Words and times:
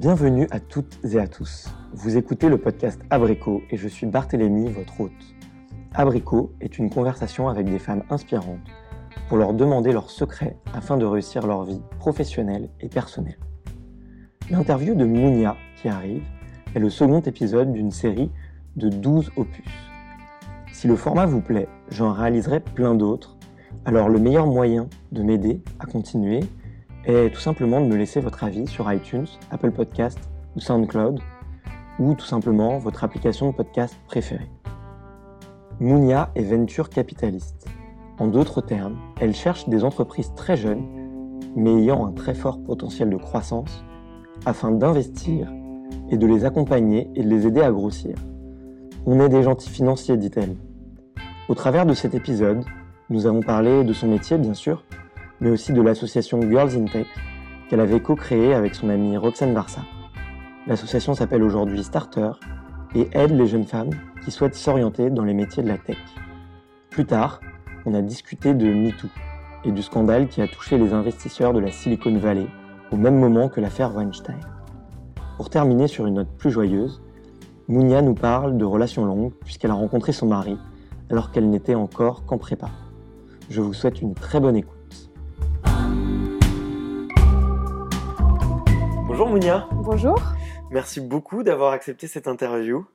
Bienvenue 0.00 0.48
à 0.50 0.60
toutes 0.60 0.98
et 1.04 1.18
à 1.18 1.28
tous. 1.28 1.68
Vous 1.92 2.16
écoutez 2.16 2.48
le 2.48 2.56
podcast 2.56 2.98
Abricot 3.10 3.60
et 3.70 3.76
je 3.76 3.86
suis 3.86 4.06
Barthélémy, 4.06 4.70
votre 4.70 4.98
hôte. 4.98 5.12
Abricot 5.92 6.54
est 6.62 6.78
une 6.78 6.88
conversation 6.88 7.50
avec 7.50 7.66
des 7.66 7.78
femmes 7.78 8.04
inspirantes 8.08 8.66
pour 9.28 9.36
leur 9.36 9.52
demander 9.52 9.92
leurs 9.92 10.08
secrets 10.08 10.56
afin 10.72 10.96
de 10.96 11.04
réussir 11.04 11.46
leur 11.46 11.64
vie 11.64 11.82
professionnelle 11.98 12.70
et 12.80 12.88
personnelle. 12.88 13.36
L'interview 14.48 14.94
de 14.94 15.04
Mounia 15.04 15.54
qui 15.76 15.90
arrive 15.90 16.24
est 16.74 16.78
le 16.78 16.88
second 16.88 17.20
épisode 17.20 17.70
d'une 17.70 17.90
série 17.90 18.30
de 18.76 18.88
12 18.88 19.32
opus. 19.36 19.90
Si 20.72 20.88
le 20.88 20.96
format 20.96 21.26
vous 21.26 21.42
plaît, 21.42 21.68
j'en 21.90 22.14
réaliserai 22.14 22.60
plein 22.60 22.94
d'autres, 22.94 23.36
alors 23.84 24.08
le 24.08 24.18
meilleur 24.18 24.46
moyen 24.46 24.88
de 25.12 25.22
m'aider 25.22 25.62
à 25.78 25.84
continuer 25.84 26.40
est 27.04 27.30
tout 27.30 27.40
simplement 27.40 27.80
de 27.80 27.86
me 27.86 27.96
laisser 27.96 28.20
votre 28.20 28.44
avis 28.44 28.66
sur 28.66 28.92
iTunes, 28.92 29.26
Apple 29.50 29.70
Podcast 29.70 30.18
ou 30.56 30.60
SoundCloud, 30.60 31.20
ou 31.98 32.14
tout 32.14 32.26
simplement 32.26 32.78
votre 32.78 33.04
application 33.04 33.50
de 33.50 33.54
podcast 33.54 33.98
préférée. 34.06 34.50
Mounia 35.80 36.30
est 36.34 36.42
venture 36.42 36.90
capitaliste. 36.90 37.66
En 38.18 38.26
d'autres 38.26 38.60
termes, 38.60 38.98
elle 39.20 39.34
cherche 39.34 39.68
des 39.68 39.84
entreprises 39.84 40.32
très 40.34 40.56
jeunes, 40.56 40.84
mais 41.56 41.72
ayant 41.74 42.06
un 42.06 42.12
très 42.12 42.34
fort 42.34 42.62
potentiel 42.62 43.10
de 43.10 43.16
croissance, 43.16 43.82
afin 44.44 44.70
d'investir 44.70 45.50
et 46.10 46.18
de 46.18 46.26
les 46.26 46.44
accompagner 46.44 47.10
et 47.14 47.22
de 47.22 47.28
les 47.28 47.46
aider 47.46 47.62
à 47.62 47.70
grossir. 47.70 48.14
On 49.06 49.20
est 49.20 49.28
des 49.28 49.42
gentils 49.42 49.70
financiers, 49.70 50.16
dit-elle. 50.16 50.56
Au 51.48 51.54
travers 51.54 51.86
de 51.86 51.94
cet 51.94 52.14
épisode, 52.14 52.64
nous 53.08 53.26
avons 53.26 53.40
parlé 53.40 53.82
de 53.82 53.92
son 53.92 54.08
métier, 54.08 54.36
bien 54.38 54.54
sûr, 54.54 54.84
mais 55.40 55.50
aussi 55.50 55.72
de 55.72 55.82
l'association 55.82 56.40
Girls 56.42 56.76
in 56.76 56.84
Tech 56.84 57.06
qu'elle 57.68 57.80
avait 57.80 58.00
co-créée 58.00 58.54
avec 58.54 58.74
son 58.74 58.88
amie 58.88 59.16
Roxane 59.16 59.54
Varsa. 59.54 59.82
L'association 60.66 61.14
s'appelle 61.14 61.42
aujourd'hui 61.42 61.82
Starter 61.82 62.32
et 62.94 63.08
aide 63.12 63.30
les 63.30 63.46
jeunes 63.46 63.64
femmes 63.64 63.90
qui 64.24 64.30
souhaitent 64.30 64.54
s'orienter 64.54 65.10
dans 65.10 65.24
les 65.24 65.34
métiers 65.34 65.62
de 65.62 65.68
la 65.68 65.78
tech. 65.78 65.98
Plus 66.90 67.06
tard, 67.06 67.40
on 67.86 67.94
a 67.94 68.02
discuté 68.02 68.54
de 68.54 68.66
MeToo 68.66 69.08
et 69.64 69.72
du 69.72 69.82
scandale 69.82 70.28
qui 70.28 70.42
a 70.42 70.48
touché 70.48 70.78
les 70.78 70.92
investisseurs 70.92 71.52
de 71.52 71.60
la 71.60 71.70
Silicon 71.70 72.16
Valley 72.18 72.46
au 72.90 72.96
même 72.96 73.18
moment 73.18 73.48
que 73.48 73.60
l'affaire 73.60 73.94
Weinstein. 73.94 74.40
Pour 75.36 75.48
terminer 75.48 75.86
sur 75.86 76.06
une 76.06 76.14
note 76.14 76.36
plus 76.36 76.50
joyeuse, 76.50 77.00
Mounia 77.68 78.02
nous 78.02 78.14
parle 78.14 78.58
de 78.58 78.64
relations 78.64 79.04
longues 79.04 79.32
puisqu'elle 79.44 79.70
a 79.70 79.74
rencontré 79.74 80.12
son 80.12 80.26
mari 80.26 80.58
alors 81.08 81.30
qu'elle 81.30 81.48
n'était 81.48 81.74
encore 81.74 82.26
qu'en 82.26 82.38
prépa. 82.38 82.68
Je 83.48 83.60
vous 83.60 83.72
souhaite 83.72 84.02
une 84.02 84.14
très 84.14 84.40
bonne 84.40 84.56
écoute. 84.56 84.79
Bonjour 89.20 89.34
Mounia. 89.34 89.68
Bonjour. 89.72 90.18
Merci 90.70 90.98
beaucoup 90.98 91.42
d'avoir 91.42 91.72
accepté 91.72 92.06
cette 92.06 92.26
interview. 92.26 92.86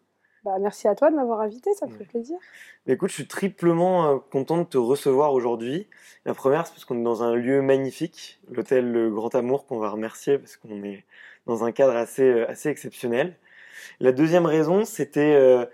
Bah, 0.43 0.53
merci 0.59 0.87
à 0.87 0.95
toi 0.95 1.11
de 1.11 1.15
m'avoir 1.15 1.39
invité, 1.39 1.71
ça 1.75 1.85
me 1.85 1.91
fait 1.91 2.03
plaisir. 2.03 2.35
écoute, 2.87 3.09
je 3.09 3.13
suis 3.13 3.27
triplement 3.27 4.07
euh, 4.07 4.17
content 4.31 4.57
de 4.57 4.63
te 4.63 4.79
recevoir 4.79 5.33
aujourd'hui. 5.33 5.87
La 6.25 6.33
première, 6.33 6.65
c'est 6.65 6.73
parce 6.73 6.83
qu'on 6.83 6.97
est 6.97 7.03
dans 7.03 7.21
un 7.21 7.35
lieu 7.35 7.61
magnifique, 7.61 8.39
l'hôtel 8.49 8.91
Le 8.91 9.11
Grand 9.11 9.35
Amour, 9.35 9.67
qu'on 9.67 9.77
va 9.77 9.91
remercier 9.91 10.39
parce 10.39 10.57
qu'on 10.57 10.83
est 10.83 11.05
dans 11.45 11.63
un 11.63 11.71
cadre 11.71 11.95
assez, 11.95 12.23
euh, 12.23 12.49
assez 12.49 12.69
exceptionnel. 12.69 13.35
La 13.99 14.11
deuxième 14.11 14.47
raison, 14.47 14.83
c'était 14.83 15.35
euh, 15.35 15.67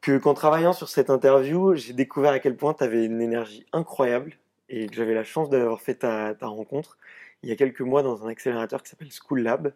que 0.00 0.16
qu'en 0.16 0.34
travaillant 0.34 0.74
sur 0.74 0.88
cette 0.88 1.10
interview, 1.10 1.74
j'ai 1.74 1.92
découvert 1.92 2.30
à 2.30 2.38
quel 2.38 2.56
point 2.56 2.72
tu 2.72 2.84
avais 2.84 3.04
une 3.04 3.20
énergie 3.20 3.66
incroyable 3.72 4.34
et 4.68 4.86
que 4.86 4.94
j'avais 4.94 5.14
la 5.14 5.24
chance 5.24 5.50
d'avoir 5.50 5.80
fait 5.80 5.96
ta, 5.96 6.36
ta 6.36 6.46
rencontre 6.46 6.98
il 7.42 7.48
y 7.48 7.52
a 7.52 7.56
quelques 7.56 7.80
mois 7.80 8.02
dans 8.02 8.24
un 8.24 8.28
accélérateur 8.28 8.82
qui 8.82 8.90
s'appelle 8.90 9.10
School 9.12 9.40
Lab. 9.40 9.72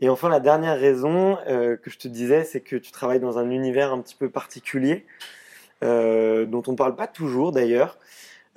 Et 0.00 0.08
enfin, 0.08 0.28
la 0.28 0.40
dernière 0.40 0.78
raison 0.78 1.38
euh, 1.46 1.76
que 1.76 1.90
je 1.90 1.98
te 1.98 2.08
disais, 2.08 2.44
c'est 2.44 2.60
que 2.60 2.76
tu 2.76 2.90
travailles 2.90 3.20
dans 3.20 3.38
un 3.38 3.50
univers 3.50 3.92
un 3.92 4.00
petit 4.00 4.14
peu 4.14 4.30
particulier, 4.30 5.04
euh, 5.84 6.46
dont 6.46 6.62
on 6.66 6.72
ne 6.72 6.76
parle 6.76 6.96
pas 6.96 7.06
toujours 7.06 7.52
d'ailleurs, 7.52 7.98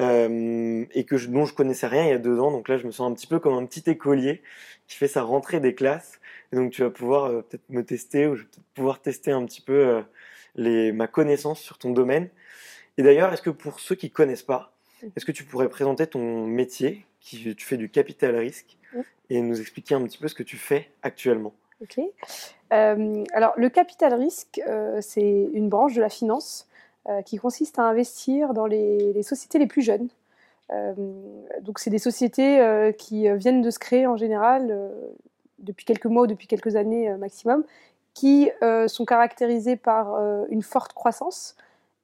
euh, 0.02 0.86
et 0.94 1.04
que 1.04 1.18
je, 1.18 1.28
dont 1.28 1.46
je 1.46 1.54
connaissais 1.54 1.88
rien 1.88 2.04
il 2.06 2.10
y 2.10 2.14
a 2.14 2.18
deux 2.18 2.40
ans. 2.40 2.52
Donc 2.52 2.70
là, 2.70 2.78
je 2.78 2.86
me 2.86 2.92
sens 2.92 3.12
un 3.12 3.14
petit 3.14 3.28
peu 3.28 3.40
comme 3.40 3.54
un 3.56 3.66
petit 3.66 3.90
écolier 3.90 4.42
qui 4.88 4.98
fait 4.98 5.08
sa 5.08 5.24
rentrée 5.24 5.60
des 5.60 5.76
classes. 5.76 6.20
Et 6.52 6.56
donc, 6.56 6.72
tu 6.72 6.82
vas 6.82 6.90
pouvoir 6.90 7.44
peut-être 7.44 7.70
me 7.70 7.84
tester, 7.84 8.28
ou 8.28 8.36
je 8.36 8.44
vais 8.44 8.48
peut-être 8.48 8.74
pouvoir 8.76 9.02
tester 9.02 9.32
un 9.32 9.46
petit 9.46 9.62
peu 9.62 10.04
les, 10.56 10.92
ma 10.92 11.08
connaissance 11.08 11.60
sur 11.60 11.78
ton 11.78 11.92
domaine. 11.92 12.30
Et 12.98 13.04
d'ailleurs, 13.04 13.34
est-ce 13.34 13.42
que 13.42 13.50
pour 13.50 13.80
ceux 13.80 13.96
qui 13.96 14.08
ne 14.08 14.12
connaissent 14.12 14.44
pas, 14.44 14.74
est-ce 15.16 15.26
que 15.26 15.32
tu 15.32 15.44
pourrais 15.44 15.68
présenter 15.68 16.06
ton 16.08 16.46
métier, 16.46 17.06
qui 17.20 17.56
tu 17.56 17.66
fais 17.66 17.78
du 17.78 17.90
capital 17.90 18.36
risque, 18.36 18.78
et 19.30 19.42
nous 19.42 19.60
expliquer 19.60 19.96
un 19.96 20.04
petit 20.04 20.18
peu 20.18 20.28
ce 20.28 20.36
que 20.36 20.44
tu 20.44 20.58
fais 20.58 20.90
actuellement. 21.02 21.54
Ok. 21.82 22.00
Euh, 22.72 23.24
alors, 23.34 23.54
le 23.58 23.70
capital 23.70 24.14
risque, 24.14 24.62
euh, 24.68 25.00
c'est 25.02 25.50
une 25.54 25.70
branche 25.70 25.94
de 25.94 26.02
la 26.02 26.10
finance 26.10 26.68
euh, 27.10 27.22
qui 27.22 27.38
consiste 27.38 27.78
à 27.78 27.84
investir 27.84 28.54
dans 28.54 28.66
les, 28.66 29.22
sociétés 29.22 29.60
les 29.60 29.68
plus 29.68 29.82
jeunes. 29.82 30.08
donc, 31.62 31.78
c'est 31.80 31.92
des 31.92 32.00
sociétés 32.00 32.94
qui 32.98 33.30
viennent 33.38 33.62
de 33.62 33.70
se 33.70 33.78
créer 33.78 34.08
en 34.08 34.18
général 34.18 34.92
depuis 35.60 35.86
quelques 35.86 36.08
mois 36.08 36.24
ou 36.24 36.28
depuis 36.28 36.48
quelques 36.48 36.76
années 36.76 37.16
maximum, 37.18 37.64
qui 38.16 38.50
sont 38.88 39.06
caractérisées 39.06 39.76
par 39.76 40.18
une 40.50 40.64
forte 40.64 40.94
croissance 40.94 41.56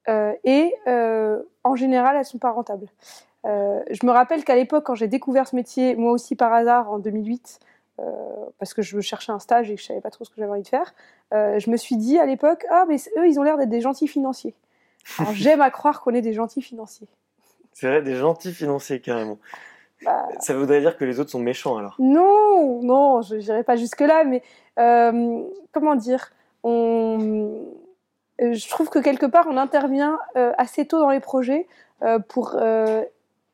et 0.07 0.75
en 0.85 1.75
général, 1.75 2.15
elles 2.15 2.21
ne 2.21 2.25
sont 2.25 2.37
pas 2.37 2.51
rentables. 2.51 2.87
Euh, 3.45 3.81
je 3.89 4.05
me 4.05 4.11
rappelle 4.11 4.43
qu'à 4.43 4.55
l'époque, 4.55 4.85
quand 4.85 4.95
j'ai 4.95 5.07
découvert 5.07 5.47
ce 5.47 5.55
métier, 5.55 5.95
moi 5.95 6.11
aussi 6.11 6.35
par 6.35 6.53
hasard 6.53 6.91
en 6.91 6.99
2008, 6.99 7.59
euh, 7.99 8.03
parce 8.57 8.73
que 8.73 8.81
je 8.81 8.99
cherchais 8.99 9.31
un 9.31 9.39
stage 9.39 9.69
et 9.69 9.75
que 9.75 9.81
je 9.81 9.85
savais 9.85 10.01
pas 10.01 10.11
trop 10.11 10.25
ce 10.25 10.29
que 10.29 10.35
j'avais 10.37 10.51
envie 10.51 10.61
de 10.61 10.67
faire, 10.67 10.93
euh, 11.33 11.59
je 11.59 11.69
me 11.69 11.77
suis 11.77 11.95
dit 11.95 12.19
à 12.19 12.25
l'époque, 12.25 12.65
ah 12.69 12.85
mais 12.87 12.97
eux, 13.17 13.27
ils 13.27 13.39
ont 13.39 13.43
l'air 13.43 13.57
d'être 13.57 13.69
des 13.69 13.81
gentils 13.81 14.07
financiers. 14.07 14.53
j'aime 15.33 15.61
à 15.61 15.71
croire 15.71 16.01
qu'on 16.01 16.13
est 16.13 16.21
des 16.21 16.33
gentils 16.33 16.61
financiers. 16.61 17.07
C'est 17.71 17.87
vrai, 17.87 18.01
des 18.01 18.15
gentils 18.15 18.53
financiers 18.53 18.99
carrément. 18.99 19.37
Bah. 20.03 20.27
Ça 20.39 20.55
voudrait 20.55 20.79
dire 20.79 20.97
que 20.97 21.05
les 21.05 21.19
autres 21.19 21.29
sont 21.29 21.39
méchants 21.39 21.77
alors 21.77 21.95
Non, 21.99 22.81
non, 22.81 23.21
je 23.21 23.35
n'irai 23.35 23.63
pas 23.63 23.75
jusque-là, 23.75 24.23
mais 24.23 24.43
comment 25.71 25.95
dire 25.95 26.31
on... 26.63 27.65
Je 28.41 28.69
trouve 28.69 28.89
que 28.89 28.99
quelque 28.99 29.25
part, 29.25 29.47
on 29.49 29.57
intervient 29.57 30.17
assez 30.35 30.85
tôt 30.85 30.99
dans 30.99 31.09
les 31.09 31.19
projets 31.19 31.67
pour 32.29 32.55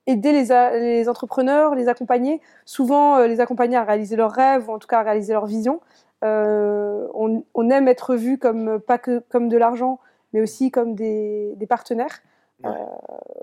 aider 0.07 0.31
les, 0.31 0.79
les, 0.79 1.09
entrepreneurs, 1.09 1.75
les 1.75 1.87
accompagner, 1.87 2.41
souvent 2.65 3.17
euh, 3.17 3.27
les 3.27 3.39
accompagner 3.39 3.77
à 3.77 3.83
réaliser 3.83 4.15
leurs 4.15 4.31
rêves 4.31 4.69
ou 4.69 4.73
en 4.73 4.79
tout 4.79 4.87
cas 4.87 4.99
à 4.99 5.03
réaliser 5.03 5.33
leur 5.33 5.45
vision. 5.45 5.81
Euh, 6.23 7.07
on, 7.13 7.43
on, 7.53 7.69
aime 7.69 7.87
être 7.87 8.15
vu 8.15 8.37
comme 8.37 8.79
pas 8.79 8.97
que 8.97 9.19
comme 9.29 9.49
de 9.49 9.57
l'argent, 9.57 9.99
mais 10.33 10.41
aussi 10.41 10.71
comme 10.71 10.95
des, 10.95 11.53
des 11.55 11.67
partenaires. 11.67 12.21
Euh, 12.65 12.69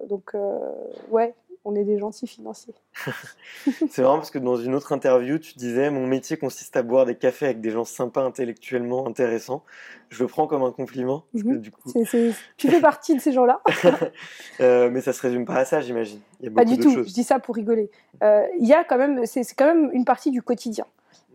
donc 0.09 0.33
ouais, 1.11 1.35
on 1.65 1.75
est 1.75 1.85
des 1.85 1.99
gentils 1.99 2.27
financiers. 2.27 2.75
c'est 3.91 4.03
marrant 4.03 4.17
parce 4.17 4.31
que 4.31 4.39
dans 4.39 4.57
une 4.57 4.75
autre 4.75 4.93
interview, 4.93 5.39
tu 5.39 5.55
disais 5.55 5.91
Mon 5.91 6.07
métier 6.07 6.37
consiste 6.37 6.77
à 6.77 6.83
boire 6.83 7.07
des 7.07 7.15
cafés 7.15 7.47
avec 7.47 7.61
des 7.61 7.71
gens 7.71 7.85
sympas, 7.85 8.23
intellectuellement 8.23 9.07
intéressants. 9.07 9.63
Je 10.09 10.23
le 10.23 10.29
prends 10.29 10.47
comme 10.47 10.63
un 10.63 10.73
compliment. 10.73 11.25
Mhm. 11.35 11.59
du 11.59 11.71
coup... 11.71 11.81
Tu 12.57 12.69
fais 12.69 12.81
partie 12.81 13.15
de 13.15 13.21
ces 13.21 13.33
gens-là. 13.33 13.61
euh, 14.61 14.91
mais 14.91 15.01
ça 15.01 15.13
se 15.13 15.23
résume 15.23 15.45
pas 15.45 15.57
à 15.57 15.65
ça, 15.65 15.81
j'imagine. 15.81 16.21
Pas 16.55 16.65
du 16.65 16.79
tout, 16.79 16.91
je 16.91 17.13
dis 17.13 17.25
ça 17.25 17.39
pour 17.39 17.55
rigoler. 17.55 17.91
Euh, 18.23 18.45
il 18.59 18.67
y 18.67 18.75
a 18.75 18.85
quand 18.85 18.99
même, 18.99 19.25
c'est 19.27 19.43
quand 19.55 19.67
même 19.67 19.91
une 19.93 20.05
partie 20.05 20.31
du 20.31 20.43
quotidien. 20.43 20.87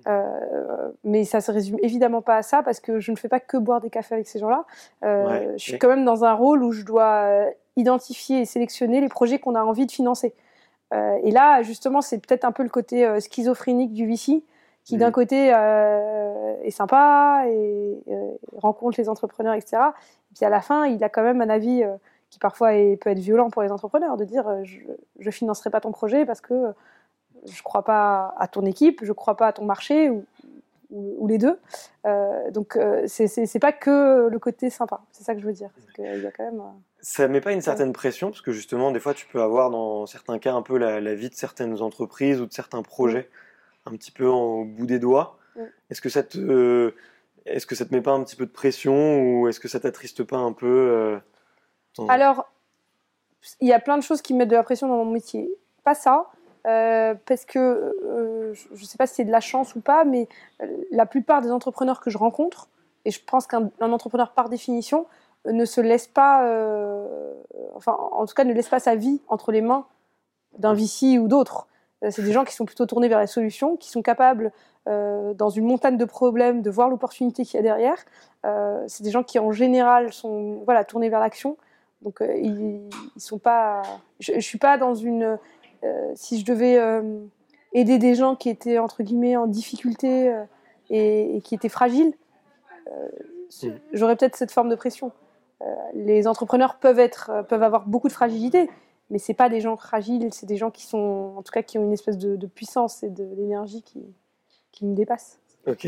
Euh, 0.08 0.92
mais 1.04 1.26
ça 1.26 1.42
se 1.42 1.52
résume 1.52 1.78
évidemment 1.82 2.22
pas 2.22 2.38
à 2.38 2.42
ça 2.42 2.64
parce 2.64 2.80
que 2.80 3.00
je 3.00 3.12
ne 3.12 3.18
fais 3.18 3.28
pas 3.28 3.40
que 3.40 3.58
boire 3.58 3.82
des 3.82 3.90
cafés 3.90 4.16
avec 4.16 4.28
ces 4.28 4.40
gens-là. 4.40 4.66
Euh, 5.04 5.54
je 5.58 5.64
suis 5.64 5.80
quand 5.80 5.90
même 5.90 6.06
dans 6.06 6.24
un 6.24 6.34
rôle 6.34 6.64
où 6.64 6.72
je 6.72 6.84
dois 6.84 7.46
identifier 7.78 8.42
et 8.42 8.46
sélectionner 8.46 9.00
les 9.00 9.08
projets 9.08 9.40
qu'on 9.40 9.56
a 9.56 9.64
envie 9.64 9.86
de 9.86 9.92
financer. 9.92 10.34
Euh, 10.94 11.18
et 11.24 11.32
là, 11.32 11.62
justement, 11.64 12.02
c'est 12.02 12.18
peut-être 12.18 12.46
un 12.46 12.52
peu 12.52 12.64
le 12.64 12.70
côté 12.70 13.06
euh, 13.06 13.20
schizophrénique 13.20 13.94
du 13.94 14.08
VC, 14.08 14.44
qui 14.84 14.98
d'un 14.98 15.12
côté 15.12 15.54
euh, 15.54 16.56
est 16.64 16.72
sympa 16.72 17.44
et, 17.48 18.02
rencontre 18.56 19.00
les 19.00 19.10
entrepreneurs, 19.10 19.54
etc. 19.54 19.78
Et 20.32 20.36
puis 20.36 20.46
à 20.46 20.50
la 20.50 20.62
fin, 20.62 20.86
il 20.86 21.04
a 21.04 21.10
quand 21.10 21.24
même 21.24 21.42
un 21.42 21.50
avis 21.50 21.84
qui 22.30 22.40
parfois 22.40 22.70
peut 23.00 23.10
être 23.10 23.20
violent 23.20 23.50
pour 23.50 23.64
les 23.64 23.72
entrepreneurs, 23.72 24.16
de 24.16 24.24
dire 24.24 24.46
je 24.64 24.80
ne 25.26 25.32
financerai 25.32 25.70
pas 25.70 25.82
ton 25.82 25.92
projet 25.92 26.26
parce 26.26 26.40
que 26.40 26.74
je 27.46 27.60
ne 27.60 27.64
crois 27.64 27.84
pas 27.84 28.34
à 28.38 28.48
ton 28.48 28.66
équipe, 28.66 29.02
je 29.04 29.10
ne 29.10 29.14
crois 29.14 29.36
pas 29.36 29.48
à 29.48 29.52
ton 29.54 29.66
marché, 29.66 30.10
ou, 30.10 30.26
ou, 30.90 31.28
les 31.28 31.38
deux. 31.38 31.60
Donc, 32.52 32.80
c'est 33.08 33.60
pas 33.60 33.74
que 33.74 34.30
le 34.32 34.40
côté 34.40 34.70
sympa, 34.70 35.02
c'est 35.12 35.26
ça 35.26 35.36
que 35.36 35.42
je 35.42 35.46
veux 35.46 35.54
dire. 35.54 35.70
Il 35.98 36.24
y 36.24 36.26
a 36.26 36.32
quand 36.32 36.46
même, 36.46 36.64
ça 37.02 37.28
met 37.28 37.42
pas 37.42 37.52
une 37.52 37.62
certaine 37.62 37.94
pression, 37.94 38.30
parce 38.30 38.42
que 38.42 38.52
justement, 38.52 38.92
des 38.92 39.00
fois, 39.00 39.14
tu 39.14 39.26
peux 39.28 39.42
avoir 39.42 39.70
dans 39.70 40.06
certains 40.06 40.40
cas 40.40 40.54
un 40.54 40.62
peu 40.62 40.78
la, 40.78 41.16
vie 41.16 41.30
de 41.30 41.36
certaines 41.36 41.82
entreprises 41.82 42.42
ou 42.42 42.46
de 42.46 42.54
certains 42.54 42.82
projets 42.82 43.30
un 43.86 43.92
petit 43.92 44.12
peu 44.12 44.26
au 44.26 44.66
bout 44.66 44.86
des 44.86 45.00
doigts. 45.00 45.38
Est-ce 45.90 46.02
que 46.02 46.10
ça 46.10 46.24
te. 46.24 46.94
Est-ce 47.46 47.66
que 47.66 47.76
ça 47.76 47.86
te 47.86 47.94
met 47.94 48.02
pas 48.02 48.12
un 48.12 48.24
petit 48.24 48.36
peu 48.36 48.46
de 48.46 48.52
pression 48.52 49.22
ou 49.22 49.48
est-ce 49.48 49.62
que 49.62 49.70
ça 49.70 49.80
t'attriste 49.80 50.24
pas 50.24 50.38
un 50.38 50.52
peu 50.52 51.20
Alors, 52.10 52.52
il 53.62 53.68
y 53.68 53.74
a 53.74 53.80
plein 53.80 53.98
de 53.98 54.04
choses 54.04 54.22
qui 54.22 54.34
mettent 54.34 54.50
de 54.50 54.56
la 54.56 54.64
pression 54.64 54.88
dans 54.88 54.98
mon 54.98 55.12
métier. 55.12 55.50
Pas 55.84 55.96
ça. 55.96 56.30
parce 56.64 57.46
que 57.46 57.94
je 58.54 58.82
ne 58.82 58.86
sais 58.86 58.98
pas 58.98 59.08
si 59.08 59.16
c'est 59.16 59.26
de 59.26 59.32
la 59.32 59.40
chance 59.40 59.76
ou 59.76 59.82
pas, 59.82 60.04
mais 60.04 60.28
la 60.92 61.06
plupart 61.06 61.42
des 61.42 61.52
entrepreneurs 61.52 62.02
que 62.02 62.10
je 62.10 62.18
rencontre, 62.18 62.68
et 63.06 63.12
je 63.12 63.22
pense 63.24 63.48
qu'un 63.48 63.72
entrepreneur 63.80 64.34
par 64.34 64.50
définition 64.50 65.06
ne 65.52 65.66
se 65.66 65.82
laisse 65.82 66.08
pas, 66.08 66.42
enfin 67.76 67.96
en 68.12 68.26
tout 68.26 68.34
cas 68.34 68.44
ne 68.44 68.54
laisse 68.54 68.70
pas 68.70 68.80
sa 68.80 68.96
vie 68.96 69.22
entre 69.28 69.52
les 69.52 69.62
mains 69.62 69.86
d'un 70.58 70.74
VC 70.74 71.18
ou 71.20 71.28
d'autres. 71.28 71.68
C'est 72.10 72.22
des 72.22 72.32
gens 72.32 72.46
qui 72.46 72.54
sont 72.54 72.66
plutôt 72.66 72.86
tournés 72.86 73.08
vers 73.08 73.20
la 73.20 73.28
solution, 73.28 73.76
qui 73.76 73.90
sont 73.90 74.02
capables 74.02 74.52
euh, 74.88 75.34
dans 75.34 75.50
une 75.50 75.66
montagne 75.66 75.98
de 75.98 76.06
problèmes, 76.06 76.62
de 76.62 76.70
voir 76.70 76.88
l'opportunité 76.88 77.44
qu'il 77.44 77.56
y 77.56 77.60
a 77.60 77.64
derrière. 77.64 77.98
Euh, 78.46 78.86
c'est 78.88 79.04
des 79.04 79.12
gens 79.12 79.24
qui 79.24 79.38
en 79.38 79.52
général 79.52 80.14
sont 80.14 80.62
voilà 80.64 80.86
tournés 80.86 81.10
vers 81.10 81.20
l'action. 81.20 81.58
Donc 82.04 82.22
euh, 82.22 82.38
ils, 82.38 82.88
ils, 83.16 83.22
sont 83.22 83.38
pas. 83.38 83.82
Je, 84.22 84.34
je, 84.36 84.40
suis 84.40 84.60
pas 84.60 84.78
dans 84.78 84.96
une. 84.96 85.38
si 86.16 86.40
je 86.40 86.46
devais 86.46 86.80
aider 87.74 87.98
des 87.98 88.16
gens 88.16 88.36
qui 88.36 88.50
étaient 88.50 88.80
entre 88.80 89.04
guillemets 89.04 89.36
en 89.36 89.48
difficulté 89.48 90.34
et, 90.90 91.36
et, 91.36 91.42
qui 91.42 91.56
étaient 91.56 91.70
fragiles, 91.70 92.14
j'aurais 93.92 94.16
peut-être 94.16 94.38
cette 94.38 94.52
forme 94.52 94.70
de 94.70 94.76
pression. 94.76 95.12
Les 95.94 96.28
entrepreneurs 96.28 96.78
peuvent 96.78 97.00
être, 97.00 97.46
peuvent 97.50 97.64
avoir 97.64 97.88
beaucoup 97.88 98.08
de 98.08 98.14
fragilité, 98.14 98.70
mais 99.10 99.20
c'est 99.20 99.34
pas 99.34 99.50
des 99.50 99.62
gens 99.62 99.78
fragiles, 99.78 100.34
c'est 100.34 100.46
des 100.46 100.58
gens 100.58 100.72
qui 100.72 100.86
sont, 100.86 101.34
en 101.38 101.42
tout 101.42 101.52
cas, 101.52 101.64
qui 101.64 101.78
ont 101.78 101.84
une 101.84 101.94
espèce 101.94 102.18
de, 102.18 102.36
de 102.36 102.48
puissance 102.48 103.04
et 103.04 103.10
d'énergie 103.10 103.82
qui, 103.82 104.04
qui 104.72 104.86
me 104.86 104.96
dépasse. 104.96 105.40
Ok. 105.66 105.88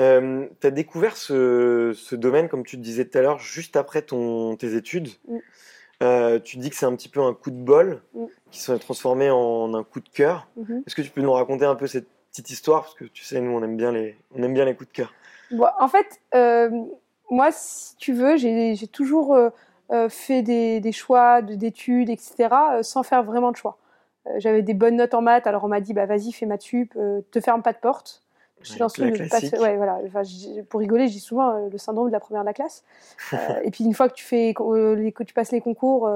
Euh, 0.00 0.46
tu 0.60 0.66
as 0.66 0.70
découvert 0.70 1.16
ce, 1.16 1.92
ce, 1.94 2.16
domaine, 2.16 2.48
comme 2.48 2.64
tu 2.64 2.76
te 2.76 2.82
disais 2.82 3.04
tout 3.04 3.18
à 3.18 3.20
l'heure, 3.20 3.38
juste 3.38 3.76
après 3.76 4.02
ton, 4.02 4.56
tes 4.56 4.74
études. 4.74 5.08
Mm. 5.28 5.38
Euh, 6.02 6.38
tu 6.40 6.56
dis 6.56 6.70
que 6.70 6.76
c'est 6.76 6.86
un 6.86 6.96
petit 6.96 7.08
peu 7.08 7.20
un 7.20 7.34
coup 7.34 7.50
de 7.50 7.56
bol 7.56 8.02
mm. 8.14 8.24
qui 8.50 8.60
s'est 8.60 8.78
transformé 8.78 9.30
en 9.30 9.74
un 9.74 9.84
coup 9.84 10.00
de 10.00 10.08
cœur. 10.08 10.48
Mm-hmm. 10.58 10.84
Est-ce 10.86 10.94
que 10.94 11.02
tu 11.02 11.10
peux 11.10 11.20
nous 11.20 11.32
raconter 11.32 11.64
un 11.64 11.74
peu 11.74 11.86
cette 11.86 12.08
petite 12.30 12.50
histoire? 12.50 12.82
Parce 12.84 12.94
que 12.94 13.04
tu 13.04 13.24
sais, 13.24 13.40
nous, 13.40 13.50
on 13.50 13.62
aime 13.62 13.76
bien 13.76 13.92
les, 13.92 14.16
on 14.34 14.42
aime 14.42 14.54
bien 14.54 14.64
les 14.64 14.74
coups 14.74 14.88
de 14.88 14.94
cœur. 14.94 15.12
Bon, 15.50 15.68
en 15.78 15.88
fait, 15.88 16.20
euh, 16.34 16.70
moi, 17.32 17.50
si 17.52 17.96
tu 17.96 18.12
veux, 18.12 18.36
j'ai 18.36 18.88
toujours 18.88 19.34
euh, 19.34 20.08
fait 20.08 20.42
des, 20.42 20.80
des 20.80 20.92
choix 20.92 21.42
d'études, 21.42 22.10
etc., 22.10 22.48
sans 22.82 23.02
faire 23.02 23.22
vraiment 23.22 23.50
de 23.50 23.56
choix. 23.56 23.78
Euh, 24.26 24.34
j'avais 24.38 24.62
des 24.62 24.74
bonnes 24.74 24.96
notes 24.96 25.14
en 25.14 25.22
maths, 25.22 25.46
alors 25.46 25.64
on 25.64 25.68
m'a 25.68 25.80
dit 25.80 25.94
bah 25.94 26.06
vas-y 26.06 26.32
fais 26.32 26.46
maths 26.46 26.62
sup, 26.62 26.92
euh, 26.96 27.20
te 27.30 27.40
ferme 27.40 27.62
pas 27.62 27.72
de 27.72 27.78
porte. 27.78 28.22
Je 28.62 28.78
le 28.78 29.60
ouais, 29.60 29.76
voilà. 29.76 29.98
Enfin, 30.06 30.22
pour 30.68 30.78
rigoler, 30.78 31.08
je 31.08 31.14
dis 31.14 31.20
souvent 31.20 31.50
euh, 31.50 31.68
le 31.68 31.78
syndrome 31.78 32.06
de 32.06 32.12
la 32.12 32.20
première 32.20 32.42
de 32.42 32.46
la 32.46 32.52
classe. 32.52 32.84
et 33.64 33.70
puis 33.72 33.82
une 33.82 33.94
fois 33.94 34.08
que 34.08 34.14
tu 34.14 34.24
fais 34.24 34.54
que 34.54 35.22
tu 35.24 35.34
passes 35.34 35.50
les 35.50 35.60
concours, 35.60 36.08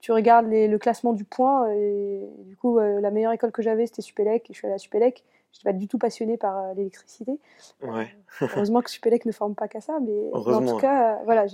tu 0.00 0.10
regardes 0.10 0.46
le 0.50 0.76
classement 0.76 1.12
du 1.12 1.24
point 1.24 1.70
et, 1.70 2.28
du 2.46 2.56
coup 2.56 2.78
la 2.78 3.10
meilleure 3.12 3.32
école 3.32 3.52
que 3.52 3.62
j'avais 3.62 3.86
c'était 3.86 4.02
Supélec 4.02 4.50
et 4.50 4.52
je 4.52 4.58
suis 4.58 4.66
allée 4.66 4.74
à 4.74 4.78
Supélec 4.78 5.22
je 5.54 5.60
n'étais 5.60 5.72
pas 5.72 5.78
du 5.78 5.86
tout 5.86 5.98
passionnée 5.98 6.36
par 6.36 6.58
euh, 6.58 6.74
l'électricité. 6.74 7.38
Ouais. 7.82 8.08
heureusement 8.40 8.80
que 8.80 8.90
Supélec 8.90 9.24
ne 9.24 9.32
forme 9.32 9.54
pas 9.54 9.68
qu'à 9.68 9.80
ça, 9.80 9.98
mais 10.00 10.30
en 10.32 10.66
tout 10.66 10.78
cas, 10.78 11.12
euh, 11.12 11.16
voilà, 11.24 11.46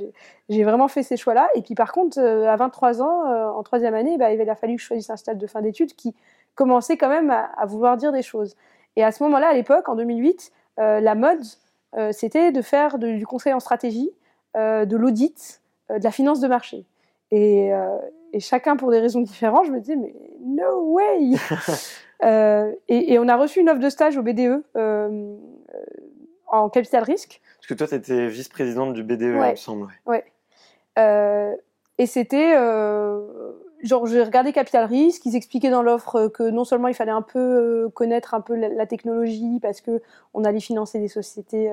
j'ai 0.48 0.64
vraiment 0.64 0.88
fait 0.88 1.02
ces 1.02 1.18
choix-là. 1.18 1.48
Et 1.54 1.60
puis 1.60 1.74
par 1.74 1.92
contre, 1.92 2.18
euh, 2.18 2.48
à 2.48 2.56
23 2.56 3.02
ans, 3.02 3.56
en 3.56 3.62
troisième 3.62 3.94
année, 3.94 4.16
bah, 4.16 4.32
il 4.32 4.48
a 4.48 4.54
fallu 4.54 4.76
que 4.76 4.82
je 4.82 4.86
choisisse 4.86 5.10
un 5.10 5.16
stade 5.16 5.38
de 5.38 5.46
fin 5.46 5.60
d'études 5.60 5.94
qui 5.94 6.14
commençait 6.54 6.96
quand 6.96 7.08
même 7.08 7.30
à, 7.30 7.66
vouloir 7.66 7.96
dire 7.96 8.12
des 8.12 8.22
choses. 8.22 8.56
Et 8.96 9.04
à 9.04 9.12
ce 9.12 9.22
moment-là, 9.24 9.48
à 9.48 9.52
l'époque, 9.52 9.88
en 9.88 9.94
2008, 9.94 10.50
la 10.78 11.14
mode, 11.14 11.42
c'était 12.10 12.52
de 12.52 12.62
faire 12.62 12.98
du 12.98 13.26
conseil 13.26 13.52
en 13.52 13.60
stratégie, 13.60 14.10
de 14.54 14.96
l'audit, 14.96 15.62
de 15.90 16.02
la 16.02 16.10
finance 16.10 16.40
de 16.40 16.48
marché. 16.48 16.84
Et, 17.30 17.70
et, 18.32 18.40
chacun 18.40 18.76
pour 18.76 18.90
des 18.90 18.98
raisons 18.98 19.20
différentes, 19.20 19.66
je 19.66 19.72
me 19.72 19.80
disais, 19.80 19.96
mais 19.96 20.14
no 20.44 20.92
way 20.92 21.36
Euh, 22.22 22.72
et, 22.88 23.18
on 23.18 23.28
a 23.28 23.36
reçu 23.36 23.60
une 23.60 23.70
offre 23.70 23.80
de 23.80 23.88
stage 23.88 24.16
au 24.16 24.22
BDE 24.22 24.40
euh, 24.40 24.62
euh, 24.76 25.36
en 26.48 26.68
capital 26.68 27.02
risque. 27.02 27.40
Parce 27.58 27.66
que 27.68 27.74
toi, 27.74 27.86
tu 27.86 27.94
étais 27.94 28.28
vice-présidente 28.28 28.92
du 28.94 29.02
BDE, 29.02 29.22
il 29.22 29.32
me 29.32 29.56
semble. 29.56 29.88
Ouais. 30.06 30.24
et 31.98 32.06
c'était 32.06 32.52
genre 33.82 34.04
j'ai 34.04 34.22
regardé 34.22 34.52
Capital 34.52 34.84
Risque, 34.84 35.24
ils 35.24 35.36
expliquaient 35.36 35.70
dans 35.70 35.80
l'offre 35.80 36.28
que 36.28 36.42
non 36.42 36.64
seulement 36.64 36.88
il 36.88 36.94
fallait 36.94 37.10
un 37.10 37.22
peu 37.22 37.88
connaître 37.94 38.34
un 38.34 38.42
peu 38.42 38.54
la, 38.54 38.86
technologie 38.86 39.58
parce 39.62 39.80
que 39.80 40.02
on 40.34 40.44
allait 40.44 40.60
financer 40.60 40.98
des 40.98 41.08
sociétés 41.08 41.72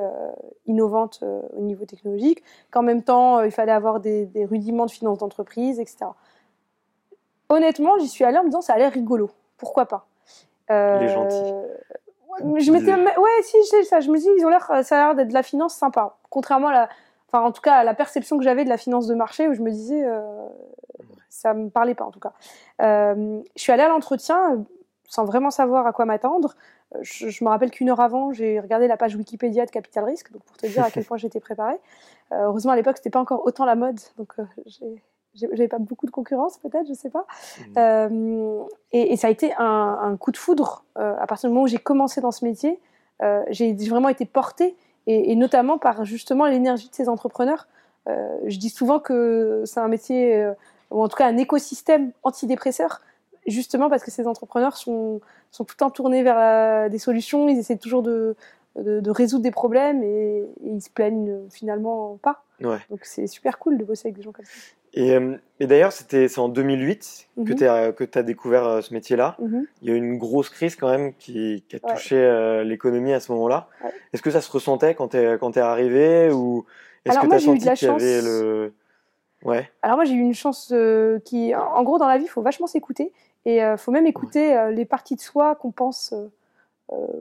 innovantes 0.65 1.21
au 1.57 1.61
niveau 1.61 1.83
technologique, 1.83 2.44
qu'en 2.71 2.83
même 2.83 3.03
temps 3.03 3.41
il 3.41 3.51
fallait 3.51 3.73
avoir 3.73 3.99
des, 3.99 4.25
des 4.25 4.45
rudiments 4.45 4.85
de 4.85 4.91
finance 4.91 5.17
d'entreprise, 5.17 5.81
etc. 5.81 6.05
Honnêtement, 7.49 7.97
j'y 7.99 8.07
suis 8.07 8.23
allée 8.23 8.38
en 8.38 8.44
me 8.44 8.49
disant 8.49 8.61
ça 8.61 8.73
a 8.73 8.77
l'air 8.77 8.94
rigolo, 8.94 9.29
pourquoi 9.57 9.85
pas? 9.85 10.07
Euh, 10.71 10.99
Les 10.99 11.07
gentils. 11.07 11.53
Je 12.57 12.71
m'étais, 12.71 12.93
ouais, 12.93 13.41
si, 13.41 13.57
je 13.71 13.83
ça. 13.85 13.99
Je 13.99 14.11
me 14.11 14.17
dis, 14.17 14.27
ils 14.37 14.45
ont 14.45 14.49
l'air, 14.49 14.69
ça 14.83 14.95
a 14.95 15.07
l'air 15.07 15.15
d'être 15.15 15.29
de 15.29 15.33
la 15.33 15.43
finance 15.43 15.75
sympa. 15.75 16.17
Contrairement 16.29 16.67
à 16.67 16.73
la, 16.73 16.89
enfin, 17.27 17.43
en 17.43 17.51
tout 17.51 17.61
cas, 17.61 17.75
à 17.75 17.83
la 17.83 17.93
perception 17.93 18.37
que 18.37 18.43
j'avais 18.43 18.63
de 18.63 18.69
la 18.69 18.77
finance 18.77 19.07
de 19.07 19.15
marché, 19.15 19.47
où 19.47 19.53
je 19.53 19.61
me 19.61 19.71
disais, 19.71 20.05
euh, 20.05 20.21
ça 21.29 21.53
me 21.53 21.69
parlait 21.69 21.95
pas, 21.95 22.05
en 22.05 22.11
tout 22.11 22.19
cas. 22.19 22.33
Euh, 22.81 23.41
je 23.55 23.61
suis 23.61 23.71
allée 23.71 23.83
à 23.83 23.87
l'entretien 23.87 24.63
sans 25.07 25.25
vraiment 25.25 25.49
savoir 25.49 25.87
à 25.87 25.93
quoi 25.93 26.05
m'attendre. 26.05 26.55
Je, 27.01 27.43
me 27.43 27.49
rappelle 27.49 27.71
qu'une 27.71 27.89
heure 27.89 27.99
avant, 27.99 28.31
j'ai 28.31 28.59
regardé 28.59 28.87
la 28.87 28.97
page 28.97 29.15
Wikipédia 29.15 29.65
de 29.65 29.71
Capital 29.71 30.03
Risk, 30.05 30.31
donc 30.31 30.43
pour 30.43 30.57
te 30.57 30.67
dire 30.67 30.83
à 30.83 30.91
quel 30.91 31.05
point 31.05 31.17
j'étais 31.17 31.39
préparée. 31.39 31.79
heureusement, 32.31 32.73
à 32.73 32.75
l'époque, 32.75 32.97
c'était 32.97 33.09
pas 33.09 33.19
encore 33.19 33.45
autant 33.45 33.65
la 33.65 33.75
mode, 33.75 33.99
donc 34.17 34.35
j'ai 34.65 35.01
j'avais 35.37 35.67
pas 35.67 35.79
beaucoup 35.79 36.05
de 36.05 36.11
concurrence 36.11 36.57
peut-être, 36.57 36.87
je 36.87 36.93
sais 36.93 37.09
pas. 37.09 37.25
Mmh. 37.59 37.63
Euh, 37.77 38.63
et, 38.91 39.17
ça 39.17 39.27
a 39.27 39.29
été 39.29 39.53
un, 39.57 40.17
coup 40.19 40.31
de 40.31 40.37
foudre 40.37 40.83
euh, 40.97 41.15
à 41.19 41.27
partir 41.27 41.49
du 41.49 41.53
moment 41.53 41.65
où 41.65 41.67
j'ai 41.67 41.77
commencé 41.77 42.21
dans 42.21 42.31
ce 42.31 42.45
métier. 42.45 42.79
Euh, 43.21 43.43
j'ai 43.49 43.73
vraiment 43.73 44.09
été 44.09 44.25
portée 44.25 44.75
et, 45.07 45.35
notamment 45.35 45.77
par 45.77 46.05
justement 46.05 46.45
l'énergie 46.45 46.89
de 46.89 46.95
ces 46.95 47.07
entrepreneurs. 47.09 47.67
je 48.07 48.57
dis 48.57 48.69
souvent 48.69 48.99
que 48.99 49.63
c'est 49.65 49.79
un 49.79 49.87
métier 49.87 50.51
ou 50.91 51.01
en 51.01 51.07
tout 51.07 51.15
cas 51.15 51.27
un 51.27 51.37
écosystème 51.37 52.11
antidépresseur 52.23 53.01
justement 53.45 53.89
parce 53.89 54.03
que 54.03 54.11
ces 54.11 54.27
entrepreneurs 54.27 54.75
sont, 54.75 55.21
sont 55.51 55.63
tout 55.63 55.75
le 55.75 55.79
temps 55.79 55.89
tournés 55.89 56.23
vers 56.23 56.89
des 56.89 56.99
solutions, 56.99 57.47
ils 57.47 57.57
essaient 57.57 57.77
toujours 57.77 58.03
de, 58.03 58.35
de, 58.75 59.11
résoudre 59.11 59.43
des 59.43 59.51
problèmes 59.51 60.03
et, 60.03 60.39
et, 60.63 60.69
ils 60.69 60.81
se 60.81 60.89
plaignent 60.89 61.47
finalement 61.49 62.17
pas. 62.21 62.43
Ouais. 62.61 62.77
Donc 62.89 62.99
c'est 63.03 63.27
super 63.27 63.59
cool 63.59 63.77
de 63.77 63.83
bosser 63.83 64.07
avec 64.07 64.17
des 64.17 64.23
gens 64.23 64.31
comme 64.31 64.45
ça. 64.45 64.51
Et, 64.93 65.15
euh, 65.15 65.35
et 65.59 65.67
d'ailleurs, 65.67 65.91
c'était 65.91 66.27
c'est 66.27 66.39
en 66.39 66.49
2008 66.49 67.27
que 67.45 67.53
tu 67.53 67.67
as, 67.67 67.91
que 67.91 68.06
as 68.17 68.23
découvert 68.23 68.65
euh, 68.65 68.81
ce 68.81 68.94
métier-là. 68.94 69.35
Mhm. 69.39 69.65
Il 69.81 69.89
y 69.89 69.91
a 69.91 69.95
eu 69.95 69.97
une 69.97 70.17
grosse 70.17 70.49
crise 70.49 70.75
quand 70.75 70.89
même 70.89 71.13
qui, 71.15 71.63
qui 71.67 71.75
a 71.75 71.79
touché 71.79 72.15
euh, 72.15 72.63
l'économie 72.63 73.13
à 73.13 73.19
ce 73.19 73.31
moment-là. 73.33 73.67
Est-ce 74.13 74.21
que 74.21 74.31
ça 74.31 74.41
se 74.41 74.51
ressentait 74.51 74.95
quand 74.95 75.09
tu 75.09 75.17
es, 75.17 75.23
es 75.23 75.59
arrivé 75.59 76.31
ou 76.31 76.65
est-ce 77.06 77.19
que 77.19 77.27
tu 77.27 77.33
as 77.33 77.39
senti 77.39 77.71
qu'il 77.73 77.87
y 77.87 77.91
avait 77.91 78.21
le... 78.21 78.73
Ouais. 79.44 79.69
Alors 79.83 79.97
moi 79.97 80.06
j'ai 80.06 80.15
eu 80.15 80.19
une 80.19 80.33
chance 80.33 80.73
qui, 81.25 81.53
en 81.56 81.83
gros 81.83 81.99
dans 81.99 82.07
la 82.07 82.17
vie, 82.17 82.25
il 82.25 82.29
faut 82.29 82.41
vachement 82.41 82.65
s'écouter 82.65 83.13
et 83.45 83.57
il 83.57 83.77
faut 83.77 83.91
même 83.91 84.07
écouter 84.07 84.71
les 84.71 84.83
parties 84.83 85.15
de 85.15 85.21
soi 85.21 85.56
qu'on 85.56 85.71
pense 85.71 86.13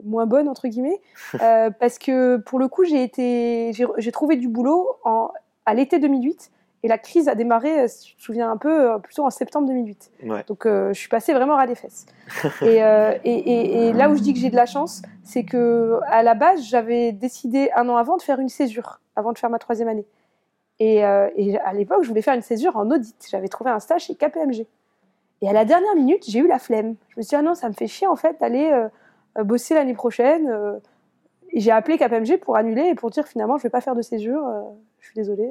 moins 0.03 0.25
bonnes 0.25 0.49
entre 0.49 0.67
guillemets, 0.67 0.99
parce 1.79 1.99
que 1.99 2.37
pour 2.37 2.57
le 2.57 2.67
coup 2.67 2.85
j'ai 2.85 3.03
été, 3.03 3.71
j'ai 3.71 4.11
trouvé 4.11 4.35
du 4.35 4.47
boulot 4.47 4.97
en, 5.03 5.31
à 5.67 5.75
l'été 5.75 5.99
2008 5.99 6.51
et 6.83 6.87
la 6.87 6.97
crise 6.97 7.27
a 7.27 7.35
démarré, 7.35 7.81
euh, 7.81 7.87
je 7.87 8.13
me 8.13 8.19
souviens 8.19 8.51
un 8.51 8.57
peu, 8.57 8.91
euh, 8.91 8.97
plutôt 8.99 9.25
en 9.25 9.29
septembre 9.29 9.67
2008. 9.67 10.11
Donc 10.47 10.65
euh, 10.65 10.93
je 10.93 10.99
suis 10.99 11.09
passée 11.09 11.33
vraiment 11.33 11.55
ras 11.55 11.65
des 11.65 11.75
fesses. 11.75 12.05
et, 12.61 12.77
et, 13.23 13.87
et, 13.87 13.93
là 13.93 14.09
où 14.09 14.15
je 14.15 14.21
dis 14.21 14.33
que 14.33 14.39
j'ai 14.39 14.49
de 14.49 14.55
la 14.55 14.67
chance, 14.67 15.01
c'est 15.23 15.43
que 15.43 15.99
à 16.07 16.21
la 16.21 16.35
base, 16.35 16.61
j'avais 16.63 17.11
décidé 17.11 17.71
un 17.75 17.89
an 17.89 17.97
avant 17.97 18.17
de 18.17 18.21
faire 18.21 18.39
une 18.39 18.49
césure, 18.49 19.01
avant 19.15 19.33
de 19.33 19.39
faire 19.39 19.49
ma 19.49 19.59
troisième 19.59 19.87
année. 19.87 20.05
Et, 20.79 21.03
à 21.03 21.73
l'époque, 21.73 22.03
je 22.03 22.07
voulais 22.09 22.21
faire 22.21 22.35
une 22.35 22.43
césure 22.43 22.77
en 22.77 22.91
audit. 22.91 23.15
J'avais 23.29 23.47
trouvé 23.47 23.71
un 23.71 23.79
stage 23.79 24.05
chez 24.05 24.15
KPMG. 24.15 24.67
Et 25.41 25.49
à 25.49 25.53
la 25.53 25.65
dernière 25.65 25.95
minute, 25.95 26.23
j'ai 26.27 26.39
eu 26.39 26.47
la 26.47 26.59
flemme. 26.59 26.95
Je 27.09 27.17
me 27.17 27.23
suis 27.23 27.29
dit, 27.29 27.35
ah 27.35 27.41
non, 27.41 27.55
ça 27.55 27.67
me 27.67 27.73
fait 27.73 27.87
chier 27.87 28.05
en 28.05 28.15
fait 28.15 28.39
d'aller 28.39 28.71
bosser 29.43 29.73
l'année 29.73 29.95
prochaine. 29.95 30.79
et 31.49 31.59
j'ai 31.59 31.71
appelé 31.71 31.97
KPMG 31.97 32.37
pour 32.37 32.55
annuler 32.57 32.89
et 32.89 32.95
pour 32.95 33.09
dire 33.09 33.27
finalement, 33.27 33.57
je 33.57 33.61
ne 33.61 33.63
vais 33.63 33.71
pas 33.71 33.81
faire 33.81 33.95
de 33.95 34.03
césure. 34.03 34.43
je 34.99 35.07
suis 35.07 35.15
désolée. 35.15 35.49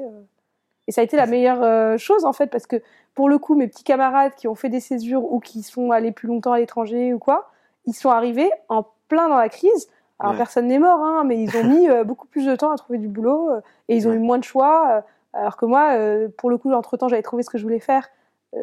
Et 0.87 0.91
ça 0.91 1.01
a 1.01 1.03
été 1.03 1.17
la 1.17 1.25
meilleure 1.25 1.61
euh, 1.63 1.97
chose 1.97 2.25
en 2.25 2.33
fait, 2.33 2.47
parce 2.47 2.65
que 2.65 2.81
pour 3.13 3.29
le 3.29 3.37
coup, 3.37 3.55
mes 3.55 3.67
petits 3.67 3.83
camarades 3.83 4.33
qui 4.35 4.47
ont 4.47 4.55
fait 4.55 4.69
des 4.69 4.79
césures 4.79 5.23
ou 5.31 5.39
qui 5.39 5.63
sont 5.63 5.91
allés 5.91 6.11
plus 6.11 6.27
longtemps 6.27 6.53
à 6.53 6.59
l'étranger 6.59 7.13
ou 7.13 7.19
quoi, 7.19 7.51
ils 7.85 7.93
sont 7.93 8.09
arrivés 8.09 8.49
en 8.69 8.85
plein 9.07 9.27
dans 9.27 9.37
la 9.37 9.49
crise. 9.49 9.89
Alors 10.19 10.35
personne 10.35 10.65
n'est 10.65 10.79
mort, 10.79 10.99
hein, 10.99 11.23
mais 11.25 11.39
ils 11.39 11.55
ont 11.55 11.63
mis 11.63 11.87
euh, 11.87 12.03
beaucoup 12.03 12.25
plus 12.25 12.47
de 12.47 12.55
temps 12.55 12.71
à 12.71 12.75
trouver 12.75 12.97
du 12.97 13.07
boulot 13.07 13.51
euh, 13.51 13.61
et 13.87 13.95
ils 13.95 14.07
ont 14.07 14.13
eu 14.13 14.19
moins 14.19 14.39
de 14.39 14.43
choix. 14.43 15.03
alors 15.33 15.57
que 15.57 15.65
moi, 15.65 15.95
pour 16.37 16.49
le 16.49 16.57
coup, 16.57 16.71
entre 16.73 16.97
temps, 16.97 17.07
j'avais 17.07 17.21
trouvé 17.21 17.43
ce 17.43 17.49
que 17.49 17.59
je 17.59 17.63
voulais 17.63 17.79
faire. 17.79 18.07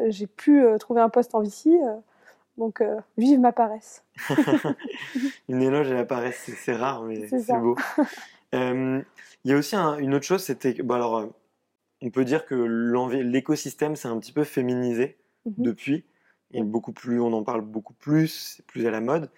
j'ai 0.08 0.26
pu 0.26 0.64
trouver 0.80 1.00
un 1.00 1.08
poste 1.08 1.34
en 1.34 1.40
VC. 1.40 1.70
donc, 2.58 2.82
vive 3.16 3.38
ma 3.38 3.52
paresse. 3.52 4.02
une 5.48 5.62
éloge 5.62 5.92
à 5.92 5.94
la 5.94 6.04
paresse, 6.04 6.50
c'est 6.56 6.74
rare, 6.74 7.02
mais 7.02 7.28
c'est 7.28 7.58
beau. 7.58 7.76
Il 8.52 9.50
y 9.50 9.52
a 9.52 9.56
aussi 9.56 9.76
une 9.76 10.14
autre 10.14 10.24
chose, 10.24 10.42
c'était. 10.42 10.72
Bon, 10.82 10.94
alors 10.94 11.28
on 12.04 12.10
peut 12.10 12.24
dire 12.24 12.44
que 12.44 12.54
l'écosystème 12.54 13.96
s'est 13.96 14.08
un 14.08 14.18
petit 14.18 14.32
peu 14.32 14.44
féminisé 14.44 15.16
mhm. 15.46 15.54
depuis. 15.58 16.04
et 16.52 16.62
beaucoup 16.62 16.92
plus, 16.92 17.20
on 17.20 17.32
en 17.32 17.42
parle 17.42 17.62
beaucoup 17.62 17.94
plus, 17.94 18.28
c'est 18.56 18.66
plus 18.66 18.86
à 18.86 18.90
la 18.90 19.00
mode. 19.00 19.30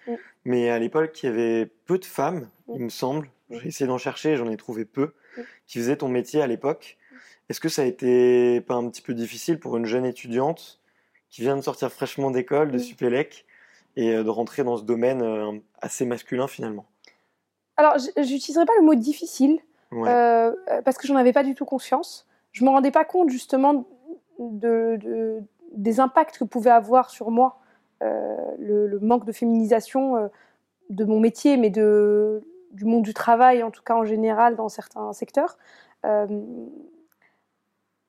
Mais 0.45 0.69
à 0.69 0.77
l'époque, 0.77 1.23
il 1.23 1.25
y 1.27 1.29
avait 1.29 1.65
peu 1.85 1.97
de 1.97 2.05
femmes, 2.05 2.47
il 2.73 2.83
me 2.83 2.89
semble. 2.89 3.29
J'ai 3.49 3.69
essayé 3.69 3.87
d'en 3.87 3.97
chercher, 3.97 4.35
j'en 4.35 4.49
ai 4.49 4.57
trouvé 4.57 4.85
peu, 4.85 5.13
qui 5.65 5.79
faisaient 5.79 5.97
ton 5.97 6.09
métier 6.09 6.41
à 6.41 6.47
l'époque. 6.47 6.97
Est-ce 7.49 7.61
que 7.61 7.69
ça 7.69 7.83
a 7.83 7.85
été 7.85 8.59
pas 8.61 8.75
un 8.75 8.89
petit 8.89 9.01
peu 9.01 9.13
difficile 9.13 9.59
pour 9.59 9.77
une 9.77 9.85
jeune 9.85 10.05
étudiante 10.05 10.81
qui 11.29 11.41
vient 11.41 11.55
de 11.55 11.61
sortir 11.61 11.91
fraîchement 11.91 12.29
d'école, 12.29 12.71
de 12.71 12.77
Supélec, 12.77 13.45
et 13.95 14.13
euh, 14.13 14.23
de 14.23 14.29
rentrer 14.29 14.63
dans 14.63 14.77
ce 14.77 14.83
domaine 14.83 15.21
euh, 15.21 15.51
assez 15.81 16.05
masculin 16.05 16.47
finalement? 16.47 16.85
Alors, 17.77 17.97
j'utiliserai 17.97 18.65
pas 18.65 18.73
le 18.79 18.85
mot 18.85 18.95
difficile, 18.95 19.59
euh, 19.93 20.51
parce 20.83 20.97
que 20.97 21.07
j'en 21.07 21.15
avais 21.15 21.31
pas 21.31 21.43
du 21.43 21.55
tout 21.55 21.65
conscience. 21.65 22.26
Je 22.57 22.65
me 22.65 22.71
rendais 22.71 22.89
pas 22.89 23.05
compte 23.05 23.29
justement 23.29 23.85
de, 24.39 25.43
des 25.73 25.99
impacts 25.99 26.39
que 26.39 26.43
pouvait 26.43 26.71
avoir 26.71 27.11
sur 27.11 27.29
moi 27.29 27.59
le, 28.01 28.97
manque 28.99 29.25
de 29.25 29.31
féminisation 29.31 30.27
de 30.89 31.05
mon 31.05 31.19
métier, 31.19 31.55
mais 31.55 31.69
de, 31.69 32.41
du 32.71 32.85
monde 32.85 33.03
du 33.03 33.13
travail, 33.13 33.61
en 33.61 33.69
tout 33.69 33.83
cas 33.83 33.93
en 33.93 34.05
général 34.05 34.55
dans 34.55 34.69
certains 34.69 35.13
secteurs. 35.13 35.59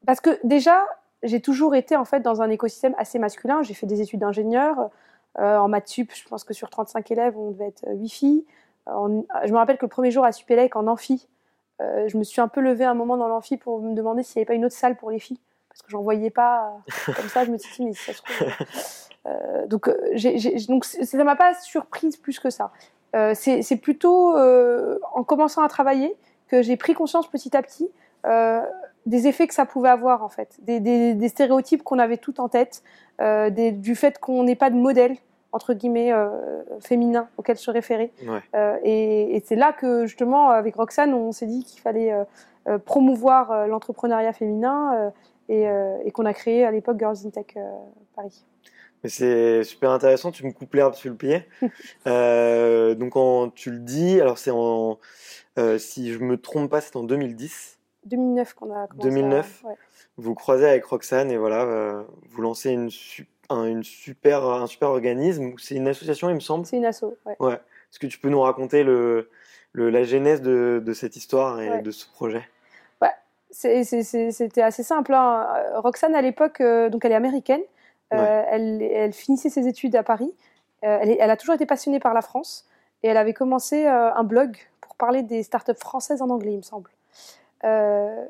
parce 0.07 0.21
que 0.23 0.39
déjà, 0.45 0.87
j'ai 1.23 1.43
toujours 1.43 1.75
été 1.75 1.95
en 1.95 2.07
fait 2.07 2.21
dans 2.21 2.41
un 2.41 2.49
écosystème 2.49 2.95
assez 2.97 3.19
masculin. 3.19 3.63
J'ai 3.63 3.75
fait 3.75 3.87
des 3.87 4.01
études 4.01 4.21
d'ingénieur. 4.21 4.89
Euh, 5.39 5.59
en 5.59 5.69
maths 5.69 5.89
sup, 5.89 6.11
je 6.15 6.27
pense 6.27 6.43
que 6.43 6.55
sur 6.55 6.71
35 6.71 7.11
élèves, 7.11 7.37
on 7.37 7.51
devait 7.51 7.69
être 7.69 7.85
8 7.87 8.09
filles. 8.09 8.45
je 8.87 9.53
me 9.53 9.57
rappelle 9.59 9.77
que 9.77 9.85
le 9.85 9.91
premier 9.91 10.11
jour 10.11 10.25
à 10.25 10.33
Supélec, 10.33 10.75
en 10.75 10.87
amphi, 10.87 11.29
euh, 11.29 11.38
je 11.81 12.17
me 12.17 12.25
suis 12.25 12.41
un 12.41 12.49
peu 12.49 12.61
levée 12.61 12.85
un 12.85 12.95
moment 12.95 13.17
dans 13.17 13.29
l'amphi 13.29 13.57
pour 13.57 13.81
me 13.81 13.95
demander 13.95 14.23
s'il 14.23 14.39
n'y 14.39 14.43
avait 14.43 14.47
pas 14.47 14.55
une 14.55 14.65
autre 14.65 14.75
salle 14.75 14.97
pour 14.97 15.11
les 15.11 15.19
filles. 15.19 15.39
Parce 15.69 15.83
que 15.83 15.91
j'en 15.91 16.03
voyais 16.03 16.31
pas 16.31 16.73
comme 17.15 17.29
ça. 17.29 17.45
Je 17.45 17.51
me 17.51 17.59
suis 17.59 17.73
dit, 17.77 17.85
mais 17.87 17.95
ça 17.95 18.13
se 18.13 18.23
trouve. 18.23 18.49
Euh, 19.27 19.67
donc, 19.67 19.91
donc 20.69 20.85
ça 20.85 21.25
m'a 21.25 21.37
pas 21.37 21.53
surprise 21.55 22.17
plus 22.17 22.39
que 22.39 22.49
ça. 22.51 22.71
c'est 23.35 23.81
plutôt 23.83 24.37
en 24.39 25.25
commençant 25.25 25.63
à 25.63 25.69
travailler 25.69 26.17
que 26.47 26.63
j'ai 26.63 26.77
pris 26.77 26.95
conscience 26.95 27.29
petit 27.29 27.55
à 27.55 27.63
petit 27.63 27.91
des 29.09 29.27
effets 29.27 29.47
que 29.47 29.55
ça 29.55 29.65
pouvait 29.65 29.89
avoir 29.89 30.23
en 30.23 30.29
fait, 30.29 30.57
des, 30.61 31.29
stéréotypes 31.29 31.83
qu'on 31.83 31.99
avait 31.99 32.19
tout 32.19 32.41
en 32.41 32.49
tête, 32.49 32.83
euh, 33.21 33.51
du 33.51 33.95
fait 33.95 34.19
qu'on 34.19 34.45
n'ait 34.45 34.55
pas 34.55 34.71
de 34.71 34.77
modèle 34.77 35.17
entre 35.59 35.75
guillemets 35.75 36.13
euh, 36.13 36.29
féminin 36.79 37.29
auquel 37.37 37.57
se 37.57 37.69
référer. 37.73 38.13
Euh, 38.55 38.77
et, 38.85 39.43
c'est 39.45 39.57
là 39.57 39.73
que 39.73 40.07
justement 40.07 40.51
avec 40.51 40.77
Roxane 40.77 41.13
on 41.15 41.33
s'est 41.33 41.47
dit 41.47 41.65
qu'il 41.65 41.81
fallait 41.81 42.13
promouvoir 42.85 43.67
l'entrepreneuriat 43.67 44.33
féminin 44.33 45.13
et, 45.49 45.67
qu'on 46.15 46.27
a 46.27 46.33
créé 46.33 46.65
à 46.65 46.71
l'époque 46.71 46.99
Girls 46.99 47.17
in 47.27 47.31
Tech 47.31 47.57
Paris. 48.15 48.45
Mais 49.03 49.11
c'est 49.11 49.65
super 49.65 49.91
intéressant, 49.91 50.31
tu 50.31 50.47
me 50.47 50.53
coupes 50.53 50.75
l'herbe 50.75 50.95
sur 50.95 51.11
le 51.11 51.17
pied. 51.17 51.43
donc 53.01 53.13
quand 53.13 53.53
tu 53.53 53.73
le 53.73 53.81
dis, 53.81 54.21
alors 54.21 54.39
c'est 54.39 54.53
en, 54.53 54.99
si 55.79 56.13
je 56.13 56.19
me 56.21 56.37
trompe 56.37 56.71
pas, 56.71 56.81
c'est 56.81 56.95
en 56.95 57.03
2010. 57.03 57.79
2009 58.07 58.55
qu'on 58.55 58.71
a 58.71 58.87
commencé. 58.87 59.09
2009. 59.09 59.65
Vous 60.19 60.35
croisez 60.35 60.69
avec 60.69 60.85
Roxane 60.85 61.31
et 61.31 61.37
voilà, 61.37 61.63
euh, 61.63 62.03
vous 62.31 62.43
lancez 62.43 62.71
une, 62.71 62.91
un, 63.51 63.65
une 63.65 63.85
super, 63.85 64.45
un 64.45 64.67
super 64.67 64.91
organisme. 64.91 65.55
C'est 65.59 65.75
une 65.75 65.89
association, 65.89 66.29
il 66.29 66.35
me 66.35 66.41
semble. 66.41 66.67
C'est 66.67 66.77
une 66.77 66.85
asso. 66.85 67.05
Ouais. 67.25 67.37
ouais. 67.41 67.55
Est-ce 67.55 67.99
que 67.99 68.07
tu 68.07 68.19
peux 68.19 68.29
nous 68.29 68.41
raconter 68.41 68.85
le, 68.85 69.31
le 69.73 69.91
la 69.91 70.05
genèse 70.05 70.43
de, 70.43 70.83
de, 70.85 70.93
cette 70.93 71.17
histoire 71.17 71.61
et 71.61 71.81
de 71.81 71.91
ce 71.91 72.07
projet? 72.07 72.47
Ouais. 73.01 73.11
C'était 73.51 74.63
assez 74.63 74.83
simple. 74.83 75.15
Hein. 75.15 75.47
Roxane, 75.77 76.15
à 76.15 76.23
l'époque, 76.23 76.61
euh, 76.61 76.91
donc 76.91 77.05
elle 77.05 77.13
est 77.13 77.17
américaine. 77.17 77.63
Euh, 78.15 78.43
elle, 78.51 78.83
elle, 78.83 79.13
finissait 79.13 79.51
ses 79.51 79.67
études 79.69 79.95
à 79.97 80.03
Paris. 80.03 80.33
Elle, 80.81 81.17
elle, 81.19 81.31
a 81.31 81.37
toujours 81.37 81.55
été 81.55 81.67
passionnée 81.67 82.01
par 82.01 82.15
la 82.15 82.23
France. 82.23 82.67
Et 83.03 83.09
elle 83.09 83.17
avait 83.17 83.35
commencé 83.35 83.87
un 83.87 84.25
blog 84.25 84.57
pour 84.81 84.97
parler 84.97 85.23
des 85.23 85.43
startups 85.43 85.75
françaises 85.79 86.21
en 86.23 86.31
anglais, 86.31 86.53
il 86.53 86.59
me 86.59 86.63
semble. 86.63 86.91
Euh, 87.65 88.25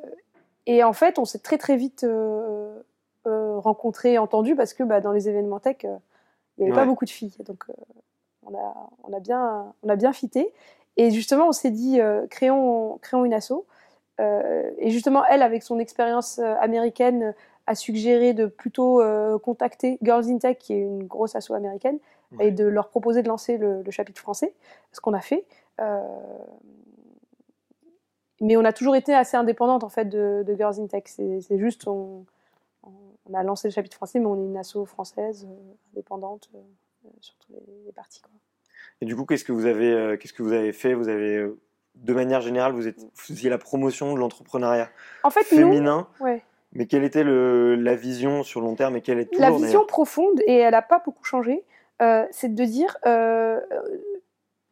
et 0.66 0.84
en 0.84 0.92
fait, 0.92 1.18
on 1.18 1.24
s'est 1.24 1.38
très 1.38 1.58
très 1.58 1.76
vite 1.76 2.06
euh, 3.58 3.60
euh, 3.60 3.60
rencontrés 3.60 4.14
et 4.14 4.18
entendus 4.18 4.56
parce 4.56 4.74
que 4.74 4.82
bah, 4.82 5.00
dans 5.00 5.12
les 5.12 5.28
événements 5.28 5.60
tech, 5.60 5.76
il 5.82 6.64
n'y 6.64 6.66
avait 6.66 6.74
pas 6.74 6.86
beaucoup 6.86 7.04
de 7.04 7.10
filles. 7.10 7.36
Donc 7.44 7.64
on, 8.46 8.54
a, 8.54 8.90
on, 9.04 9.12
a 9.12 9.20
bien, 9.20 9.72
on 9.82 9.88
a 9.88 9.96
bien 9.96 10.12
fité. 10.12 10.52
Et 10.96 11.10
justement, 11.10 11.48
on 11.48 11.52
s'est 11.52 11.70
dit, 11.70 12.00
créons, 12.30 12.98
créons 13.00 13.24
une 13.24 13.34
asso. 13.34 13.64
et 14.18 14.90
justement, 14.90 15.24
elle, 15.26 15.42
avec 15.42 15.62
son 15.62 15.78
expérience 15.78 16.40
américaine, 16.40 17.34
a 17.68 17.74
suggéré 17.76 18.32
de 18.32 18.46
plutôt 18.46 19.00
contacter 19.44 19.98
Girls 20.02 20.24
in 20.28 20.38
Tech, 20.38 20.58
qui 20.58 20.72
est 20.72 20.80
une 20.80 21.04
grosse 21.04 21.36
asso 21.36 21.52
américaine, 21.52 21.98
et 22.40 22.50
de 22.50 22.64
leur 22.64 22.88
proposer 22.88 23.22
de 23.22 23.28
lancer 23.28 23.58
le, 23.58 23.82
le 23.82 23.90
chapitre 23.92 24.20
français, 24.20 24.54
ce 24.90 25.00
qu'on 25.00 25.14
a 25.14 25.20
fait 25.20 25.46
mais 28.40 28.56
on 28.56 28.64
a 28.64 28.72
toujours 28.72 28.96
été 28.96 29.14
assez 29.14 29.36
indépendante 29.36 29.84
en 29.84 29.88
fait 29.88 30.06
de, 30.06 30.44
Girls 30.56 30.78
in 30.78 30.86
Tech. 30.86 31.04
C'est 31.06 31.58
juste, 31.58 31.86
on, 31.86 32.24
on, 33.26 33.34
a 33.34 33.42
lancé 33.42 33.68
le 33.68 33.72
chapitre 33.72 33.96
français, 33.96 34.18
mais 34.18 34.26
on 34.26 34.40
est 34.40 34.46
une 34.46 34.56
asso 34.56 34.84
française 34.86 35.46
euh, 35.48 35.74
indépendante 35.92 36.48
euh, 36.54 37.08
sur 37.20 37.34
tous 37.36 37.52
les, 37.52 37.92
parties. 37.92 38.22
Quoi. 38.22 38.32
Et 39.00 39.06
du 39.06 39.16
coup, 39.16 39.24
qu'est-ce 39.24 39.44
que 39.44 39.52
vous 39.52 39.66
avez, 39.66 39.92
euh, 39.92 40.16
qu'est-ce 40.16 40.32
que 40.32 40.42
vous 40.42 40.52
avez 40.52 40.72
fait? 40.72 40.94
Vous 40.94 41.08
avez, 41.08 41.46
de 41.94 42.14
manière 42.14 42.40
générale, 42.40 42.72
vous, 42.72 42.88
êtes, 42.88 43.00
faisiez 43.14 43.50
la 43.50 43.58
promotion 43.58 44.14
de 44.14 44.18
l'entrepreneuriat 44.18 44.90
en 45.24 45.30
fait, 45.30 45.44
féminin. 45.44 46.08
ouais. 46.20 46.42
Mais 46.74 46.86
quelle 46.86 47.02
était 47.02 47.24
le, 47.24 47.76
la 47.76 47.94
vision 47.94 48.42
sur 48.42 48.60
long 48.60 48.74
terme 48.74 48.96
et 48.96 49.00
quelle 49.00 49.18
est 49.18 49.24
toujours, 49.24 49.40
La 49.40 49.50
vision 49.50 49.86
profonde, 49.86 50.42
et 50.46 50.56
elle 50.56 50.72
n'a 50.72 50.82
pas 50.82 51.00
beaucoup 51.02 51.24
changé, 51.24 51.64
c'est 52.30 52.54
de 52.54 52.64
dire 52.64 52.98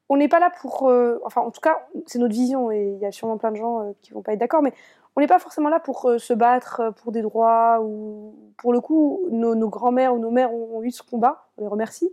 on 0.08 0.16
n'est 0.16 0.28
pas 0.28 0.40
là 0.40 0.50
pour. 0.50 0.88
Euh, 0.88 1.20
enfin, 1.24 1.40
en 1.40 1.50
tout 1.50 1.60
cas, 1.60 1.86
c'est 2.06 2.18
notre 2.18 2.34
vision 2.34 2.70
et 2.70 2.92
il 2.96 2.98
y 2.98 3.06
a 3.06 3.12
sûrement 3.12 3.38
plein 3.38 3.50
de 3.50 3.56
gens 3.56 3.80
euh, 3.80 3.92
qui 4.02 4.12
vont 4.12 4.22
pas 4.22 4.32
être 4.32 4.38
d'accord, 4.38 4.62
mais 4.62 4.72
on 5.16 5.20
n'est 5.20 5.26
pas 5.26 5.38
forcément 5.38 5.68
là 5.68 5.80
pour 5.80 6.06
euh, 6.06 6.18
se 6.18 6.32
battre 6.32 6.92
pour 7.02 7.10
des 7.12 7.22
droits 7.22 7.80
ou 7.82 8.34
pour 8.58 8.72
le 8.72 8.80
coup, 8.80 9.26
nos, 9.30 9.68
grands-mères 9.68 10.14
ou 10.14 10.18
nos 10.18 10.30
mères 10.30 10.52
ont, 10.52 10.82
eu 10.82 10.90
ce 10.90 11.02
combat. 11.02 11.46
On 11.58 11.62
les 11.62 11.68
remercie. 11.68 12.12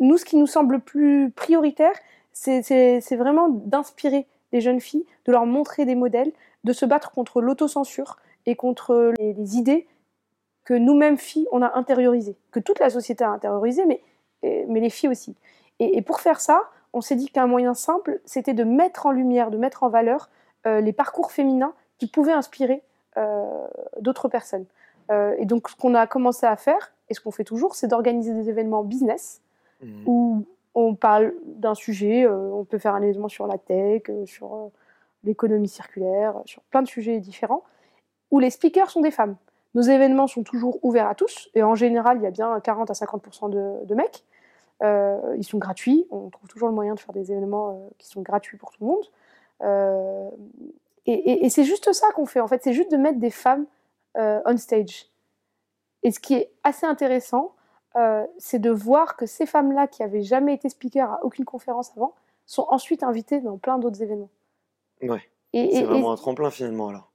nous, 0.00 0.18
ce 0.18 0.24
qui 0.24 0.36
nous 0.36 0.46
semble 0.46 0.74
le 0.74 0.80
plus 0.80 1.30
prioritaire, 1.30 1.94
c'est 2.32 3.16
vraiment 3.16 3.48
d'inspirer 3.48 4.26
les 4.52 4.60
jeunes 4.60 4.80
filles, 4.80 5.04
de 5.26 5.32
leur 5.32 5.46
montrer 5.46 5.84
des 5.84 5.94
modèles, 5.94 6.32
de 6.64 6.72
se 6.72 6.84
battre 6.84 7.12
contre 7.12 7.40
l'autocensure 7.40 8.16
et 8.46 8.56
contre 8.56 9.12
les, 9.18 9.56
idées 9.56 9.86
que 10.64 10.74
nous-mêmes 10.74 11.16
filles 11.16 11.46
on 11.52 11.62
a 11.62 11.76
intériorisées, 11.76 12.36
que 12.50 12.58
toute 12.58 12.80
la 12.80 12.90
société 12.90 13.22
a 13.22 13.30
intériorisées, 13.30 13.86
mais, 13.86 14.02
mais 14.42 14.80
les 14.80 14.90
filles 14.90 15.10
aussi. 15.10 15.36
Et, 15.80 16.02
pour 16.02 16.20
faire 16.20 16.40
ça, 16.40 16.62
on 16.92 17.00
s'est 17.00 17.14
dit 17.14 17.28
qu'un 17.28 17.46
moyen 17.46 17.74
simple, 17.74 18.20
c'était 18.24 18.54
de 18.54 18.64
mettre 18.64 19.06
en 19.06 19.10
lumière, 19.10 19.50
de 19.50 19.58
mettre 19.58 19.82
en 19.82 19.88
valeur 19.88 20.28
euh, 20.28 20.47
les 20.66 20.92
parcours 20.92 21.32
féminins 21.32 21.72
qui 21.98 22.06
pouvaient 22.06 22.32
inspirer 22.32 22.82
euh, 23.16 23.66
d'autres 24.00 24.28
personnes. 24.28 24.66
Euh, 25.10 25.34
et 25.38 25.46
donc, 25.46 25.68
ce 25.68 25.76
qu'on 25.76 25.94
a 25.94 26.06
commencé 26.06 26.46
à 26.46 26.56
faire, 26.56 26.92
et 27.08 27.14
ce 27.14 27.20
qu'on 27.20 27.30
fait 27.30 27.44
toujours, 27.44 27.74
c'est 27.74 27.88
d'organiser 27.88 28.34
des 28.34 28.48
événements 28.48 28.84
business 28.84 29.40
mmh. 29.82 29.86
où 30.06 30.44
on 30.74 30.94
parle 30.94 31.34
d'un 31.44 31.74
sujet. 31.74 32.28
on 32.28 32.64
peut 32.64 32.78
faire 32.78 32.94
un 32.94 33.02
événement 33.02 33.28
sur 33.28 33.46
la 33.46 33.58
tech, 33.58 34.02
sur 34.26 34.70
l'économie 35.24 35.68
circulaire, 35.68 36.34
sur 36.44 36.62
plein 36.62 36.82
de 36.82 36.86
sujets 36.86 37.18
différents, 37.18 37.64
où 38.30 38.38
les 38.38 38.50
speakers 38.50 38.90
sont 38.90 39.00
des 39.00 39.10
femmes. 39.10 39.36
Nos 39.74 39.82
événements 39.82 40.26
sont 40.26 40.42
toujours 40.42 40.78
ouverts 40.84 41.08
à 41.08 41.14
tous, 41.14 41.50
et 41.54 41.62
en 41.62 41.74
général, 41.74 42.18
il 42.18 42.22
y 42.22 42.26
a 42.26 42.30
bien 42.30 42.60
40 42.60 42.90
à 42.90 42.94
50% 42.94 43.50
de, 43.50 43.86
de 43.86 43.94
mecs. 43.94 44.24
Euh, 44.82 45.34
ils 45.36 45.44
sont 45.44 45.58
gratuits. 45.58 46.06
On 46.10 46.28
trouve 46.28 46.48
toujours 46.48 46.68
le 46.68 46.74
moyen 46.74 46.94
de 46.94 47.00
faire 47.00 47.12
des 47.12 47.32
événements 47.32 47.70
euh, 47.70 47.88
qui 47.98 48.06
sont 48.06 48.22
gratuits 48.22 48.56
pour 48.56 48.70
tout 48.70 48.78
le 48.82 48.86
monde. 48.86 49.04
Euh, 49.62 50.30
et, 51.06 51.48
c'est 51.48 51.64
juste 51.64 51.92
ça 51.92 52.06
qu'on 52.14 52.26
fait, 52.26 52.40
en 52.40 52.48
fait. 52.48 52.62
C'est 52.62 52.74
juste 52.74 52.90
de 52.90 52.96
mettre 52.96 53.18
des 53.18 53.30
femmes 53.30 53.66
on 54.14 54.56
stage. 54.56 55.06
Et 56.02 56.10
ce 56.10 56.18
qui 56.18 56.34
est 56.34 56.50
assez 56.64 56.86
intéressant, 56.86 57.54
c'est 58.36 58.58
de 58.58 58.70
voir 58.70 59.16
que 59.16 59.24
ces 59.24 59.46
femmes-là, 59.46 59.86
qui 59.86 60.02
n'avaient 60.02 60.22
jamais 60.22 60.54
été 60.54 60.68
speakers 60.68 61.10
à 61.10 61.24
aucune 61.24 61.44
conférence 61.44 61.92
avant, 61.96 62.14
sont 62.44 62.66
ensuite 62.70 63.02
invitées 63.02 63.40
dans 63.40 63.58
plein 63.58 63.78
d'autres 63.78 64.02
événements. 64.02 64.30
Ouais. 65.02 65.22
c'est 65.52 65.82
vraiment 65.84 66.12
un 66.12 66.16
tremplin 66.16 66.50
finalement 66.50 66.88
alors. 66.88 67.12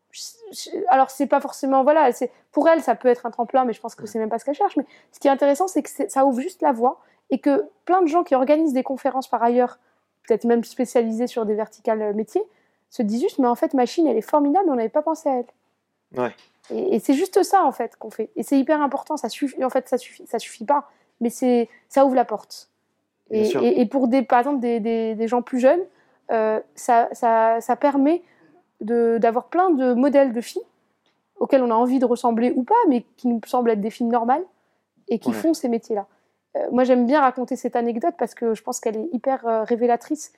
Alors 0.90 1.10
c'est 1.10 1.26
pas 1.26 1.42
forcément 1.42 1.84
voilà, 1.84 2.12
pour 2.52 2.70
elles 2.70 2.84
ça 2.84 2.96
peut 2.96 3.08
être 3.08 3.26
un 3.26 3.32
tremplin, 3.32 3.66
mais 3.66 3.74
je 3.74 3.82
pense 3.82 3.96
que 3.96 4.06
c'est 4.06 4.20
même 4.20 4.30
pas 4.30 4.38
ce 4.40 4.46
qu'elles 4.46 4.56
cherchent. 4.56 4.78
Mais 4.78 4.86
ce 5.12 5.20
qui 5.20 5.28
est 5.28 5.32
intéressant, 5.32 5.68
c'est 5.68 5.82
que 5.82 5.90
ça 6.08 6.26
ouvre 6.26 6.40
juste 6.40 6.62
la 6.62 6.72
voie 6.72 7.02
et 7.32 7.40
que 7.40 7.68
plein 7.86 8.02
de 8.02 8.08
gens 8.08 8.24
qui 8.24 8.36
organisent 8.36 8.74
des 8.74 8.84
conférences 8.84 9.28
par 9.28 9.42
ailleurs, 9.42 9.80
peut-être 10.28 10.46
même 10.46 10.64
spécialisées 10.64 11.28
sur 11.28 11.46
des 11.46 11.56
verticales 11.56 12.02
euh, 12.02 12.14
métiers, 12.14 12.44
se 12.90 13.02
disent 13.02 13.22
juste, 13.22 13.40
mais 13.40 13.48
en 13.48 13.56
fait, 13.56 13.74
machine, 13.74 14.08
elle 14.08 14.18
est 14.18 14.22
formidable, 14.22 14.70
on 14.70 14.76
n'avait 14.76 14.90
pas 14.90 15.02
pensé 15.02 15.30
à 15.30 15.40
elle. 15.40 16.20
Ouais. 16.20 16.36
Et, 16.70 17.00
c'est 17.00 17.14
juste 17.14 17.44
ça, 17.44 17.66
en 17.66 17.72
fait, 17.72 17.96
qu'on 17.98 18.12
fait. 18.12 18.30
Et 18.36 18.44
c'est 18.44 18.58
hyper 18.58 18.82
important, 18.82 19.18
ça 19.18 19.30
suffit, 19.30 19.64
en 19.64 19.70
fait, 19.70 19.90
ça 19.90 19.98
suffit, 19.98 20.26
ça 20.28 20.40
suffit 20.40 20.66
pas, 20.66 20.90
mais 21.20 21.30
c'est, 21.30 21.70
ça 21.90 22.06
ouvre 22.06 22.16
la 22.16 22.26
porte. 22.26 22.70
Et, 23.32 23.50
et, 23.82 23.86
pour 23.88 24.08
des, 24.08 24.22
par 24.22 24.40
exemple, 24.40 24.60
des, 24.60 24.80
des, 24.80 25.28
gens 25.28 25.42
plus 25.42 25.60
jeunes, 25.60 25.82
euh, 26.32 26.60
ça, 26.76 27.10
ça, 27.14 27.60
ça, 27.62 27.76
permet 27.76 28.22
d'avoir 28.80 29.46
plein 29.46 29.72
de 29.72 29.94
modèles 29.94 30.34
de 30.34 30.42
filles 30.42 30.62
auxquelles 31.40 31.64
on 31.64 31.72
a 31.72 31.76
envie 31.76 32.00
de 32.00 32.06
ressembler 32.06 32.54
ou 32.56 32.64
pas, 32.64 32.76
mais 32.90 33.06
qui 33.18 33.28
nous 33.28 33.42
semblent 33.48 33.72
être 33.72 33.82
des 33.82 33.90
filles 33.90 34.08
normales, 34.08 34.44
et 35.08 35.20
qui 35.20 35.34
font 35.34 35.54
ces 35.54 35.70
métiers-là. 35.70 36.08
Moi, 36.72 36.84
j'aime 36.84 37.06
bien 37.06 37.22
raconter 37.22 37.56
cette 37.56 37.76
anecdote 37.76 38.16
parce 38.18 38.36
que 38.36 38.54
je 38.54 38.62
pense 38.62 38.80
qu'elle 38.80 38.98
est 38.98 39.10
hyper 39.12 39.66
révélatrice 39.68 40.34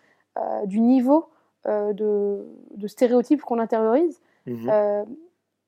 du 0.66 0.80
niveau 0.80 1.30
de, 1.66 2.46
de, 2.72 2.88
stéréotypes 2.88 3.42
qu'on 3.42 3.60
intériorise. 3.60 4.22
Mhm. 4.46 5.06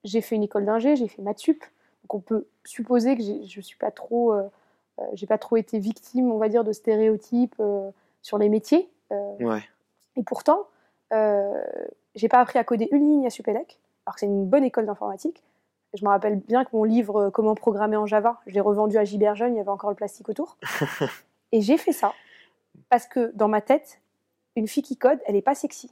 j'ai 0.03 0.21
fait 0.21 0.35
une 0.35 0.43
école 0.43 0.65
d'ingé, 0.65 0.95
j'ai 0.95 1.07
fait 1.07 1.21
maths 1.21 1.39
sup, 1.39 1.63
donc 2.03 2.13
on 2.13 2.19
peut 2.19 2.47
supposer 2.63 3.17
que 3.17 3.23
je 3.23 3.59
suis 3.59 3.77
pas 3.77 3.91
trop, 3.91 4.33
j'ai 5.13 5.27
pas 5.27 5.37
trop 5.37 5.57
été 5.57 5.79
victime, 5.79 6.31
on 6.31 6.37
va 6.37 6.47
dire, 6.47 6.63
de 6.63 6.71
stéréotypes 6.71 7.61
sur 8.21 8.37
les 8.37 8.47
métiers. 8.49 8.89
Ouais. 9.11 9.63
Et 10.15 10.23
pourtant, 10.23 10.67
euh, 11.13 11.63
j'ai 12.15 12.27
pas 12.27 12.39
appris 12.39 12.59
à 12.59 12.63
coder 12.63 12.89
une 12.91 13.09
ligne 13.09 13.27
à 13.27 13.29
Supélec, 13.29 13.79
alors 14.05 14.15
que 14.15 14.21
c'est 14.21 14.25
une 14.25 14.45
bonne 14.45 14.63
école 14.63 14.85
d'informatique. 14.85 15.43
Je 15.97 16.05
me 16.05 16.09
rappelle 16.09 16.37
bien 16.37 16.63
que 16.63 16.69
mon 16.73 16.83
livre 16.83 17.23
euh, 17.23 17.29
Comment 17.31 17.55
programmer 17.55 17.97
en 17.97 18.05
Java, 18.05 18.39
je 18.45 18.53
l'ai 18.53 18.61
revendu 18.61 18.97
à 18.97 19.03
Gilbert 19.03 19.35
Jeune, 19.35 19.55
il 19.55 19.57
y 19.57 19.59
avait 19.59 19.69
encore 19.69 19.89
le 19.89 19.95
plastique 19.95 20.29
autour. 20.29 20.57
et 21.51 21.61
j'ai 21.61 21.77
fait 21.77 21.91
ça 21.91 22.13
parce 22.89 23.07
que 23.07 23.31
dans 23.33 23.47
ma 23.47 23.61
tête, 23.61 24.01
une 24.55 24.67
fille 24.67 24.83
qui 24.83 24.97
code, 24.97 25.19
elle 25.25 25.33
n'est 25.33 25.41
pas 25.41 25.55
sexy. 25.55 25.91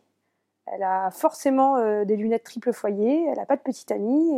Elle 0.68 0.84
a 0.84 1.12
forcément 1.12 1.78
euh, 1.78 2.06
des 2.06 2.16
lunettes 2.16 2.44
triple 2.44 2.72
foyer, 2.72 3.26
elle 3.28 3.38
n'a 3.38 3.46
pas 3.46 3.56
de 3.56 3.62
petite 3.62 3.92
amie 3.92 4.32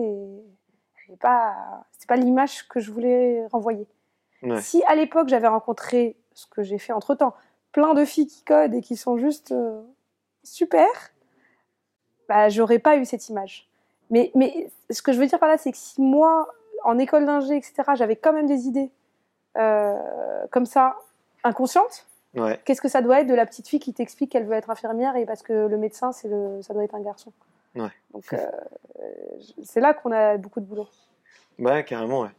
et 1.10 1.16
pas, 1.16 1.86
c'est 1.98 2.08
pas 2.08 2.16
l'image 2.16 2.68
que 2.68 2.80
je 2.80 2.92
voulais 2.92 3.46
renvoyer. 3.48 3.88
Si 4.60 4.84
à 4.84 4.96
l'époque 4.96 5.30
j'avais 5.30 5.48
rencontré 5.48 6.16
ce 6.34 6.46
que 6.46 6.62
j'ai 6.62 6.78
fait 6.78 6.94
entre 6.94 7.16
temps, 7.16 7.34
plein 7.72 7.94
de 7.94 8.06
filles 8.06 8.28
qui 8.28 8.44
codent 8.44 8.74
et 8.74 8.82
qui 8.82 8.96
sont 8.96 9.18
juste 9.18 9.52
euh, 9.52 9.82
super, 10.44 10.88
bah, 12.30 12.50
j'aurais 12.50 12.80
pas 12.80 12.98
eu 12.98 13.06
cette 13.06 13.30
image. 13.30 13.67
Mais, 14.10 14.32
mais 14.36 14.70
ce 14.90 15.02
que 15.02 15.12
je 15.12 15.20
veux 15.20 15.28
dire 15.28 15.40
par 15.40 15.50
là, 15.50 15.58
c'est 15.58 15.72
que 15.72 15.78
si 15.78 16.02
moi, 16.02 16.48
en 16.84 16.98
école 16.98 17.26
d'ingé, 17.26 17.56
etc., 17.56 17.84
j'avais 17.96 18.16
quand 18.16 18.34
même 18.34 18.48
des 18.48 18.68
idées 18.68 18.90
euh, 19.58 19.96
comme 20.52 20.66
ça, 20.66 20.98
inconscientes, 21.44 22.06
qu'est-ce 22.66 22.82
que 22.82 22.88
ça 22.88 23.02
doit 23.02 23.22
être 23.22 23.28
de 23.28 23.34
la 23.34 23.46
petite 23.46 23.68
fille 23.68 23.80
qui 23.80 23.94
t'explique 23.94 24.32
qu'elle 24.32 24.46
veut 24.46 24.56
être 24.56 24.70
infirmière 24.70 25.16
et 25.16 25.26
parce 25.26 25.42
que 25.42 25.68
le 25.68 25.78
médecin, 25.78 26.12
c'est 26.12 26.28
le, 26.28 26.62
ça 26.62 26.74
doit 26.74 26.84
être 26.84 26.96
un 26.96 27.02
garçon. 27.02 27.32
Donc 28.14 28.34
euh, 28.34 28.46
c'est 29.64 29.80
là 29.80 29.94
qu'on 29.94 30.12
a 30.12 30.38
beaucoup 30.38 30.60
de 30.60 30.66
boulot. 30.66 30.88
Ouais, 31.60 31.84
carrément. 31.84 32.22
Ouais. 32.22 32.30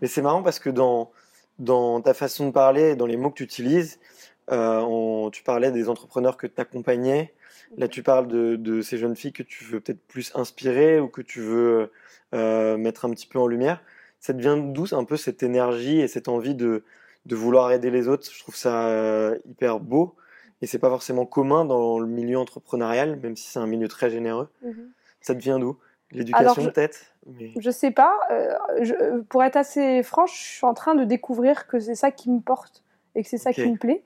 Mais 0.00 0.08
c'est 0.08 0.22
marrant 0.22 0.42
parce 0.42 0.58
que 0.58 0.70
dans, 0.70 1.10
dans 1.58 2.00
ta 2.00 2.14
façon 2.14 2.46
de 2.46 2.50
parler, 2.52 2.96
dans 2.96 3.06
les 3.06 3.16
mots 3.16 3.30
que 3.30 3.36
tu 3.36 3.42
utilises, 3.42 3.98
euh, 4.50 5.30
tu 5.30 5.42
parlais 5.42 5.70
des 5.70 5.88
entrepreneurs 5.88 6.36
que 6.36 6.46
tu 6.46 6.60
accompagnais. 6.60 7.34
Là, 7.76 7.88
tu 7.88 8.02
parles 8.02 8.28
de, 8.28 8.80
ces 8.80 8.98
jeunes 8.98 9.16
filles 9.16 9.32
que 9.32 9.42
tu 9.42 9.64
veux 9.64 9.80
peut-être 9.80 10.04
plus 10.06 10.32
inspirer 10.34 11.00
ou 11.00 11.08
que 11.08 11.22
tu 11.22 11.40
veux 11.40 11.90
euh, 12.34 12.76
mettre 12.76 13.04
un 13.04 13.10
petit 13.10 13.26
peu 13.26 13.38
en 13.38 13.46
lumière. 13.46 13.82
Ça 14.20 14.32
devient 14.32 14.56
d'où 14.72 14.86
un 14.92 15.04
peu 15.04 15.16
cette 15.16 15.42
énergie 15.42 16.00
et 16.00 16.08
cette 16.08 16.28
envie 16.28 16.54
de, 16.54 16.82
vouloir 17.30 17.72
aider 17.72 17.90
les 17.90 18.08
autres? 18.08 18.28
Je 18.32 18.40
trouve 18.40 18.56
ça 18.56 18.88
euh, 18.88 19.38
hyper 19.46 19.80
beau 19.80 20.14
et 20.62 20.66
c'est 20.66 20.78
pas 20.78 20.88
forcément 20.88 21.26
commun 21.26 21.64
dans 21.64 21.98
le 21.98 22.06
milieu 22.06 22.38
entrepreneurial, 22.38 23.18
même 23.20 23.36
si 23.36 23.50
c'est 23.50 23.58
un 23.58 23.66
milieu 23.66 23.88
très 23.88 24.10
généreux. 24.10 24.48
Mhm. 24.62 24.90
Ça 25.20 25.34
devient 25.34 25.58
d'où? 25.60 25.76
L'éducation 26.12 26.64
peut-être? 26.64 27.00
Mais... 27.26 27.52
Je 27.58 27.70
sais 27.70 27.90
pas. 27.90 28.16
pour 29.28 29.42
être 29.42 29.56
assez 29.56 30.04
franche, 30.04 30.38
je 30.38 30.56
suis 30.58 30.66
en 30.66 30.74
train 30.74 30.94
de 30.94 31.04
découvrir 31.04 31.66
que 31.66 31.80
c'est 31.80 31.96
ça 31.96 32.12
qui 32.12 32.30
me 32.30 32.40
porte 32.40 32.84
et 33.16 33.22
que 33.22 33.28
c'est 33.28 33.38
ça 33.38 33.52
qui 33.52 33.68
me 33.68 33.76
plaît. 33.76 34.02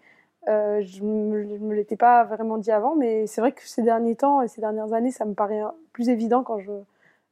Euh, 0.49 0.81
je 0.83 1.03
ne 1.03 1.59
me, 1.59 1.75
l'étais 1.75 1.97
pas 1.97 2.25
vraiment 2.25 2.57
dit 2.57 2.73
avant, 2.73 2.97
mais 2.97 3.27
c'est 3.27 3.41
vrai 3.41 3.53
que 3.53 3.67
ces 3.67 3.83
derniers 3.83 4.17
temps 4.17 4.41
et 4.43 4.49
ces 4.49 4.61
dernières 4.61 4.93
années, 4.93 5.11
ça 5.11 5.25
me 5.25 5.35
paraît 5.35 5.63
plus 5.93 6.09
évident 6.09 6.43
quand 6.43 6.59
je, 6.59 6.73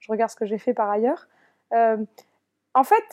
je 0.00 0.12
regarde 0.12 0.30
ce 0.30 0.36
que 0.36 0.46
j'ai 0.46 0.58
fait 0.58 0.74
par 0.74 0.90
ailleurs. 0.90 1.28
Euh, 1.72 1.96
en 2.74 2.84
fait, 2.84 3.04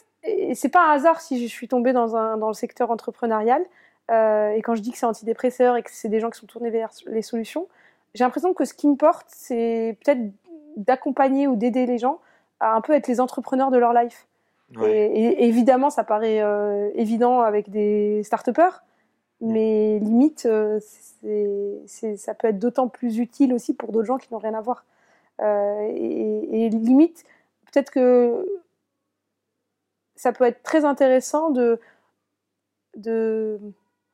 c'est 0.53 0.69
pas 0.69 0.89
un 0.89 0.93
hasard 0.93 1.21
si 1.21 1.41
je 1.41 1.51
suis 1.51 1.67
tombée 1.67 1.93
dans, 1.93 2.15
un, 2.15 2.37
dans 2.37 2.47
le 2.47 2.53
secteur 2.53 2.91
entrepreneurial. 2.91 3.63
Euh, 4.11 4.51
et 4.51 4.61
quand 4.61 4.75
je 4.75 4.81
dis 4.81 4.91
que 4.91 4.97
c'est 4.97 5.05
antidépresseur 5.05 5.77
et 5.77 5.83
que 5.83 5.89
c'est 5.91 6.09
des 6.09 6.19
gens 6.19 6.29
qui 6.29 6.39
sont 6.39 6.45
tournés 6.45 6.69
vers 6.69 6.89
les 7.07 7.21
solutions, 7.21 7.67
j'ai 8.13 8.23
l'impression 8.23 8.53
que 8.53 8.65
ce 8.65 8.73
qui 8.73 8.87
me 8.87 8.95
porte, 8.95 9.25
c'est 9.29 9.97
peut-être 10.03 10.21
d'accompagner 10.77 11.47
ou 11.47 11.55
d'aider 11.55 11.85
les 11.85 11.97
gens 11.97 12.19
à 12.59 12.75
un 12.75 12.81
peu 12.81 12.93
être 12.93 13.07
les 13.07 13.19
entrepreneurs 13.19 13.71
de 13.71 13.77
leur 13.77 13.93
life. 13.93 14.27
Et, 14.83 15.47
évidemment, 15.47 15.89
ça 15.89 16.03
paraît 16.03 16.41
évident 16.95 17.41
avec 17.41 17.69
des 17.69 18.23
start-upers, 18.23 18.83
mais 19.41 19.99
limite, 19.99 20.45
euh, 20.45 20.79
ça 22.17 22.33
peut 22.33 22.47
être 22.47 22.59
d'autant 22.59 22.87
plus 22.87 23.17
utile 23.17 23.53
aussi 23.53 23.73
pour 23.73 23.91
d'autres 23.91 24.07
gens 24.07 24.17
qui 24.17 24.31
n'ont 24.31 24.39
rien 24.39 24.53
à 24.53 24.61
voir. 24.61 24.85
Euh, 25.41 25.91
et, 25.93 26.69
limite, 26.69 27.25
peut-être 27.71 27.91
que 27.91 28.45
ça 30.15 30.31
peut 30.31 30.45
être 30.45 30.63
très 30.63 30.85
intéressant 30.85 31.49
de, 31.49 31.79
de 32.95 33.59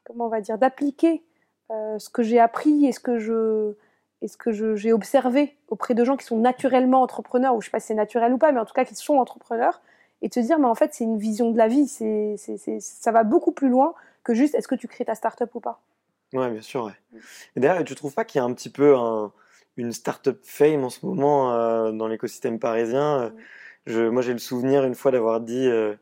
comment 0.04 0.26
on 0.26 0.30
va 0.30 0.42
dire, 0.42 0.58
d'appliquer 0.58 1.24
euh, 1.72 2.00
ce 2.00 2.10
que 2.10 2.24
j'ai 2.24 2.40
appris 2.40 2.86
et 2.88 2.92
ce 2.92 3.00
que 3.00 3.20
je 3.20 3.74
et 4.24 4.28
ce 4.28 4.38
que 4.38 4.52
j'ai 4.76 4.94
observé 4.94 5.58
auprès 5.68 5.96
de 5.96 6.04
gens 6.04 6.16
qui 6.16 6.26
sont 6.26 6.38
naturellement 6.38 7.02
entrepreneurs, 7.02 7.56
ou 7.56 7.62
je 7.62 7.66
sais 7.66 7.72
pas 7.72 7.80
si 7.80 7.88
c'est 7.88 7.96
naturel 7.96 8.34
ou 8.34 8.38
pas, 8.38 8.52
mais 8.52 8.60
en 8.60 8.66
tout 8.66 8.74
cas 8.74 8.86
qui 8.86 8.94
sont 8.94 9.16
entrepreneurs, 9.16 9.82
et 10.22 10.30
te 10.30 10.40
dire, 10.40 10.60
mais 10.60 10.68
en 10.68 10.76
fait, 10.76 10.94
c'est 10.94 11.06
une 11.06 11.18
vision 11.18 11.50
de 11.50 11.58
la 11.58 11.68
vie, 11.68 11.88
c'est, 11.88 12.38
ça 12.80 13.12
va 13.12 13.24
beaucoup 13.24 13.52
plus 13.52 13.70
loin 13.70 13.96
que 14.24 14.34
juste 14.34 14.56
est-ce 14.56 14.68
que 14.68 14.76
tu 14.76 14.88
crées 14.88 15.06
ta 15.06 15.16
start-up 15.16 15.54
ou 15.56 15.60
pas? 15.60 15.82
Ouais, 16.34 16.50
bien 16.50 16.62
sûr. 16.62 16.86
Ouais. 16.86 17.20
Et 17.56 17.60
d'ailleurs, 17.60 17.84
tu 17.84 17.96
trouves 17.96 18.14
pas 18.14 18.24
qu'il 18.24 18.40
y 18.40 18.42
a 18.42 18.46
un 18.46 18.54
petit 18.54 18.70
peu 18.70 18.96
un, 18.96 19.34
une 19.78 19.92
start-up 19.92 20.40
fame 20.44 20.84
en 20.84 20.90
ce 20.90 21.06
moment 21.06 21.54
euh, 21.54 21.92
dans 21.92 22.08
l'écosystème 22.08 22.60
parisien? 22.60 23.22
Euh, 23.22 23.30
je, 23.86 24.02
Moi, 24.02 24.22
j'ai 24.22 24.34
le 24.34 24.40
souvenir 24.40 24.86
une 24.86 24.96
fois 24.96 25.12
d'avoir 25.12 25.42
dit 25.42 25.68
euh, 25.68 25.96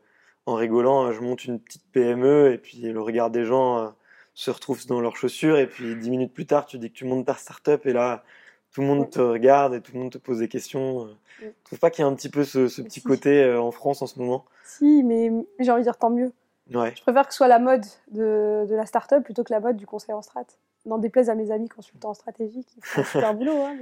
en 0.46 0.54
rigolant, 0.54 1.12
je 1.12 1.20
monte 1.20 1.44
une 1.44 1.58
petite 1.58 1.84
PME 1.92 2.52
et 2.52 2.58
puis 2.58 2.80
le 2.80 3.00
regard 3.00 3.30
des 3.30 3.44
gens 3.44 3.94
se 4.34 4.50
retrouve 4.50 4.86
dans 4.86 5.00
leurs 5.00 5.16
chaussures 5.16 5.58
et 5.58 5.66
puis 5.66 5.96
dix 5.96 6.10
minutes 6.10 6.32
plus 6.32 6.46
tard, 6.46 6.66
tu 6.66 6.78
dis 6.78 6.90
que 6.90 6.96
tu 6.96 7.04
montes 7.04 7.26
ta 7.26 7.34
start-up 7.34 7.84
et 7.86 7.92
là, 7.92 8.24
tout 8.72 8.80
le 8.80 8.86
monde 8.86 9.10
te 9.10 9.20
regarde 9.20 9.74
et 9.74 9.80
tout 9.80 9.92
le 9.94 10.00
monde 10.00 10.12
te 10.12 10.18
pose 10.18 10.38
des 10.38 10.48
questions. 10.48 11.08
Tu 11.40 11.52
trouves 11.64 11.78
pas 11.78 11.90
qu'il 11.90 12.04
y 12.04 12.06
a 12.06 12.08
un 12.08 12.14
petit 12.14 12.28
peu 12.28 12.44
ce, 12.44 12.68
ce 12.68 12.82
petit 12.82 13.02
côté 13.02 13.52
en 13.54 13.70
France 13.70 14.02
en 14.02 14.06
ce 14.06 14.18
moment? 14.18 14.44
Si, 14.64 15.02
mais 15.02 15.30
j'ai 15.58 15.70
envie 15.70 15.80
de 15.80 15.84
dire 15.84 15.96
tant 15.96 16.10
mieux. 16.10 16.32
Je 16.70 17.02
préfère 17.02 17.26
que 17.26 17.32
ce 17.32 17.38
soit 17.38 17.48
la 17.48 17.58
mode 17.58 17.84
de, 18.12 18.64
de 18.68 18.74
la 18.74 18.86
start-up 18.86 19.24
plutôt 19.24 19.42
que 19.44 19.52
la 19.52 19.60
mode 19.60 19.76
du 19.76 19.86
conseil 19.86 20.14
en 20.14 20.22
strat. 20.22 20.44
N'en 20.86 20.98
déplaise 20.98 21.28
à 21.28 21.34
mes 21.34 21.50
amis 21.50 21.68
consultants 21.68 22.14
stratégiques, 22.14 22.68
ils 22.76 22.84
font 22.84 23.00
un 23.00 23.04
super 23.12 23.34
boulot. 23.34 23.62
Hein, 23.62 23.76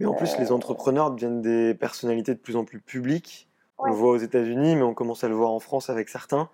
mais... 0.00 0.06
en 0.06 0.14
plus, 0.14 0.36
les 0.38 0.50
euh, 0.50 0.54
entrepreneurs 0.54 1.10
deviennent 1.10 1.42
des 1.42 1.74
personnalités 1.74 2.34
de 2.34 2.38
plus 2.38 2.56
en 2.56 2.64
plus 2.64 2.80
publiques. 2.80 3.48
On 3.78 3.86
le 3.88 3.92
voit 3.92 4.10
aux 4.10 4.18
États-Unis, 4.18 4.76
mais 4.76 4.82
on 4.82 4.94
commence 4.94 5.24
à 5.24 5.28
le 5.28 5.34
voir 5.34 5.50
en 5.50 5.58
France 5.58 5.90
avec 5.90 6.08
certains. 6.08 6.48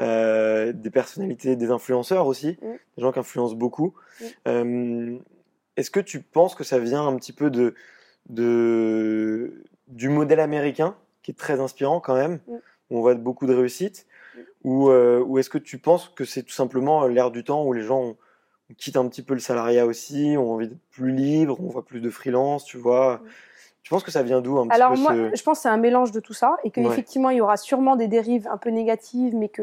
Euh, 0.00 0.72
des 0.72 0.90
personnalités, 0.90 1.56
des 1.56 1.70
influenceurs 1.70 2.26
aussi, 2.26 2.58
mm. 2.60 2.66
des 2.96 3.02
gens 3.02 3.10
qui 3.10 3.18
influencent 3.18 3.54
beaucoup. 3.54 3.94
Mm. 4.20 4.24
Euh, 4.46 5.18
est-ce 5.76 5.90
que 5.90 6.00
tu 6.00 6.20
penses 6.20 6.54
que 6.54 6.64
ça 6.64 6.78
vient 6.78 7.06
un 7.06 7.16
petit 7.16 7.32
peu 7.32 7.50
de, 7.50 7.74
de, 8.28 9.64
du 9.88 10.10
modèle 10.10 10.40
américain, 10.40 10.94
qui 11.22 11.30
est 11.30 11.38
très 11.38 11.58
inspirant 11.58 12.00
quand 12.00 12.14
même, 12.14 12.38
mm. 12.46 12.54
où 12.90 12.98
on 12.98 13.00
voit 13.00 13.14
beaucoup 13.14 13.46
de 13.46 13.54
réussite 13.54 14.06
euh, 14.64 15.22
ou, 15.24 15.38
est-ce 15.38 15.50
que 15.50 15.58
tu 15.58 15.78
penses 15.78 16.08
que 16.08 16.24
c'est 16.24 16.42
tout 16.42 16.52
simplement 16.52 17.04
euh, 17.04 17.08
l'ère 17.08 17.30
du 17.30 17.44
temps 17.44 17.64
où 17.64 17.72
les 17.72 17.82
gens 17.82 18.16
quittent 18.76 18.96
un 18.96 19.08
petit 19.08 19.22
peu 19.22 19.34
le 19.34 19.40
salariat 19.40 19.86
aussi, 19.86 20.36
ont 20.36 20.52
envie 20.52 20.68
d'être 20.68 20.90
plus 20.90 21.12
libres, 21.12 21.58
on 21.60 21.68
voit 21.68 21.84
plus 21.84 22.00
de 22.00 22.10
freelance, 22.10 22.64
tu 22.64 22.76
vois? 22.76 23.22
Tu 23.82 23.90
penses 23.90 24.04
que 24.04 24.10
ça 24.10 24.22
vient 24.22 24.42
d'où 24.42 24.58
un 24.58 24.68
Alors 24.68 24.96
moi, 24.98 25.14
je 25.14 25.42
pense 25.42 25.58
que 25.58 25.62
c'est 25.62 25.68
un 25.70 25.78
mélange 25.78 26.12
de 26.12 26.20
tout 26.20 26.34
ça 26.34 26.56
et 26.64 26.70
qu'effectivement, 26.70 27.30
il 27.30 27.38
y 27.38 27.40
aura 27.40 27.56
sûrement 27.56 27.96
des 27.96 28.08
dérives 28.08 28.46
un 28.50 28.58
peu 28.58 28.68
négatives, 28.68 29.34
mais 29.34 29.48
que 29.48 29.62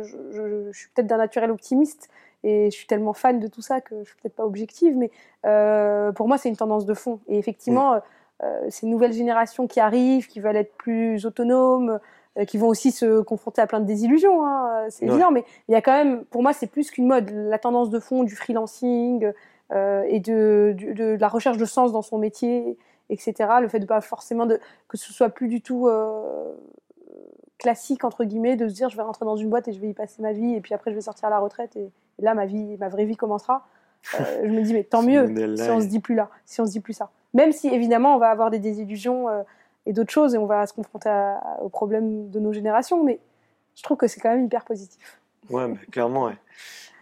je, 0.00 0.70
suis 0.72 0.88
peut-être 0.94 1.08
d'un 1.08 1.16
naturel 1.16 1.50
optimiste 1.50 2.08
et 2.44 2.70
je 2.70 2.76
suis 2.76 2.86
tellement 2.86 3.14
fan 3.14 3.40
de 3.40 3.48
tout 3.48 3.62
ça 3.62 3.80
que 3.80 3.96
je 4.04 4.10
suis 4.10 4.16
peut-être 4.22 4.36
pas 4.36 4.44
objective, 4.44 4.96
mais 4.96 5.10
euh, 5.44 6.12
pour 6.12 6.28
moi, 6.28 6.38
c'est 6.38 6.48
une 6.48 6.56
tendance 6.56 6.86
de 6.86 6.94
fond. 6.94 7.18
Et 7.26 7.36
effectivement, 7.36 8.00
ces 8.68 8.86
nouvelles 8.86 9.12
générations 9.12 9.66
qui 9.66 9.80
arrivent, 9.80 10.28
qui 10.28 10.38
veulent 10.38 10.56
être 10.56 10.76
plus 10.76 11.26
autonomes, 11.26 11.90
euh, 11.90 11.98
qui 12.46 12.58
vont 12.58 12.68
aussi 12.68 12.92
se 12.92 13.20
confronter 13.20 13.60
à 13.60 13.66
plein 13.66 13.80
de 13.80 13.86
désillusions, 13.86 14.44
hein, 14.46 14.86
c'est 14.90 15.06
évident, 15.06 15.30
mais 15.30 15.44
il 15.68 15.72
y 15.72 15.74
a 15.74 15.82
quand 15.82 15.92
même, 15.92 16.24
pour 16.26 16.42
moi, 16.42 16.52
c'est 16.52 16.66
plus 16.66 16.90
qu'une 16.90 17.06
mode. 17.06 17.30
La 17.30 17.58
tendance 17.58 17.90
de 17.90 17.98
fond 17.98 18.22
du 18.22 18.36
freelancing 18.36 19.32
euh, 19.72 20.04
et 20.08 20.20
de, 20.20 20.74
de, 20.78 21.16
la 21.20 21.28
recherche 21.28 21.58
de 21.58 21.64
sens 21.64 21.92
dans 21.92 22.02
son 22.02 22.18
métier, 22.18 22.78
etc. 23.10 23.34
Le 23.60 23.68
fait 23.68 23.80
de 23.80 23.86
pas 23.86 24.00
forcément 24.00 24.46
de, 24.46 24.60
que 24.88 24.96
ce 24.96 25.12
soit 25.12 25.28
plus 25.28 25.48
du 25.48 25.60
tout 25.60 25.88
euh, 25.88 26.54
classique 27.58 28.04
entre 28.04 28.24
guillemets 28.24 28.56
de 28.56 28.68
se 28.68 28.74
dire 28.74 28.88
je 28.88 28.96
vais 28.96 29.02
rentrer 29.02 29.24
dans 29.24 29.36
une 29.36 29.50
boîte 29.50 29.68
et 29.68 29.72
je 29.72 29.80
vais 29.80 29.88
y 29.88 29.94
passer 29.94 30.22
ma 30.22 30.32
vie 30.32 30.54
et 30.54 30.60
puis 30.60 30.74
après 30.74 30.90
je 30.90 30.94
vais 30.94 31.02
sortir 31.02 31.26
à 31.26 31.30
la 31.30 31.38
retraite 31.38 31.76
et, 31.76 31.90
là 32.18 32.34
ma 32.34 32.46
vie, 32.46 32.76
ma 32.78 32.88
vraie 32.88 33.04
vie 33.04 33.16
commencera. 33.16 33.66
je 34.12 34.48
me 34.48 34.62
dis 34.62 34.72
mais 34.72 34.84
tant 34.84 35.02
mieux 35.06 35.26
si 35.56 35.70
on 35.70 35.80
se 35.80 35.86
dit 35.86 36.00
plus 36.00 36.14
là, 36.14 36.30
si 36.46 36.60
on 36.60 36.66
se 36.66 36.72
dit 36.72 36.80
plus 36.80 36.94
ça. 36.94 37.10
Même 37.34 37.52
si 37.52 37.68
évidemment 37.68 38.14
on 38.14 38.18
va 38.18 38.30
avoir 38.30 38.50
des 38.50 38.58
désillusions 38.58 39.26
et 39.88 39.92
d'autres 39.94 40.12
choses, 40.12 40.34
et 40.34 40.38
on 40.38 40.46
va 40.46 40.66
se 40.66 40.74
confronter 40.74 41.10
aux 41.62 41.70
problèmes 41.70 42.30
de 42.30 42.38
nos 42.38 42.52
générations, 42.52 43.02
mais 43.02 43.18
je 43.74 43.82
trouve 43.82 43.96
que 43.96 44.06
c'est 44.06 44.20
quand 44.20 44.28
même 44.28 44.44
hyper 44.44 44.64
positif. 44.64 45.18
Ouais, 45.48 45.66
bah, 45.66 45.78
clairement, 45.90 46.26
ouais. 46.26 46.36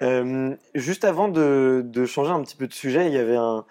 Euh, 0.03 0.55
juste 0.75 1.05
avant 1.05 1.29
de, 1.29 2.05
changer 2.07 2.31
un 2.31 2.43
petit 2.43 2.55
peu 2.55 2.69
de 2.69 2.73
sujet, 2.73 3.09
il 3.09 3.13
y 3.13 3.19
avait 3.19 3.37
un, 3.37 3.65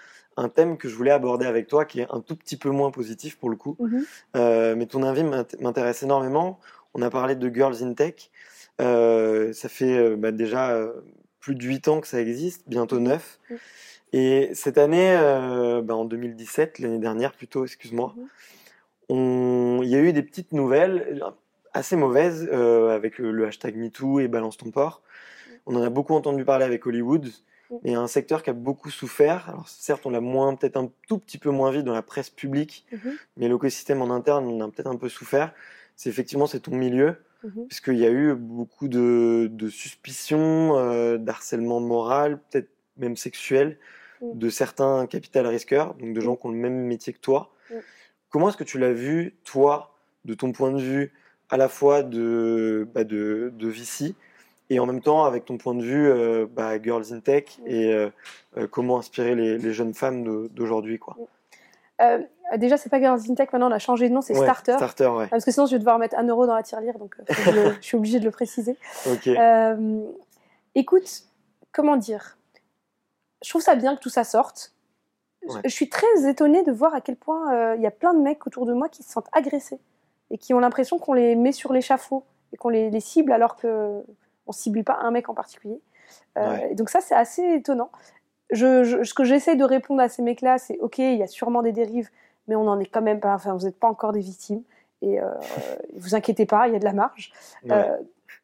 thème 0.54 0.78
que 0.78 0.90
je 0.90 0.96
voulais 0.96 1.12
aborder 1.12 1.46
avec 1.46 1.68
toi 1.68 1.86
qui 1.86 2.02
est 2.02 2.08
un 2.12 2.20
tout 2.20 2.36
petit 2.36 2.58
peu 2.58 2.70
moins 2.70 2.92
positif 2.92 3.38
pour 3.38 3.50
le 3.50 3.56
coup. 3.56 3.78
Mhm. 3.80 4.06
Euh, 4.36 4.76
mais 4.76 4.86
ton 4.86 5.02
avis 5.04 5.24
m'intéresse 5.62 6.04
énormément. 6.04 6.60
On 6.94 7.02
a 7.02 7.10
parlé 7.10 7.36
de 7.36 7.54
Girls 7.54 7.78
in 7.82 7.94
Tech. 7.94 8.32
ça 8.80 9.70
fait 9.70 10.16
bah, 10.18 10.32
déjà 10.32 10.78
plus 11.40 11.56
de 11.56 11.64
8 11.64 11.88
ans 11.88 12.02
que 12.02 12.08
ça 12.08 12.20
existe, 12.20 12.64
bientôt 12.68 13.00
9. 13.00 13.40
Et 14.12 14.50
cette 14.54 14.78
année, 14.78 15.16
bah, 15.84 15.96
en 15.96 16.04
2017, 16.04 16.80
l'année 16.80 17.00
dernière 17.00 17.32
plutôt, 17.32 17.64
excuse-moi, 17.64 18.14
il 19.10 19.90
y 19.90 19.96
a 19.96 20.00
eu 20.00 20.14
des 20.14 20.24
petites 20.24 20.52
nouvelles 20.52 21.22
assez 21.74 21.96
mauvaises 21.96 22.50
avec 22.52 23.18
le, 23.18 23.46
hashtag 23.46 23.76
MeToo 23.76 24.20
et 24.20 24.28
Balance 24.28 24.58
ton 24.58 24.72
port. 24.72 25.02
On 25.66 25.76
en 25.76 25.82
a 25.82 25.90
beaucoup 25.90 26.14
entendu 26.14 26.46
parler 26.46 26.66
avec 26.66 26.86
Hollywood. 26.86 27.32
Il 27.84 27.92
y 27.92 27.96
a 27.96 28.00
un 28.00 28.08
secteur 28.08 28.44
qui 28.44 28.50
a 28.50 28.54
beaucoup 28.54 28.90
souffert. 28.90 29.50
Alors 29.50 29.68
certes, 29.68 30.06
on 30.06 30.12
l'a 30.12 30.22
moins, 30.22 30.56
peut-être 30.56 30.78
un 30.78 30.92
tout 31.08 31.18
petit 31.18 31.38
peu 31.38 31.50
moins 31.50 31.72
vu 31.72 31.84
dans 31.84 31.94
la 31.94 32.04
presse 32.04 32.30
publique, 32.30 32.86
mhm. 32.92 33.18
mais 33.38 33.48
l'écosystème 33.48 34.02
en 34.02 34.12
interne, 34.12 34.46
on 34.46 34.62
a 34.62 34.70
peut-être 34.70 34.88
un 34.88 34.98
peu 34.98 35.10
souffert. 35.10 35.54
C'est 35.96 36.10
effectivement 36.10 36.46
c'est 36.46 36.60
ton 36.60 36.76
milieu, 36.76 37.18
mhm. 37.44 37.68
puisqu'il 37.68 37.98
y 37.98 38.06
a 38.06 38.12
eu 38.12 38.36
beaucoup 38.36 38.88
de, 38.88 39.50
suspicions, 39.70 40.78
euh, 40.78 41.18
d'harcèlement 41.18 41.80
moral, 41.80 42.40
peut-être 42.50 42.70
même 42.98 43.18
sexuel, 43.18 43.80
mhm. 44.22 44.38
de 44.38 44.50
certains 44.50 45.08
capital 45.08 45.48
risqueurs, 45.48 45.96
donc 45.96 46.14
de 46.14 46.22
gens 46.22 46.36
qui 46.36 46.46
ont 46.46 46.52
le 46.52 46.58
même 46.58 46.86
métier 46.86 47.14
que 47.14 47.20
toi. 47.20 47.52
Comment 48.36 48.50
est-ce 48.50 48.58
que 48.58 48.66
tu 48.66 48.80
l'as 48.80 48.92
vu, 48.92 49.34
toi, 49.46 49.96
de 50.26 50.34
ton 50.34 50.52
point 50.52 50.70
de 50.70 50.82
vue, 50.82 51.14
à 51.50 51.56
la 51.56 51.70
fois 51.70 52.04
de, 52.04 52.86
bah 52.94 53.06
de, 53.06 53.54
de 53.56 53.68
Vici, 53.70 54.14
et 54.70 54.78
en 54.78 54.86
même 54.86 55.00
temps 55.00 55.24
avec 55.24 55.46
ton 55.46 55.58
point 55.58 55.74
de 55.74 55.82
vue 55.82 56.10
euh, 56.10 56.46
bah, 56.46 56.82
Girls 56.84 57.14
in 57.14 57.22
Tech 57.22 57.46
et 57.66 57.94
euh, 57.94 58.10
euh, 58.58 58.68
comment 58.68 58.98
inspirer 58.98 59.36
les, 59.36 59.72
jeunes 59.72 59.94
femmes 59.94 60.50
d'aujourd'hui 60.50 61.00
quoi? 61.00 61.16
déjà 62.58 62.76
c'est 62.76 62.90
pas 62.90 63.00
Girls 63.00 63.22
in 63.30 63.36
Tech 63.36 63.54
maintenant 63.54 63.70
on 63.70 63.74
a 63.74 63.80
changé 63.80 64.10
de 64.10 64.14
nom 64.14 64.20
c'est 64.20 64.36
Starter. 64.36 64.74
Starter 64.74 65.08
ouais. 65.08 65.28
Parce 65.28 65.46
que 65.46 65.52
sinon 65.52 65.66
je 65.66 65.72
vais 65.72 65.80
devoir 65.80 65.98
mettre 65.98 66.18
un 66.18 66.28
euro 66.28 66.46
dans 66.46 66.56
la 66.56 66.64
tirelire 66.64 67.00
donc 67.00 67.16
je, 67.30 67.72
suis 67.80 67.96
obligée 67.96 68.20
de 68.20 68.26
le 68.26 68.32
préciser. 68.32 68.76
Ok. 69.10 69.30
écoute 70.76 71.24
comment 71.72 71.96
dire? 71.96 72.38
Je 73.42 73.50
trouve 73.50 73.62
ça 73.62 73.76
bien 73.76 73.96
que 73.96 74.02
tout 74.02 74.10
ça 74.10 74.26
sorte. 74.26 74.75
Je 75.64 75.70
suis 75.70 75.90
très 75.90 76.28
étonnée 76.30 76.64
de 76.64 76.72
voir 76.72 76.94
à 76.94 77.02
quel 77.02 77.16
point 77.16 77.76
il 77.76 77.82
y 77.82 77.88
a 77.88 77.92
plein 77.92 78.14
de 78.14 78.20
mecs 78.20 78.46
autour 78.48 78.66
de 78.66 78.74
moi 78.74 78.90
qui 78.90 79.04
se 79.04 79.12
sentent 79.12 79.30
agressés 79.32 79.80
et 80.32 80.38
qui 80.38 80.54
ont 80.54 80.60
l'impression 80.60 80.98
qu'on 80.98 81.14
les 81.14 81.36
met 81.36 81.52
sur 81.52 81.72
l'échafaud 81.74 82.24
et 82.54 82.58
qu'on 82.58 82.70
les, 82.70 82.90
les 82.90 83.00
cible 83.00 83.32
alors 83.32 83.56
que 83.56 84.02
on 84.48 84.52
cible 84.52 84.84
pas 84.84 84.98
un 85.02 85.12
mec 85.12 85.30
en 85.30 85.34
particulier. 85.34 85.80
Euh, 86.38 86.74
donc 86.74 86.90
ça, 86.90 87.02
c'est 87.02 87.16
assez 87.16 87.44
étonnant. 87.56 87.90
Je, 88.52 89.04
ce 89.04 89.14
que 89.14 89.24
j'essaie 89.24 89.56
de 89.56 89.64
répondre 89.64 90.02
à 90.02 90.10
ces 90.10 90.22
mecs-là, 90.22 90.58
c'est 90.58 90.78
ok, 90.80 91.00
il 91.00 91.18
y 91.18 91.24
a 91.24 91.28
sûrement 91.28 91.62
des 91.62 91.72
dérives, 91.72 92.10
mais 92.48 92.56
on 92.56 92.64
n'en 92.64 92.80
est 92.80 92.86
quand 92.86 93.02
même 93.02 93.20
pas. 93.20 93.34
Enfin, 93.34 93.54
vous 93.54 93.66
n'êtes 93.66 93.80
pas 93.80 93.88
encore 93.88 94.12
des 94.12 94.20
victimes. 94.20 94.62
Et 95.02 95.20
euh, 95.20 95.28
vous 95.96 96.16
inquiétez 96.16 96.46
pas, 96.46 96.68
il 96.68 96.74
y 96.74 96.76
a 96.76 96.80
de 96.80 96.86
la 96.86 96.94
marge. 96.94 97.32
Euh, 97.72 97.98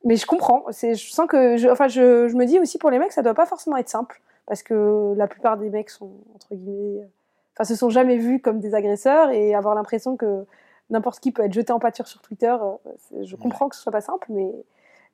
mais 0.04 0.16
je 0.16 0.26
comprends. 0.26 0.66
Je 0.72 0.96
sens 0.96 1.28
que, 1.28 1.58
je, 1.58 1.70
enfin, 1.70 1.88
je, 1.88 2.36
me 2.36 2.46
dis 2.46 2.60
aussi 2.60 2.78
pour 2.78 2.90
les 2.90 2.98
mecs, 2.98 3.12
ça 3.12 3.22
doit 3.22 3.36
pas 3.36 3.46
forcément 3.46 3.78
être 3.78 3.90
simple, 3.90 4.22
parce 4.52 4.64
que 4.64 5.14
la 5.16 5.28
plupart 5.28 5.56
des 5.56 5.70
mecs 5.70 5.90
sont 5.90 6.12
entre 6.36 6.56
guillemets, 6.56 7.08
enfin, 7.56 7.64
se 7.64 7.74
sont 7.74 7.90
jamais 7.90 8.18
vus 8.18 8.42
comme 8.42 8.60
des 8.60 8.76
agresseurs 8.76 9.30
et 9.30 9.56
avoir 9.56 9.76
l'impression 9.76 10.18
que 10.18 10.46
n'importe 10.90 11.22
qui 11.22 11.32
peut 11.32 11.46
être 11.46 11.54
jeté 11.54 11.72
en 11.72 11.80
pâture 11.80 12.06
sur 12.06 12.22
Twitter. 12.22 12.54
Je 13.22 13.38
comprends 13.38 13.70
que 13.70 13.78
ce 13.78 13.82
soit 13.82 13.94
pas 13.94 14.02
simple, 14.02 14.28
mais 14.30 14.52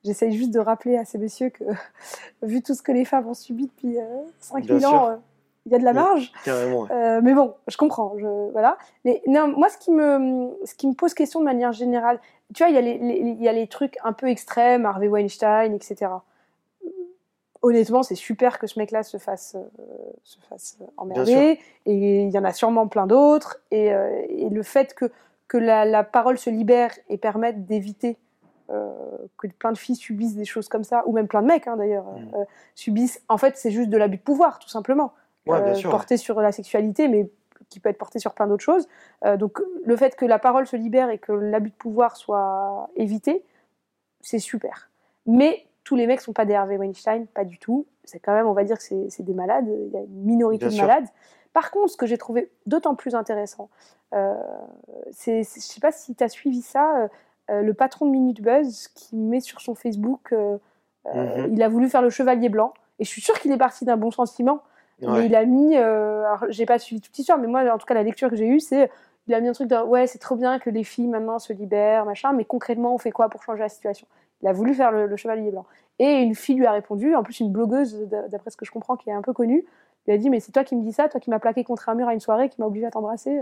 J'essaye 0.03 0.31
juste 0.31 0.51
de 0.51 0.59
rappeler 0.59 0.97
à 0.97 1.05
ces 1.05 1.19
messieurs 1.19 1.49
que, 1.49 1.63
vu 2.41 2.63
tout 2.63 2.73
ce 2.73 2.81
que 2.81 2.91
les 2.91 3.05
femmes 3.05 3.27
ont 3.27 3.35
subi 3.35 3.67
depuis 3.67 3.97
5000 4.39 4.71
euh, 4.71 4.87
ans, 4.87 5.09
euh, 5.09 5.15
il 5.65 5.71
y 5.71 5.75
a 5.75 5.79
de 5.79 5.83
la 5.83 5.93
marge. 5.93 6.31
Euh, 6.47 7.19
mais 7.21 7.33
bon, 7.33 7.53
je 7.67 7.77
comprends. 7.77 8.15
Je, 8.17 8.51
voilà. 8.51 8.77
Mais 9.05 9.21
non, 9.27 9.47
moi, 9.49 9.69
ce 9.69 9.77
qui, 9.77 9.91
me, 9.91 10.49
ce 10.65 10.73
qui 10.73 10.87
me 10.87 10.93
pose 10.93 11.13
question 11.13 11.41
de 11.41 11.45
manière 11.45 11.73
générale, 11.73 12.19
tu 12.55 12.63
vois, 12.63 12.69
il 12.69 12.75
y, 12.75 12.77
a 12.77 12.81
les, 12.81 12.95
il 12.95 13.43
y 13.43 13.47
a 13.47 13.53
les 13.53 13.67
trucs 13.67 13.97
un 14.03 14.13
peu 14.13 14.27
extrêmes, 14.29 14.85
Harvey 14.85 15.07
Weinstein, 15.07 15.73
etc. 15.73 16.09
Honnêtement, 17.61 18.03
c'est 18.03 18.15
super 18.15 18.59
que 18.59 18.67
ce 18.67 18.79
mec-là 18.79 19.03
se 19.03 19.17
fasse, 19.17 19.55
se 20.23 20.39
fasse 20.49 20.77
emmerder. 20.97 21.59
Et 21.85 22.23
il 22.23 22.29
y 22.29 22.37
en 22.37 22.43
a 22.43 22.53
sûrement 22.53 22.87
plein 22.87 23.07
d'autres. 23.07 23.59
Et, 23.71 23.87
et, 23.87 24.49
le 24.49 24.63
fait 24.63 24.93
que, 24.93 25.11
que 25.47 25.57
la, 25.57 25.85
la, 25.85 26.03
parole 26.03 26.37
se 26.37 26.49
libère 26.49 26.91
et 27.09 27.17
permette 27.17 27.65
d'éviter 27.65 28.17
euh, 28.69 28.91
que 29.37 29.47
plein 29.47 29.71
de 29.71 29.77
filles 29.77 29.95
subissent 29.95 30.35
des 30.35 30.43
choses 30.43 30.67
comme 30.67 30.83
ça, 30.83 31.03
ou 31.05 31.13
même 31.13 31.29
plein 31.29 31.41
de 31.41 31.47
mecs 31.47 31.67
hein, 31.67 31.77
d'ailleurs, 31.77 32.03
mm. 32.03 32.35
euh, 32.35 32.43
subissent. 32.75 33.21
En 33.29 33.37
fait, 33.37 33.55
c'est 33.55 33.71
juste 33.71 33.89
de 33.89 33.97
l'abus 33.97 34.17
de 34.17 34.21
pouvoir, 34.21 34.59
tout 34.59 34.67
simplement. 34.67 35.13
Euh, 35.47 35.81
porté 35.83 36.17
sur 36.17 36.41
la 36.41 36.51
sexualité, 36.51 37.07
mais 37.07 37.29
qui 37.69 37.79
peut 37.79 37.87
être 37.87 37.97
porté 37.97 38.19
sur 38.19 38.33
plein 38.33 38.47
d'autres 38.47 38.63
choses. 38.63 38.89
donc, 39.37 39.59
le 39.85 39.95
fait 39.95 40.17
que 40.17 40.25
la 40.25 40.39
parole 40.39 40.67
se 40.67 40.75
libère 40.75 41.09
et 41.09 41.17
que 41.17 41.31
l'abus 41.31 41.69
de 41.69 41.75
pouvoir 41.75 42.17
soit 42.17 42.89
évité, 42.97 43.45
c'est 44.19 44.39
super. 44.39 44.89
Mais 45.25 45.65
tous 45.87 45.95
les 45.95 46.05
mecs 46.05 46.19
sont 46.19 46.33
pas 46.33 46.43
des 46.43 46.53
Harvey 46.53 46.77
Weinstein, 46.77 47.27
pas 47.27 47.45
du 47.45 47.57
tout. 47.59 47.85
C'est 48.03 48.19
quand 48.19 48.33
même, 48.33 48.45
on 48.45 48.51
va 48.51 48.65
dire 48.65 48.77
que 48.77 48.83
c'est 48.83 49.23
des 49.23 49.33
malades. 49.33 49.67
Il 49.67 49.93
y 49.93 49.97
a 49.97 50.01
une 50.01 50.25
minorité 50.25 50.67
de 50.67 50.75
malades. 50.75 51.07
Par 51.53 51.71
contre, 51.71 51.93
ce 51.93 51.97
que 51.97 52.05
j'ai 52.05 52.17
trouvé 52.17 52.51
d'autant 52.65 52.93
plus 52.93 53.15
intéressant, 53.15 53.69
c'est, 55.11 55.43
je 55.43 55.59
sais 55.59 55.79
pas 55.79 55.93
si 55.93 56.13
tu 56.13 56.23
as 56.23 56.27
suivi 56.27 56.61
ça, 56.61 57.07
euh, 57.49 57.61
le 57.61 57.73
patron 57.73 58.05
de 58.05 58.11
Minute 58.11 58.41
Buzz 58.41 58.89
qui 58.89 59.15
met 59.15 59.39
sur 59.39 59.61
son 59.61 59.73
Facebook, 59.73 60.33
euh, 60.33 60.57
euh, 61.15 61.47
mhm. 61.47 61.53
il 61.53 61.63
a 61.63 61.69
voulu 61.69 61.87
faire 61.89 62.01
le 62.01 62.09
chevalier 62.09 62.49
blanc. 62.49 62.73
Et 62.99 63.05
je 63.05 63.09
suis 63.09 63.21
sûre 63.21 63.39
qu'il 63.39 63.51
est 63.51 63.57
parti 63.57 63.85
d'un 63.85 63.97
bon 63.97 64.11
sentiment. 64.11 64.61
Mais 64.99 65.27
il 65.27 65.35
a 65.35 65.45
mis, 65.45 65.75
j'ai 66.49 66.65
pas 66.65 66.79
suivi 66.79 66.99
toute 66.99 67.15
l'histoire, 67.15 67.37
mais 67.37 67.45
moi, 67.45 67.61
en 67.71 67.77
tout 67.77 67.85
cas, 67.85 67.93
la 67.93 68.01
lecture 68.01 68.31
que 68.31 68.35
j'ai 68.35 68.47
eue, 68.47 68.59
c'est 68.59 68.89
il 69.27 69.33
a 69.35 69.41
mis 69.41 69.47
un 69.47 69.51
truc 69.51 69.67
de 69.67 69.75
ouais, 69.75 70.07
c'est 70.07 70.17
trop 70.17 70.35
bien 70.35 70.57
que 70.57 70.69
les 70.71 70.83
filles 70.83 71.07
maintenant 71.07 71.37
se 71.37 71.53
libèrent, 71.53 72.05
machin, 72.05 72.33
mais 72.33 72.45
concrètement, 72.45 72.95
on 72.95 72.97
fait 72.97 73.11
quoi 73.11 73.29
pour 73.29 73.43
changer 73.43 73.59
la 73.59 73.69
situation? 73.69 74.07
Il 74.41 74.47
a 74.47 74.53
voulu 74.53 74.73
faire 74.73 74.91
le, 74.91 75.15
chevalier 75.15 75.51
blanc. 75.51 75.65
Et 75.99 76.21
une 76.21 76.35
fille 76.35 76.55
lui 76.55 76.65
a 76.65 76.71
répondu, 76.71 77.15
en 77.15 77.23
plus 77.23 77.39
une 77.39 77.51
blogueuse, 77.51 78.07
d'après 78.29 78.51
ce 78.51 78.57
que 78.57 78.65
je 78.65 78.71
comprends, 78.71 78.95
qui 78.95 79.09
est 79.09 79.13
un 79.13 79.21
peu 79.21 79.33
connue, 79.33 79.65
lui 80.05 80.13
a 80.13 80.17
dit 80.17 80.29
mais 80.29 80.39
c'est 80.39 80.51
toi 80.51 80.63
qui 80.63 80.75
me 80.75 80.83
dis 80.83 80.93
ça, 80.93 81.09
toi 81.09 81.19
qui 81.19 81.29
m'as 81.29 81.39
plaqué 81.39 81.63
contre 81.63 81.89
un 81.89 81.95
mur 81.95 82.07
à 82.07 82.13
une 82.13 82.19
soirée, 82.19 82.49
qui 82.49 82.61
m'a 82.61 82.67
obligé 82.67 82.85
à 82.85 82.91
t'embrasser. 82.91 83.41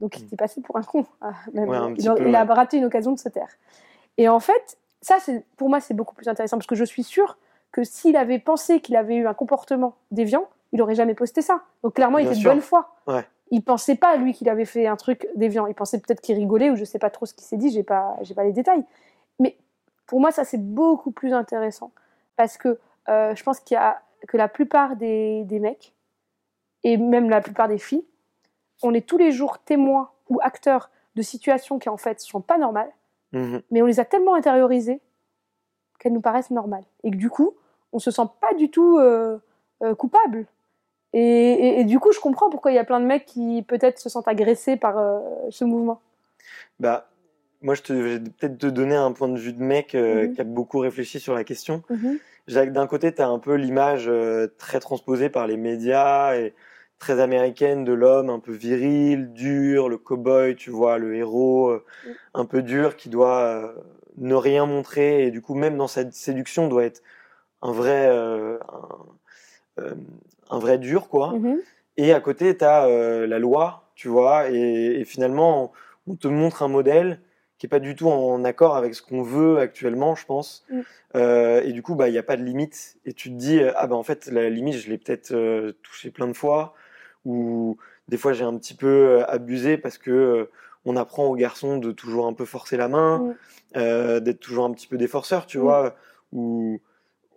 Donc 0.00 0.18
il 0.18 0.22
mm. 0.22 0.26
était 0.26 0.36
passé 0.36 0.60
pour 0.60 0.76
un 0.76 0.82
con. 0.82 1.06
Ah, 1.20 1.32
il, 1.54 2.34
a 2.34 2.44
raté 2.44 2.76
une 2.76 2.84
occasion 2.84 3.12
de 3.12 3.18
se 3.18 3.28
taire. 3.28 3.48
Et 4.16 4.28
en 4.28 4.40
fait, 4.40 4.78
ça, 5.00 5.16
pour 5.56 5.68
moi, 5.68 5.80
c'est 5.80 5.94
beaucoup 5.94 6.14
plus 6.14 6.28
intéressant 6.28 6.56
parce 6.56 6.66
que 6.66 6.74
je 6.74 6.84
suis 6.84 7.02
sûre 7.02 7.38
que 7.72 7.84
s'il 7.84 8.16
avait 8.16 8.38
pensé 8.38 8.80
qu'il 8.80 8.96
avait 8.96 9.16
eu 9.16 9.26
un 9.26 9.34
comportement 9.34 9.94
déviant, 10.10 10.48
il 10.72 10.82
aurait 10.82 10.94
jamais 10.94 11.14
posté 11.14 11.42
ça. 11.42 11.62
Donc 11.82 11.94
clairement, 11.94 12.18
il 12.18 12.26
était 12.26 12.38
de 12.38 12.44
bonne 12.44 12.60
foi. 12.60 12.94
Ouais. 13.06 13.24
Il 13.50 13.62
pensait 13.62 13.96
pas 13.96 14.16
lui 14.16 14.34
qu'il 14.34 14.48
avait 14.48 14.66
fait 14.66 14.86
un 14.86 14.96
truc 14.96 15.26
déviant. 15.34 15.66
Il 15.66 15.74
pensait 15.74 15.98
peut-être 15.98 16.20
qu'il 16.20 16.36
rigolait 16.36 16.70
ou 16.70 16.76
je 16.76 16.84
sais 16.84 16.98
pas 16.98 17.10
trop 17.10 17.24
ce 17.24 17.32
qu'il 17.32 17.44
s'est 17.44 17.56
dit. 17.56 17.70
J'ai 17.70 17.82
pas, 17.82 18.16
j'ai 18.22 18.34
pas 18.34 18.44
les 18.44 18.52
détails. 18.52 18.84
Pour 20.08 20.20
moi, 20.20 20.32
ça 20.32 20.44
c'est 20.44 20.60
beaucoup 20.60 21.12
plus 21.12 21.32
intéressant 21.32 21.92
parce 22.36 22.58
que 22.58 22.80
euh, 23.08 23.34
je 23.36 23.42
pense 23.44 23.60
qu'il 23.60 23.76
y 23.76 23.78
a 23.78 24.02
que 24.26 24.36
la 24.36 24.48
plupart 24.48 24.96
des, 24.96 25.44
des 25.44 25.60
mecs 25.60 25.94
et 26.82 26.96
même 26.96 27.30
la 27.30 27.40
plupart 27.40 27.68
des 27.68 27.78
filles 27.78 28.04
on 28.82 28.94
est 28.94 29.06
tous 29.06 29.18
les 29.18 29.32
jours 29.32 29.58
témoins 29.58 30.10
ou 30.28 30.38
acteurs 30.42 30.90
de 31.16 31.22
situations 31.22 31.78
qui 31.78 31.88
en 31.88 31.96
fait 31.96 32.20
sont 32.20 32.40
pas 32.40 32.58
normales, 32.58 32.90
mhm. 33.32 33.62
mais 33.70 33.82
on 33.82 33.86
les 33.86 34.00
a 34.00 34.04
tellement 34.04 34.34
intériorisées 34.34 35.00
qu'elles 35.98 36.12
nous 36.12 36.20
paraissent 36.20 36.50
normales. 36.50 36.84
Et 37.02 37.10
que 37.10 37.16
du 37.16 37.30
coup, 37.30 37.54
on 37.92 37.98
se 37.98 38.10
sent 38.10 38.22
pas 38.40 38.54
du 38.54 38.70
tout 38.70 38.98
euh, 38.98 39.38
euh, 39.82 39.94
coupable. 39.94 40.46
Et, 41.14 41.84
du 41.84 41.98
coup, 41.98 42.12
je 42.12 42.20
comprends 42.20 42.50
pourquoi 42.50 42.70
il 42.70 42.74
y 42.74 42.78
a 42.78 42.84
plein 42.84 43.00
de 43.00 43.06
mecs 43.06 43.24
qui 43.24 43.64
peut-être 43.66 43.98
se 43.98 44.10
sentent 44.10 44.28
agressés 44.28 44.76
par 44.76 44.98
euh, 44.98 45.18
ce 45.48 45.64
mouvement. 45.64 46.02
Bah, 46.78 47.08
moi, 47.62 47.74
je, 47.74 47.92
vais 47.92 48.20
peut-être 48.20 48.58
te 48.58 48.66
donner 48.66 48.94
un 48.94 49.12
point 49.12 49.28
de 49.28 49.38
vue 49.38 49.52
de 49.52 49.62
mec 49.62 49.94
mhm. 49.94 50.34
qui 50.34 50.40
a 50.40 50.44
beaucoup 50.44 50.78
réfléchi 50.78 51.20
sur 51.20 51.34
la 51.34 51.44
question. 51.44 51.82
Mhm. 51.90 52.18
Jacques, 52.46 52.72
d'un 52.72 52.86
côté, 52.86 53.12
tu 53.12 53.20
as 53.20 53.28
un 53.28 53.38
peu 53.38 53.54
l'image 53.54 54.10
très 54.56 54.80
transposée 54.80 55.28
par 55.28 55.46
les 55.46 55.56
médias 55.56 56.34
et 56.36 56.54
très 56.98 57.20
américaine 57.20 57.84
de 57.84 57.92
l'homme 57.92 58.30
un 58.30 58.40
peu 58.40 58.52
viril, 58.52 59.32
dur, 59.32 59.88
le 59.88 59.96
cow-boy, 59.96 60.56
tu 60.56 60.70
vois, 60.70 60.98
le 60.98 61.14
héros 61.14 61.70
euh, 61.70 61.84
mm. 62.04 62.10
un 62.34 62.44
peu 62.44 62.62
dur 62.62 62.96
qui 62.96 63.08
doit 63.08 63.42
euh, 63.42 63.72
ne 64.16 64.34
rien 64.34 64.66
montrer 64.66 65.24
et 65.26 65.30
du 65.30 65.40
coup 65.40 65.54
même 65.54 65.76
dans 65.76 65.86
cette 65.86 66.12
séduction 66.12 66.68
doit 66.68 66.84
être 66.84 67.02
un 67.62 67.72
vrai 67.72 68.08
euh, 68.08 68.58
un, 70.50 70.58
vrai 70.58 70.78
dur 70.78 71.08
quoi. 71.08 71.34
Mm-hmm. 71.34 71.58
Et 71.98 72.12
à 72.12 72.20
côté 72.20 72.56
tu 72.56 72.64
as 72.64 72.88
la 73.26 73.38
loi, 73.38 73.88
tu 73.94 74.08
vois, 74.08 74.50
et, 74.50 75.04
finalement 75.04 75.72
on 76.06 76.16
te 76.16 76.28
montre 76.28 76.62
un 76.62 76.68
modèle 76.68 77.20
qui 77.58 77.66
est 77.66 77.68
pas 77.68 77.80
du 77.80 77.94
tout 77.96 78.08
en 78.08 78.44
accord 78.44 78.76
avec 78.76 78.94
ce 78.94 79.02
qu'on 79.02 79.22
veut 79.22 79.58
actuellement, 79.58 80.14
je 80.14 80.24
pense. 80.24 80.64
Mm. 80.70 80.80
et 81.64 81.72
du 81.72 81.82
coup, 81.82 81.94
bah, 81.94 82.08
il 82.08 82.12
n'y 82.12 82.18
a 82.18 82.22
pas 82.22 82.36
de 82.36 82.44
limite. 82.44 82.96
Et 83.04 83.12
tu 83.12 83.30
te 83.30 83.34
dis, 83.34 83.60
ah 83.74 83.86
bah 83.86 83.96
en 83.96 84.02
fait, 84.02 84.26
la 84.26 84.48
limite, 84.48 84.76
je 84.76 84.88
l'ai 84.88 84.98
peut-être 84.98 85.72
touché 85.82 86.10
plein 86.10 86.28
de 86.28 86.34
fois 86.34 86.74
où 87.24 87.76
des 88.08 88.16
fois 88.16 88.32
j'ai 88.32 88.44
un 88.44 88.56
petit 88.56 88.74
peu 88.74 88.86
euh, 88.86 89.30
abusé 89.30 89.76
parce 89.76 89.98
que 89.98 90.10
euh, 90.10 90.50
on 90.84 90.96
apprend 90.96 91.26
aux 91.26 91.36
garçons 91.36 91.76
de 91.76 91.92
toujours 91.92 92.26
un 92.26 92.32
peu 92.32 92.44
forcer 92.44 92.76
la 92.76 92.88
main, 92.88 93.18
mm. 93.18 93.34
euh, 93.76 94.20
d'être 94.20 94.40
toujours 94.40 94.64
un 94.64 94.72
petit 94.72 94.86
peu 94.86 94.96
des 94.96 95.08
forceurs, 95.08 95.46
tu 95.46 95.58
mm. 95.58 95.60
vois, 95.60 95.94
où 96.32 96.80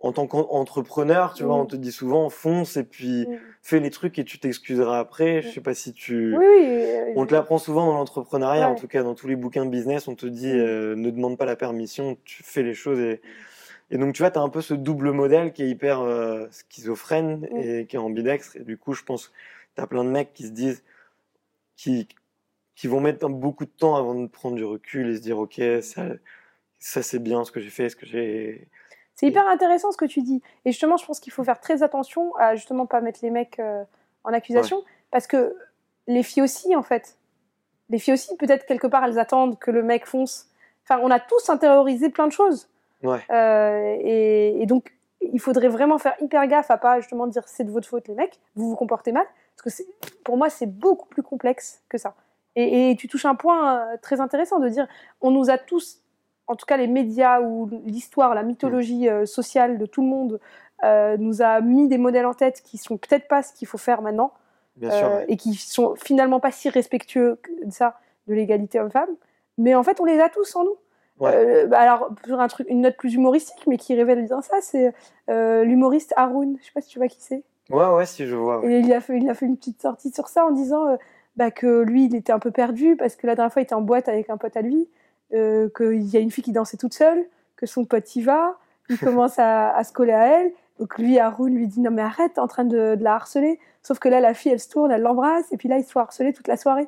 en 0.00 0.12
tant 0.12 0.26
qu'entrepreneur, 0.26 1.34
tu 1.34 1.44
vois, 1.44 1.54
on 1.54 1.66
te 1.66 1.76
dit 1.76 1.92
souvent 1.92 2.28
fonce 2.28 2.76
et 2.76 2.84
puis. 2.84 3.26
Fais 3.62 3.80
les 3.80 3.90
trucs 3.90 4.18
et 4.18 4.24
tu 4.24 4.38
t'excuseras 4.38 4.98
après. 4.98 5.40
Je 5.40 5.48
mm. 5.48 5.52
sais 5.52 5.60
pas 5.60 5.74
si 5.74 5.92
tu. 5.92 6.36
Oui, 6.36 6.44
euh, 6.46 7.12
On 7.16 7.24
te 7.26 7.32
l'apprend 7.32 7.58
souvent 7.58 7.86
dans 7.86 7.94
l'entrepreneuriat, 7.94 8.68
en 8.68 8.74
tout 8.74 8.88
cas 8.88 9.02
dans 9.02 9.14
tous 9.14 9.28
les 9.28 9.36
bouquins 9.36 9.64
de 9.64 9.70
business, 9.70 10.08
on 10.08 10.14
te 10.14 10.26
dit 10.26 10.50
euh, 10.50 10.94
ne 10.96 11.10
demande 11.10 11.38
pas 11.38 11.46
la 11.46 11.56
permission, 11.56 12.18
tu 12.24 12.42
fais 12.42 12.62
les 12.62 12.74
choses 12.74 12.98
et. 12.98 13.22
Et 13.90 13.98
donc, 13.98 14.14
tu 14.14 14.22
vois, 14.22 14.30
tu 14.30 14.38
as 14.38 14.40
un 14.40 14.48
peu 14.48 14.62
ce 14.62 14.72
double 14.72 15.10
modèle 15.12 15.52
qui 15.52 15.64
est 15.64 15.68
hyper 15.68 16.00
euh, 16.00 16.46
schizophrène 16.50 17.46
et 17.54 17.84
qui 17.84 17.96
est 17.96 17.98
ambidextre. 17.98 18.56
Et 18.56 18.60
du 18.60 18.78
coup, 18.78 18.94
je 18.94 19.02
pense 19.02 19.30
tu 19.76 19.82
as 19.82 19.86
plein 19.86 20.02
de 20.02 20.08
mecs 20.08 20.32
qui 20.32 20.44
se 20.44 20.50
disent, 20.50 20.82
qui, 21.76 22.08
qui 22.74 22.86
vont 22.86 23.00
mettre 23.02 23.28
beaucoup 23.28 23.66
de 23.66 23.70
temps 23.70 23.94
avant 23.96 24.14
de 24.14 24.26
prendre 24.28 24.56
du 24.56 24.64
recul 24.64 25.10
et 25.10 25.16
se 25.16 25.20
dire, 25.20 25.38
OK, 25.38 25.60
ça, 25.82 26.06
ça 26.78 27.02
c'est 27.02 27.18
bien 27.18 27.44
ce 27.44 27.52
que 27.52 27.60
j'ai 27.60 27.68
fait, 27.68 27.90
ce 27.90 27.96
que 27.96 28.06
j'ai 28.06 28.66
c'est 29.14 29.26
hyper 29.26 29.46
intéressant 29.48 29.92
ce 29.92 29.96
que 29.96 30.04
tu 30.04 30.22
dis. 30.22 30.42
Et 30.64 30.72
justement, 30.72 30.96
je 30.96 31.06
pense 31.06 31.20
qu'il 31.20 31.32
faut 31.32 31.44
faire 31.44 31.60
très 31.60 31.82
attention 31.82 32.34
à 32.36 32.54
justement 32.54 32.86
pas 32.86 33.00
mettre 33.00 33.20
les 33.22 33.30
mecs 33.30 33.58
euh, 33.58 33.84
en 34.24 34.32
accusation, 34.32 34.82
parce 35.10 35.26
que 35.26 35.56
les 36.06 36.22
filles 36.22 36.42
aussi, 36.42 36.74
en 36.74 36.82
fait, 36.82 37.16
les 37.90 37.98
filles 37.98 38.14
aussi, 38.14 38.36
peut-être 38.36 38.66
quelque 38.66 38.86
part, 38.86 39.04
elles 39.04 39.18
attendent 39.18 39.58
que 39.58 39.70
le 39.70 39.82
mec 39.82 40.06
fonce. 40.06 40.48
Enfin, 40.84 41.00
on 41.02 41.10
a 41.10 41.20
tous 41.20 41.50
intériorisé 41.50 42.08
plein 42.08 42.26
de 42.26 42.32
choses. 42.32 42.68
Euh, 43.04 43.96
et, 44.00 44.64
donc, 44.66 44.94
il 45.20 45.40
faudrait 45.40 45.68
vraiment 45.68 45.98
faire 45.98 46.14
hyper 46.20 46.46
gaffe 46.46 46.70
à 46.70 46.78
pas 46.78 47.00
justement 47.00 47.26
dire 47.26 47.42
c'est 47.46 47.64
de 47.64 47.70
votre 47.70 47.88
faute 47.88 48.08
les 48.08 48.14
mecs, 48.14 48.40
vous 48.56 48.70
vous 48.70 48.76
comportez 48.76 49.12
mal, 49.12 49.26
parce 49.56 49.76
que 49.76 49.82
pour 50.24 50.36
moi 50.36 50.50
c'est 50.50 50.66
beaucoup 50.66 51.08
plus 51.08 51.22
complexe 51.22 51.80
que 51.88 51.98
ça. 51.98 52.14
Et, 52.56 52.90
et, 52.90 52.96
tu 52.96 53.08
touches 53.08 53.24
un 53.24 53.34
point 53.34 53.76
euh, 53.76 53.96
très 54.02 54.20
intéressant 54.20 54.58
de 54.58 54.68
dire 54.68 54.86
on 55.20 55.30
nous 55.30 55.48
a 55.48 55.58
tous 55.58 56.01
en 56.46 56.56
tout 56.56 56.66
cas 56.66 56.76
les 56.76 56.86
médias 56.86 57.40
ou 57.40 57.68
l'histoire, 57.84 58.34
la 58.34 58.42
mythologie 58.42 59.08
euh, 59.08 59.26
sociale 59.26 59.78
de 59.78 59.86
tout 59.86 60.02
le 60.02 60.08
monde 60.08 60.40
euh, 60.84 61.16
nous 61.18 61.42
a 61.42 61.60
mis 61.60 61.88
des 61.88 61.98
modèles 61.98 62.26
en 62.26 62.34
tête 62.34 62.62
qui 62.62 62.78
sont 62.78 62.96
peut-être 62.96 63.28
pas 63.28 63.42
ce 63.42 63.52
qu'il 63.52 63.68
faut 63.68 63.78
faire 63.78 64.02
maintenant 64.02 64.32
euh, 64.82 65.24
et 65.28 65.36
qui 65.36 65.54
sont 65.54 65.94
finalement 65.96 66.40
pas 66.40 66.50
si 66.50 66.68
respectueux 66.68 67.38
de 67.64 67.70
ça, 67.70 67.98
de 68.26 68.34
l'égalité 68.34 68.80
homme-femme. 68.80 69.10
Mais 69.58 69.74
en 69.74 69.82
fait, 69.82 70.00
on 70.00 70.04
les 70.04 70.18
a 70.18 70.28
tous 70.28 70.56
en 70.56 70.64
nous. 70.64 70.76
Bah, 71.20 71.30
alors, 71.78 72.08
pour 72.26 72.40
un 72.40 72.48
truc, 72.48 72.66
une 72.68 72.80
note 72.80 72.96
plus 72.96 73.14
humoristique, 73.14 73.64
mais 73.68 73.76
qui 73.76 73.94
révèle 73.94 74.24
bien 74.24 74.42
ça, 74.42 74.56
c'est 74.60 74.92
l'humoriste 75.28 76.12
Haroun. 76.16 76.56
Je 76.60 76.66
sais 76.66 76.72
pas 76.74 76.80
si 76.80 76.88
tu 76.88 76.98
vois 76.98 77.06
qui 77.06 77.20
c'est. 77.20 77.44
Ouais, 77.70 77.86
ouais, 77.86 78.06
si 78.06 78.26
je 78.26 78.34
vois. 78.34 78.60
Et 78.64 78.80
il 78.80 78.92
a, 78.92 79.00
fait, 79.00 79.18
il 79.18 79.30
a 79.30 79.34
fait 79.34 79.46
une 79.46 79.56
petite 79.56 79.80
sortie 79.80 80.10
sur 80.10 80.26
ça 80.26 80.44
en 80.44 80.50
disant 80.50 80.96
bah, 81.36 81.52
que 81.52 81.82
lui, 81.82 82.06
il 82.06 82.16
était 82.16 82.32
un 82.32 82.40
peu 82.40 82.50
perdu 82.50 82.96
parce 82.96 83.14
que 83.14 83.28
la 83.28 83.36
dernière 83.36 83.52
fois, 83.52 83.62
il 83.62 83.66
était 83.66 83.74
en 83.74 83.82
boîte 83.82 84.08
avec 84.08 84.30
un 84.30 84.36
pote 84.36 84.56
à 84.56 84.62
lui 84.62 84.88
euh, 85.34 85.68
qu'il 85.76 86.02
y 86.02 86.16
a 86.16 86.20
une 86.20 86.30
fille 86.30 86.44
qui 86.44 86.52
dansait 86.52 86.76
toute 86.76 86.94
seule, 86.94 87.24
que 87.56 87.66
son 87.66 87.84
pote 87.84 88.14
y 88.16 88.22
va, 88.22 88.58
il 88.88 88.98
commence 88.98 89.38
à, 89.38 89.82
se 89.84 89.92
coller 89.92 90.12
à 90.12 90.26
elle. 90.26 90.52
Donc 90.78 90.98
lui, 90.98 91.18
Haroun, 91.18 91.54
lui 91.54 91.66
dit 91.66 91.80
non 91.80 91.90
mais 91.90 92.02
arrête, 92.02 92.34
t'es 92.34 92.40
en 92.40 92.48
train 92.48 92.64
de, 92.64 92.96
la 93.00 93.14
harceler. 93.14 93.60
Sauf 93.82 93.98
que 93.98 94.08
là, 94.08 94.20
la 94.20 94.34
fille, 94.34 94.52
elle 94.52 94.60
se 94.60 94.68
tourne, 94.68 94.92
elle 94.92 95.02
l'embrasse, 95.02 95.52
et 95.52 95.56
puis 95.56 95.68
là, 95.68 95.76
il 95.78 95.84
se 95.84 95.90
fait 95.90 95.98
harceler 95.98 96.32
toute 96.32 96.48
la 96.48 96.56
soirée. 96.56 96.86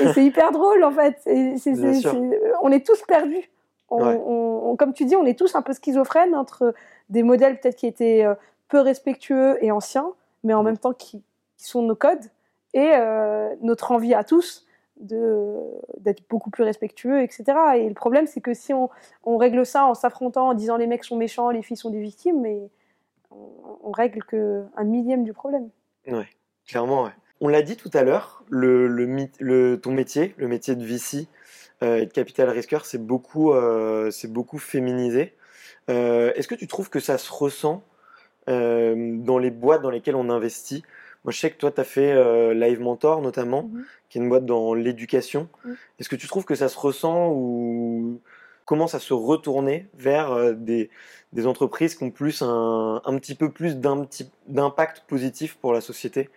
et 0.00 0.12
c'est 0.12 0.24
hyper 0.24 0.52
drôle, 0.52 0.84
en 0.84 0.92
fait. 0.92 1.20
on 2.62 2.70
est 2.70 2.86
tous 2.86 3.02
perdus. 3.02 3.50
comme 3.88 4.92
tu 4.94 5.04
dis, 5.04 5.16
on 5.16 5.26
est 5.26 5.38
tous 5.38 5.54
un 5.54 5.62
peu 5.62 5.72
schizophrènes 5.72 6.34
entre 6.34 6.74
des 7.10 7.22
modèles 7.22 7.58
peut-être 7.60 7.76
qui 7.76 7.86
étaient 7.86 8.24
euh, 8.24 8.34
peu 8.68 8.80
respectueux 8.80 9.62
et 9.62 9.70
anciens, 9.70 10.12
mais 10.44 10.54
en 10.54 10.62
même 10.62 10.78
temps 10.78 10.92
qui, 10.92 11.22
sont 11.56 11.82
nos 11.82 11.94
codes, 11.94 12.24
et 12.72 12.92
euh, 12.94 13.54
notre 13.60 13.92
envie 13.92 14.14
à 14.14 14.24
tous 14.24 14.64
d'être 15.00 16.22
beaucoup 16.28 16.50
plus 16.50 16.64
respectueux, 16.64 17.22
etc. 17.22 17.44
Et 17.76 17.88
le 17.88 17.94
problème, 17.94 18.26
c'est 18.26 18.40
que 18.40 18.54
si 18.54 18.74
on, 18.74 18.90
on, 19.24 19.36
règle 19.36 19.64
ça 19.64 19.84
en 19.86 19.94
s'affrontant, 19.94 20.48
en 20.48 20.54
disant 20.54 20.76
les 20.76 20.86
mecs 20.86 21.04
sont 21.04 21.16
méchants, 21.16 21.50
les 21.50 21.62
filles 21.62 21.76
sont 21.76 21.90
des 21.90 22.00
victimes, 22.00 22.40
mais 22.40 22.70
on, 23.30 23.90
règle 23.92 24.22
que 24.24 24.64
un 24.76 24.84
millième 24.84 25.24
du 25.24 25.32
problème. 25.32 25.68
Ouais, 26.06 26.28
clairement. 26.66 27.10
On 27.40 27.48
l'a 27.48 27.62
dit 27.62 27.76
tout 27.76 27.90
à 27.94 28.02
l'heure, 28.02 28.44
le, 28.48 29.76
ton 29.76 29.92
métier, 29.92 30.34
le 30.36 30.48
métier 30.48 30.76
de 30.76 30.84
VC 30.84 31.26
euh, 31.82 31.96
et 31.96 32.06
de 32.06 32.12
capital 32.12 32.48
risqueur, 32.50 32.84
c'est 32.84 33.04
beaucoup, 33.04 33.52
euh, 33.52 34.10
beaucoup 34.24 34.58
féminisé. 34.58 35.34
Euh, 35.88 36.32
est-ce 36.34 36.48
que 36.48 36.54
tu 36.54 36.66
trouves 36.66 36.90
que 36.90 37.00
ça 37.00 37.18
se 37.18 37.32
ressent 37.32 37.82
dans 38.46 39.38
les 39.38 39.52
boîtes 39.52 39.80
dans 39.80 39.90
lesquelles 39.90 40.16
on 40.16 40.28
investit 40.28 40.82
moi, 41.24 41.32
je 41.32 41.38
sais 41.38 41.50
que 41.50 41.56
toi, 41.56 41.70
tu 41.70 41.80
as 41.80 41.84
fait 41.84 42.12
euh, 42.12 42.54
Live 42.54 42.80
Mentor 42.80 43.20
notamment, 43.20 43.64
mhm. 43.64 43.84
qui 44.08 44.18
est 44.18 44.22
une 44.22 44.28
boîte 44.28 44.46
dans 44.46 44.72
l'éducation. 44.74 45.48
Mhm. 45.64 45.76
Est-ce 45.98 46.08
que 46.08 46.16
tu 46.16 46.26
trouves 46.26 46.44
que 46.44 46.54
ça 46.54 46.68
se 46.68 46.78
ressent 46.78 47.30
ou 47.30 48.20
commence 48.64 48.94
à 48.94 49.00
se 49.00 49.12
retourner 49.12 49.88
vers 49.94 50.32
euh, 50.32 50.52
des, 50.52 50.90
des, 51.32 51.46
entreprises 51.46 51.94
qui 51.94 52.04
ont 52.04 52.10
plus 52.10 52.40
un, 52.42 53.02
un 53.04 53.18
petit 53.18 53.34
peu 53.34 53.50
plus 53.50 53.76
d'impact 53.76 55.02
positif 55.08 55.56
pour 55.56 55.74
la 55.74 55.80
société? 55.80 56.30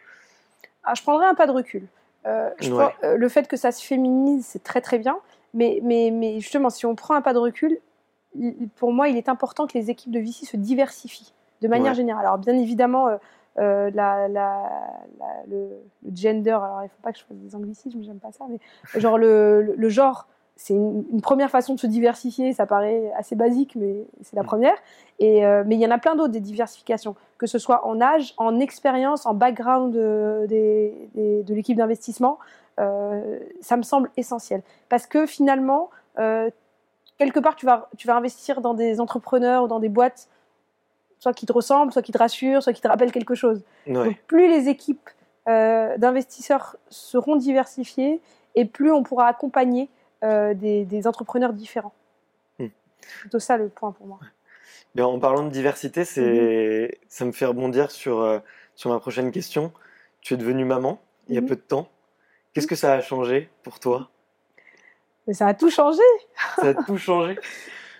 Ah, 0.83 0.93
Je 0.95 1.01
prendrais 1.01 1.27
un 1.27 1.35
pas 1.35 1.47
de 1.47 1.51
recul. 1.51 1.87
Euh, 2.25 2.49
je 2.59 2.71
le 3.15 3.29
fait 3.29 3.47
que 3.47 3.57
ça 3.57 3.71
se 3.71 3.85
féminise, 3.85 4.45
c'est 4.45 4.63
très 4.63 4.81
très 4.81 4.97
bien. 4.97 5.17
Mais, 5.53 5.79
mais, 5.83 6.09
mais, 6.11 6.39
justement, 6.39 6.69
si 6.69 6.85
on 6.85 6.95
prend 6.95 7.13
un 7.13 7.21
pas 7.21 7.33
de 7.33 7.37
recul, 7.37 7.77
pour 8.77 8.91
moi, 8.91 9.07
il 9.07 9.17
est 9.17 9.29
important 9.29 9.67
que 9.67 9.77
les 9.77 9.91
équipes 9.91 10.11
de 10.11 10.19
VC 10.19 10.45
se 10.45 10.57
diversifient 10.57 11.31
de 11.61 11.67
manière 11.67 11.93
générale. 11.93 12.25
Alors, 12.25 12.39
bien 12.39 12.57
évidemment, 12.57 13.07
euh, 13.59 13.91
la, 13.93 14.27
la, 14.27 14.67
le, 15.47 15.69
gender, 16.11 16.51
alors 16.51 16.79
il 16.81 16.85
ne 16.85 16.89
faut 16.89 17.01
pas 17.03 17.11
que 17.11 17.19
je 17.19 17.23
fasse 17.23 17.37
des 17.37 17.55
anglicismes, 17.55 18.01
j'aime 18.01 18.17
pas 18.17 18.31
ça, 18.31 18.45
mais 18.49 18.59
genre 18.99 19.19
le, 19.19 19.75
le, 19.77 19.89
genre, 19.89 20.27
c'est 20.55 20.73
une, 20.73 21.21
première 21.21 21.51
façon 21.51 21.75
de 21.75 21.79
se 21.79 21.85
diversifier, 21.85 22.53
ça 22.53 22.65
paraît 22.65 23.11
assez 23.15 23.35
basique, 23.35 23.75
mais 23.75 24.07
c'est 24.23 24.35
la 24.35 24.41
mm. 24.41 24.47
première. 24.47 24.75
Et, 25.19 25.45
euh, 25.45 25.63
mais 25.67 25.75
il 25.75 25.81
y 25.81 25.85
en 25.85 25.91
a 25.91 25.99
plein 25.99 26.15
d'autres 26.15 26.31
des 26.31 26.39
diversifications, 26.39 27.15
que 27.37 27.45
ce 27.45 27.59
soit 27.59 27.85
en 27.85 28.01
âge, 28.01 28.33
en 28.37 28.59
expérience, 28.59 29.27
en 29.27 29.35
background 29.35 29.93
de, 29.93 30.47
de 30.47 31.53
l'équipe 31.53 31.77
d'investissement, 31.77 32.39
euh, 32.79 33.37
ça 33.61 33.77
me 33.77 33.83
semble 33.83 34.09
essentiel. 34.17 34.63
Parce 34.89 35.05
que 35.05 35.27
finalement, 35.27 35.91
quelque 37.19 37.39
part, 37.39 37.55
tu 37.55 37.67
vas, 37.67 37.89
tu 37.97 38.07
vas 38.07 38.15
investir 38.15 38.61
dans 38.61 38.73
des 38.73 38.99
entrepreneurs 38.99 39.65
ou 39.65 39.67
dans 39.67 39.79
des 39.79 39.89
boîtes 39.89 40.27
soit 41.23 41.33
qui 41.33 41.45
te 41.45 41.53
ressemble, 41.53 41.93
soit 41.93 42.01
qui 42.01 42.11
te 42.11 42.17
rassure, 42.17 42.61
soit 42.61 42.73
qui 42.73 42.81
te 42.81 42.87
rappelle 42.89 43.13
quelque 43.13 43.33
chose. 43.33 43.63
Donc, 43.87 44.17
plus 44.27 44.49
les 44.49 44.67
équipes 44.67 45.09
euh, 45.47 45.97
d'investisseurs 45.97 46.75
seront 46.89 47.37
diversifiées 47.37 48.19
et 48.55 48.65
plus 48.65 48.91
on 48.91 49.03
pourra 49.03 49.27
accompagner 49.27 49.87
euh, 50.25 50.53
des, 50.53 51.07
entrepreneurs 51.07 51.53
différents. 51.53 51.93
Hmm. 52.59 52.67
C'est 52.99 53.19
plutôt 53.21 53.39
ça 53.39 53.55
le 53.55 53.69
point 53.69 53.93
pour 53.93 54.05
moi. 54.05 54.19
en 54.99 55.17
parlant 55.17 55.43
de 55.43 55.49
diversité, 55.49 56.03
c'est, 56.03 56.89
mhm. 56.91 57.05
ça 57.07 57.23
me 57.23 57.31
fait 57.31 57.45
rebondir 57.45 57.89
sur, 57.89 58.19
euh, 58.19 58.39
sur 58.75 58.89
ma 58.89 58.99
prochaine 58.99 59.31
question. 59.31 59.71
Tu 60.19 60.33
es 60.33 60.37
devenue 60.37 60.65
maman 60.65 60.99
il 61.29 61.35
y 61.35 61.37
a 61.37 61.41
mhm. 61.41 61.47
peu 61.47 61.55
de 61.55 61.61
temps. 61.61 61.87
Qu'est-ce 62.53 62.67
que 62.67 62.75
ça 62.75 62.91
a 62.91 62.99
changé 62.99 63.49
pour 63.63 63.79
toi? 63.79 64.09
Mais 65.25 65.33
ça 65.33 65.47
a 65.47 65.53
tout 65.53 65.69
changé. 65.69 66.03
Ça 66.57 66.67
a 66.67 66.73
tout 66.73 66.97
changé? 66.97 67.39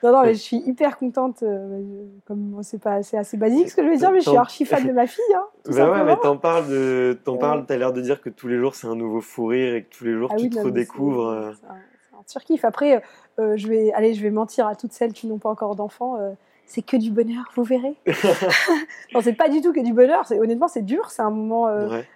Non, 0.03 0.11
non, 0.11 0.21
mais 0.23 0.33
je 0.33 0.39
suis 0.39 0.57
hyper 0.57 0.97
contente. 0.97 1.43
Euh, 1.43 2.05
comme 2.27 2.59
c'est 2.61 2.81
pas, 2.81 3.01
c'est 3.03 3.17
assez 3.17 3.37
basique 3.37 3.69
ce 3.69 3.75
que 3.75 3.83
je 3.83 3.89
veux 3.89 3.95
dire, 3.95 4.11
mais 4.11 4.19
je 4.19 4.29
suis 4.29 4.37
archi 4.37 4.65
fan 4.65 4.85
de 4.85 4.91
ma 4.91 5.07
fille. 5.07 5.23
Hein, 5.33 5.45
bah 5.65 5.91
ouais, 5.91 6.03
mais 6.03 6.17
t'en 6.17 6.35
parles 6.35 6.67
de, 6.67 7.17
t'en 7.23 7.37
parles. 7.37 7.65
T'as 7.65 7.77
l'air 7.77 7.93
de 7.93 8.01
dire 8.01 8.21
que 8.21 8.29
tous 8.29 8.49
les 8.49 8.57
jours 8.57 8.75
c'est 8.75 8.87
un 8.87 8.95
nouveau 8.95 9.21
fou 9.21 9.45
rire 9.45 9.75
et 9.75 9.83
que 9.83 9.95
tous 9.95 10.03
les 10.03 10.13
jours 10.13 10.29
ah 10.33 10.35
tu 10.35 10.49
te 10.49 10.59
redécouvres. 10.59 11.29
Euh. 11.29 11.51
C'est 11.57 11.67
un, 11.67 12.19
un 12.19 12.23
surkiff. 12.27 12.65
Après, 12.65 13.01
euh, 13.39 13.55
je 13.55 13.67
vais, 13.69 13.93
allez, 13.93 14.13
je 14.13 14.21
vais 14.21 14.29
mentir 14.29 14.67
à 14.67 14.75
toutes 14.75 14.91
celles 14.91 15.13
qui 15.13 15.25
n'ont 15.25 15.37
pas 15.37 15.49
encore 15.49 15.75
d'enfants. 15.75 16.17
c'est 16.65 16.81
que 16.81 16.97
du 16.97 17.09
bonheur, 17.09 17.45
vous 17.55 17.63
verrez. 17.63 17.95
non, 19.13 19.21
c'est 19.21 19.33
pas 19.33 19.47
du 19.47 19.61
tout 19.61 19.71
que 19.71 19.83
du 19.83 19.93
bonheur. 19.93 20.25
C'est 20.25 20.37
honnêtement, 20.37 20.67
c'est 20.67 20.81
dur. 20.81 21.11
C'est 21.11 21.21
un 21.21 21.31
moment 21.31 21.69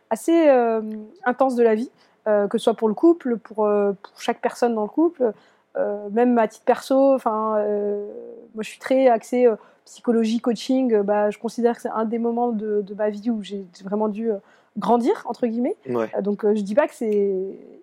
assez 0.09 0.49
intense 1.23 1.55
de 1.55 1.63
la 1.63 1.75
vie, 1.75 1.91
que 2.25 2.57
ce 2.57 2.65
soit 2.65 2.73
pour 2.73 2.89
le 2.89 2.95
couple, 2.95 3.37
pour, 3.37 3.55
pour 3.55 4.21
chaque 4.21 4.41
personne 4.41 4.75
dans 4.75 4.83
le 4.83 4.89
couple. 4.89 5.31
Euh, 5.77 6.09
même 6.11 6.37
à 6.37 6.47
titre 6.47 6.65
perso, 6.65 7.13
enfin, 7.13 7.57
euh, 7.57 8.07
moi 8.55 8.63
je 8.63 8.69
suis 8.69 8.79
très 8.79 9.07
axée 9.07 9.45
euh, 9.45 9.55
psychologie, 9.85 10.39
coaching. 10.39 11.01
bah, 11.01 11.29
je 11.29 11.37
considère 11.37 11.75
que 11.75 11.81
c'est 11.81 11.89
un 11.89 12.05
des 12.05 12.19
moments 12.19 12.51
de, 12.51 12.83
ma 12.97 13.09
vie 13.09 13.29
où 13.29 13.43
j'ai 13.43 13.65
vraiment 13.83 14.09
dû 14.09 14.31
grandir 14.77 15.23
entre 15.27 15.47
guillemets. 15.47 15.77
donc 16.21 16.45
je 16.45 16.61
dis 16.61 16.75
pas 16.75 16.87
que 16.87 16.93
c'est 16.93 17.35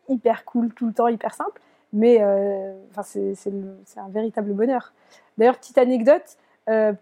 hyper 0.09 0.45
cool 0.45 0.73
tout 0.75 0.87
le 0.87 0.93
temps, 0.93 1.09
hyper 1.09 1.35
simple, 1.35 1.61
mais 1.93 2.23
enfin 2.91 3.03
c'est 3.03 3.51
un 3.97 4.09
véritable 4.11 4.53
bonheur. 4.53 4.93
D'ailleurs, 5.39 5.57
petite 5.57 5.79
anecdote 5.79 6.37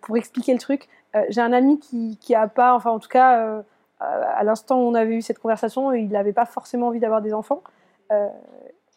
pour 0.03 0.17
expliquer 0.17 0.53
le 0.53 0.61
truc, 0.61 0.89
j'ai 1.31 1.41
un 1.41 1.53
ami 1.53 1.81
qui, 1.81 2.17
qui 2.21 2.37
a 2.37 2.47
pas, 2.47 2.75
enfin 2.75 2.91
en 2.91 3.01
tout 3.01 3.09
cas 3.09 3.65
à 3.99 4.45
l'instant 4.45 4.79
où 4.79 4.85
on 4.85 4.95
avait 4.95 5.17
eu 5.17 5.23
cette 5.23 5.41
conversation, 5.41 5.93
il 5.93 6.11
n'avait 6.11 6.33
pas 6.33 6.47
forcément 6.47 6.89
envie 6.89 7.01
d'avoir 7.01 7.23
des 7.23 7.35
enfants. 7.35 7.63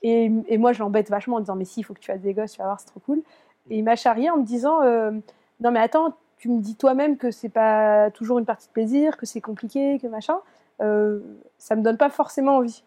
Et, 0.08 0.58
moi, 0.60 0.72
je 0.72 0.80
l'embête 0.80 1.10
vachement 1.10 1.38
en 1.38 1.40
disant 1.40 1.56
Mais 1.56 1.66
si, 1.66 1.80
il 1.80 1.84
faut 1.84 1.96
que 1.96 2.00
tu 2.00 2.12
aies 2.12 2.18
des 2.20 2.36
gosses, 2.36 2.52
tu 2.52 2.60
vas 2.60 2.66
voir, 2.66 2.80
c'est 2.80 2.86
trop 2.86 3.00
cool. 3.00 3.24
Et 3.72 3.80
il 3.80 3.84
m'a 3.84 3.96
charrié 3.96 4.30
en 4.30 4.38
me 4.38 4.44
disant 4.44 4.84
euh, 4.84 5.10
Non, 5.62 5.72
mais 5.72 5.80
attends, 5.80 6.14
tu 6.38 6.50
me 6.50 6.62
dis 6.62 6.76
toi-même 6.76 7.18
que 7.18 7.32
c'est 7.32 7.50
pas 7.50 8.12
toujours 8.12 8.38
une 8.38 8.46
partie 8.46 8.68
de 8.68 8.72
plaisir, 8.72 9.18
que 9.18 9.26
c'est 9.26 9.42
compliqué, 9.42 9.98
que 10.00 10.06
machin. 10.06 10.38
Euh, 10.82 11.22
ça 11.58 11.76
me 11.76 11.82
donne 11.82 11.98
pas 11.98 12.10
forcément 12.10 12.58
envie. 12.58 12.84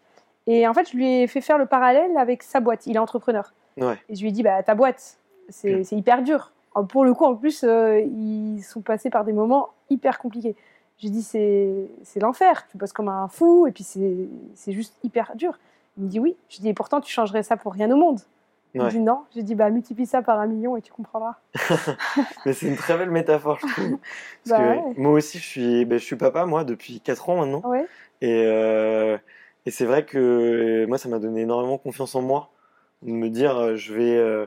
Et 0.47 0.65
en 0.65 0.73
fait, 0.73 0.89
je 0.89 0.95
lui 0.95 1.21
ai 1.21 1.27
fait 1.27 1.41
faire 1.41 1.57
le 1.57 1.65
parallèle 1.65 2.15
avec 2.17 2.41
sa 2.41 2.61
boîte. 2.61 2.87
Il 2.87 2.95
est 2.95 2.99
entrepreneur. 2.99 3.53
Et 3.77 4.15
je 4.15 4.21
lui 4.21 4.29
ai 4.29 4.31
dit 4.31 4.43
Bah, 4.43 4.63
ta 4.63 4.73
boîte, 4.73 5.17
c'est 5.49 5.91
hyper 5.91 6.21
dur. 6.21 6.53
pour 6.87 7.03
le 7.03 7.13
coup, 7.13 7.25
en 7.25 7.35
plus, 7.35 7.65
euh, 7.65 7.99
ils 7.99 8.61
sont 8.63 8.79
passés 8.79 9.09
par 9.09 9.25
des 9.25 9.33
moments 9.33 9.71
hyper 9.89 10.19
compliqués. 10.19 10.55
J'ai 10.99 11.09
dit, 11.09 11.23
c'est 11.23 12.19
l'enfer, 12.19 12.65
tu 12.69 12.77
bosses 12.77 12.91
comme 12.91 13.07
un 13.07 13.29
fou, 13.29 13.67
et 13.67 13.71
puis 13.71 13.83
c'est 13.83 14.71
juste 14.71 14.97
hyper 15.03 15.33
dur. 15.35 15.57
Il 15.99 16.05
me 16.05 16.09
dit 16.09 16.19
oui. 16.19 16.35
Je 16.49 16.59
dis, 16.59 16.69
et 16.69 16.73
pourtant, 16.73 17.01
tu 17.01 17.11
changerais 17.11 17.43
ça 17.43 17.57
pour 17.57 17.73
rien 17.73 17.91
au 17.91 17.97
monde. 17.97 18.19
Il 18.73 18.81
me 18.81 18.89
dit 18.89 18.99
non. 18.99 19.23
J'ai 19.33 19.43
dit, 19.43 19.55
bah, 19.55 19.69
multiplie 19.69 20.05
ça 20.05 20.21
par 20.21 20.39
un 20.39 20.47
million 20.47 20.77
et 20.77 20.81
tu 20.81 20.91
comprendras. 20.91 21.35
Mais 22.45 22.53
c'est 22.53 22.67
une 22.67 22.75
très 22.75 22.97
belle 22.97 23.09
métaphore, 23.09 23.59
je 23.61 23.67
trouve. 23.67 23.97
Parce 24.47 24.59
bah 24.59 24.75
que 24.75 24.99
moi 24.99 25.11
aussi, 25.11 25.39
je 25.39 25.45
suis, 25.45 25.85
ben, 25.85 25.99
je 25.99 26.03
suis 26.03 26.15
papa, 26.15 26.45
moi, 26.45 26.63
depuis 26.63 27.01
4 27.01 27.29
ans 27.29 27.37
maintenant. 27.37 27.69
Ouais. 27.69 27.85
Et, 28.21 28.43
euh, 28.45 29.17
et 29.65 29.71
c'est 29.71 29.85
vrai 29.85 30.05
que 30.05 30.85
moi, 30.87 30.97
ça 30.97 31.09
m'a 31.09 31.19
donné 31.19 31.41
énormément 31.41 31.77
confiance 31.77 32.15
en 32.15 32.21
moi. 32.21 32.51
De 33.01 33.11
me 33.11 33.29
dire, 33.29 33.57
euh, 33.57 33.75
je 33.75 33.93
vais. 33.93 34.17
Euh, 34.17 34.45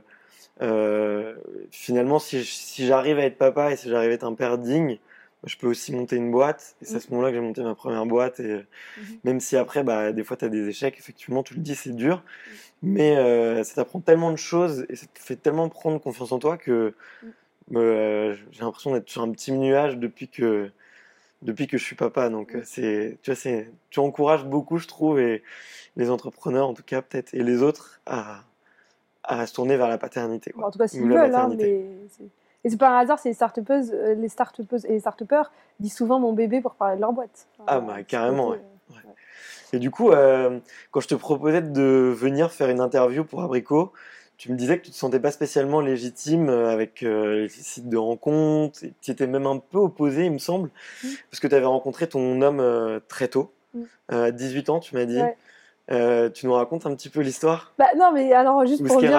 euh, 0.60 1.34
finalement, 1.70 2.18
si, 2.18 2.44
si 2.44 2.86
j'arrive 2.86 3.18
à 3.18 3.24
être 3.24 3.38
papa 3.38 3.72
et 3.72 3.76
si 3.76 3.88
j'arrive 3.88 4.10
à 4.10 4.14
être 4.14 4.24
un 4.24 4.34
père 4.34 4.58
digne, 4.58 4.98
je 5.44 5.56
peux 5.56 5.66
aussi 5.66 5.92
monter 5.92 6.16
une 6.16 6.30
boîte. 6.30 6.76
Et 6.80 6.84
c'est 6.84 6.96
à 6.96 7.00
ce 7.00 7.10
moment-là 7.10 7.30
que 7.30 7.36
j'ai 7.36 7.40
monté 7.40 7.62
ma 7.62 7.74
première 7.74 8.06
boîte. 8.06 8.40
Et 8.40 8.54
mhm. 8.54 9.18
même 9.24 9.40
si 9.40 9.56
après, 9.56 9.82
bah, 9.82 10.12
des 10.12 10.24
fois, 10.24 10.36
tu 10.36 10.44
as 10.44 10.48
des 10.48 10.68
échecs, 10.68 10.96
effectivement, 10.98 11.42
tu 11.42 11.54
le 11.54 11.60
dis, 11.60 11.74
c'est 11.74 11.94
dur. 11.94 12.22
Mais 12.82 13.16
euh, 13.16 13.62
ça 13.64 13.74
t'apprend 13.76 14.00
tellement 14.00 14.30
de 14.30 14.36
choses 14.36 14.86
et 14.88 14.96
ça 14.96 15.06
te 15.06 15.18
fait 15.18 15.36
tellement 15.36 15.68
prendre 15.68 16.00
confiance 16.00 16.32
en 16.32 16.38
toi 16.38 16.56
que 16.56 16.94
euh, 17.74 18.36
j'ai 18.50 18.60
l'impression 18.62 18.92
d'être 18.92 19.08
sur 19.08 19.22
un 19.22 19.30
petit 19.30 19.52
nuage 19.52 19.98
depuis 19.98 20.28
que, 20.28 20.70
depuis 21.42 21.66
que 21.66 21.78
je 21.78 21.84
suis 21.84 21.96
papa. 21.96 22.28
Donc, 22.28 22.56
c'est, 22.64 23.18
tu 23.22 23.32
vois, 23.32 23.62
tu 23.90 24.00
encourages 24.00 24.44
beaucoup, 24.44 24.78
je 24.78 24.88
trouve, 24.88 25.20
et 25.20 25.42
les 25.96 26.10
entrepreneurs, 26.10 26.68
en 26.68 26.74
tout 26.74 26.82
cas, 26.82 27.02
peut-être, 27.02 27.34
et 27.34 27.42
les 27.42 27.62
autres 27.62 28.00
à, 28.06 28.44
à 29.24 29.46
se 29.46 29.54
tourner 29.54 29.76
vers 29.76 29.88
la 29.88 29.98
paternité. 29.98 30.52
en 30.56 30.70
tout 30.70 30.78
cas, 30.78 30.88
s'ils 30.88 31.02
veulent, 31.02 31.34
hein, 31.34 31.54
mais 31.56 31.84
et 32.64 32.70
c'est 32.70 32.76
pas 32.76 32.90
un 32.90 32.98
hasard, 32.98 33.18
c'est 33.18 33.28
les 33.28 33.34
start 33.34 33.58
euh, 33.70 34.14
les 34.14 34.28
start 34.28 34.60
et 34.60 34.92
les 34.92 35.00
start 35.00 35.22
disent 35.80 35.94
souvent 35.94 36.20
mon 36.20 36.32
bébé 36.32 36.60
pour 36.60 36.74
parler 36.74 36.96
de 36.96 37.00
leur 37.00 37.12
boîte. 37.12 37.46
ah, 37.66 37.80
bah 37.80 38.02
carrément, 38.02 38.50
ouais. 38.50 38.60
Et 39.72 39.78
du 39.78 39.90
coup, 39.90 40.10
euh, 40.10 40.60
quand 40.90 41.00
je 41.00 41.08
te 41.08 41.14
proposais 41.14 41.62
de 41.62 42.12
venir 42.14 42.52
faire 42.52 42.68
une 42.68 42.80
interview 42.80 43.24
pour 43.24 43.42
Abricot, 43.42 43.92
tu 44.36 44.52
me 44.52 44.56
disais 44.56 44.78
que 44.78 44.84
tu 44.84 44.90
te 44.90 44.96
sentais 44.96 45.18
pas 45.18 45.30
spécialement 45.30 45.80
légitime 45.80 46.50
euh, 46.50 46.68
avec 46.68 47.00
les 47.00 47.48
sites 47.48 47.88
de 47.88 47.96
rencontres, 47.96 48.80
tu 49.00 49.10
étais 49.10 49.26
même 49.26 49.46
un 49.46 49.58
peu 49.58 49.78
opposé, 49.78 50.26
il 50.26 50.32
me 50.32 50.38
semble, 50.38 50.68
mmh. 51.02 51.08
parce 51.30 51.40
que 51.40 51.46
tu 51.46 51.54
avais 51.54 51.64
rencontré 51.64 52.06
ton 52.06 52.42
homme 52.42 53.00
très 53.08 53.28
tôt, 53.28 53.52
mmh. 53.74 53.82
à 54.08 54.30
18 54.30 54.68
ans, 54.68 54.80
tu 54.80 54.94
m'as 54.94 55.06
dit. 55.06 55.20
Euh, 55.90 56.30
tu 56.30 56.46
nous 56.46 56.52
racontes 56.52 56.86
un 56.86 56.94
petit 56.94 57.08
peu 57.08 57.20
l'histoire? 57.20 57.72
Bah, 57.76 57.86
Non, 57.98 58.12
mais 58.14 58.32
alors 58.32 58.64
juste 58.66 58.86
pour 58.86 59.00
dire. 59.00 59.10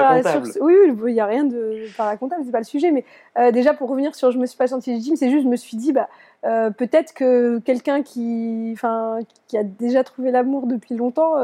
Oui, 0.61 0.75
il 1.07 1.13
n'y 1.13 1.19
a 1.19 1.25
rien 1.25 1.43
de 1.43 1.87
pas 1.97 2.05
racontable, 2.05 2.43
c'est 2.45 2.51
pas 2.51 2.59
le 2.59 2.63
sujet. 2.63 2.91
Mais 2.91 3.03
euh, 3.37 3.51
déjà 3.51 3.73
pour 3.73 3.89
revenir 3.89 4.15
sur 4.15 4.31
je 4.31 4.39
me 4.39 4.45
suis 4.45 4.57
pas 4.57 4.67
senti 4.67 4.91
légitime, 4.91 5.15
c'est 5.17 5.29
juste 5.29 5.43
je 5.43 5.49
me 5.49 5.57
suis 5.57 5.75
dit 5.75 5.91
bah 5.91 6.07
euh, 6.45 6.69
peut-être 6.69 7.13
que 7.13 7.59
quelqu'un 7.59 8.01
qui, 8.01 8.71
enfin, 8.73 9.19
qui 9.47 9.57
a 9.57 9.63
déjà 9.63 10.03
trouvé 10.03 10.31
l'amour 10.31 10.67
depuis 10.67 10.95
longtemps, 10.95 11.35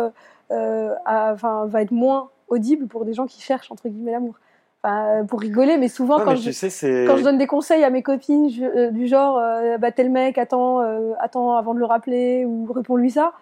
enfin, 0.49 1.65
va 1.65 1.81
être 1.81 1.91
moins 1.91 2.29
audible 2.47 2.87
pour 2.87 3.03
des 3.03 3.13
gens 3.13 3.27
qui 3.27 3.41
cherchent 3.41 3.71
entre 3.71 3.89
guillemets 3.89 4.13
l'amour. 4.13 4.35
Enfin, 4.81 5.25
pour 5.25 5.41
rigoler, 5.41 5.77
mais 5.77 5.89
souvent 5.89 6.19
quand, 6.21 6.37
je, 6.37 7.05
quand 7.05 7.17
je 7.17 7.23
donne 7.23 7.37
des 7.37 7.47
conseils 7.47 7.83
à 7.83 7.89
mes 7.89 8.01
copines 8.01 8.47
du 8.47 9.07
genre 9.07 9.37
bah, 9.79 9.91
tel 9.91 10.09
mec 10.09 10.37
attends, 10.37 10.79
attends 11.19 11.57
avant 11.57 11.73
de 11.73 11.79
le 11.79 11.85
rappeler 11.85 12.45
ou 12.45 12.65
réponds-lui 12.71 13.11
ça 13.11 13.33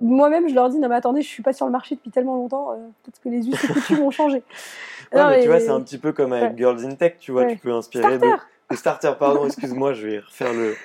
moi-même, 0.00 0.48
je 0.48 0.54
leur 0.54 0.68
dis, 0.68 0.78
non 0.78 0.88
mais 0.88 0.96
attendez, 0.96 1.22
je 1.22 1.28
suis 1.28 1.42
pas 1.42 1.52
sur 1.52 1.66
le 1.66 1.72
marché 1.72 1.94
depuis 1.94 2.10
tellement 2.10 2.36
longtemps, 2.36 2.72
euh, 2.72 2.76
peut-être 3.02 3.20
que 3.22 3.28
les 3.28 3.48
us 3.48 3.64
et 3.64 3.72
coutumes 3.72 4.00
ont 4.00 4.10
changé. 4.10 4.42
Ouais, 5.12 5.26
mais 5.26 5.42
tu 5.42 5.48
vois, 5.48 5.58
c'est 5.58 5.70
un 5.70 5.80
petit 5.80 5.98
peu 5.98 6.12
comme 6.12 6.32
avec 6.32 6.56
Girls 6.56 6.84
in 6.84 6.94
Tech, 6.94 7.14
tu 7.18 7.32
vois, 7.32 7.44
tu 7.46 7.56
peux 7.56 7.72
inspirer 7.72 8.16
starter. 8.16 8.44
de, 8.70 8.76
starter, 8.76 9.12
pardon, 9.18 9.44
excuse-moi, 9.46 9.92
je 9.92 10.06
vais 10.06 10.18
refaire 10.20 10.52
le, 10.52 10.76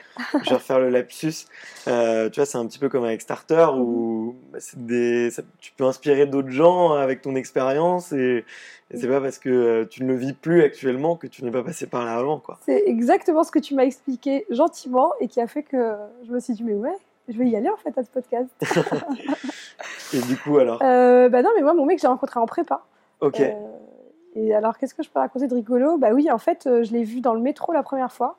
je 0.43 0.49
vais 0.49 0.55
refaire 0.55 0.79
le 0.79 0.89
lapsus. 0.89 1.45
Euh, 1.87 2.27
tu 2.31 2.39
vois, 2.39 2.47
c'est 2.47 2.57
un 2.57 2.65
petit 2.65 2.79
peu 2.79 2.89
comme 2.89 3.03
avec 3.03 3.21
Starter 3.21 3.67
où 3.75 4.35
bah, 4.51 4.57
des, 4.77 5.29
tu 5.59 5.73
peux 5.73 5.83
inspirer 5.83 6.25
d'autres 6.25 6.49
gens 6.49 6.93
avec 6.93 7.21
ton 7.21 7.35
expérience 7.35 8.13
et, 8.13 8.45
et 8.89 8.97
c'est 8.97 9.07
pas 9.07 9.21
parce 9.21 9.37
que 9.37 9.49
euh, 9.49 9.85
tu 9.85 10.01
ne 10.03 10.07
le 10.07 10.15
vis 10.15 10.33
plus 10.33 10.63
actuellement 10.63 11.17
que 11.17 11.27
tu 11.27 11.45
n'es 11.45 11.51
pas 11.51 11.61
passé 11.61 11.85
par 11.85 12.03
là 12.03 12.15
avant, 12.15 12.39
quoi. 12.39 12.57
C'est 12.65 12.83
exactement 12.87 13.43
ce 13.43 13.51
que 13.51 13.59
tu 13.59 13.75
m'as 13.75 13.85
expliqué 13.85 14.47
gentiment 14.49 15.11
et 15.19 15.27
qui 15.27 15.39
a 15.39 15.45
fait 15.45 15.61
que 15.61 15.93
je 16.25 16.31
me 16.31 16.39
suis 16.39 16.53
dit, 16.53 16.63
mais 16.63 16.73
ouais, 16.73 16.97
je 17.27 17.37
vais 17.37 17.47
y 17.47 17.55
aller 17.55 17.69
en 17.69 17.77
fait 17.77 17.97
à 17.97 18.03
ce 18.03 18.09
podcast. 18.09 18.49
et 20.13 20.21
du 20.21 20.37
coup 20.37 20.57
alors? 20.57 20.79
Euh, 20.81 21.29
Bah 21.29 21.41
non, 21.41 21.49
mais 21.55 21.61
moi 21.61 21.73
mon 21.73 21.85
mec 21.85 21.99
j'ai 21.99 22.07
rencontré 22.07 22.39
en 22.39 22.45
prépa. 22.45 22.83
Ok. 23.21 23.39
Euh, 23.39 23.51
et 24.35 24.53
alors 24.53 24.77
qu'est-ce 24.77 24.93
que 24.93 25.03
je 25.03 25.09
peux 25.09 25.19
raconter 25.19 25.47
de 25.47 25.55
rigolo? 25.55 25.97
Bah 25.97 26.09
oui, 26.13 26.29
en 26.31 26.37
fait 26.37 26.67
euh, 26.67 26.83
je 26.83 26.91
l'ai 26.91 27.03
vu 27.03 27.21
dans 27.21 27.33
le 27.33 27.41
métro 27.41 27.73
la 27.73 27.83
première 27.83 28.11
fois. 28.11 28.37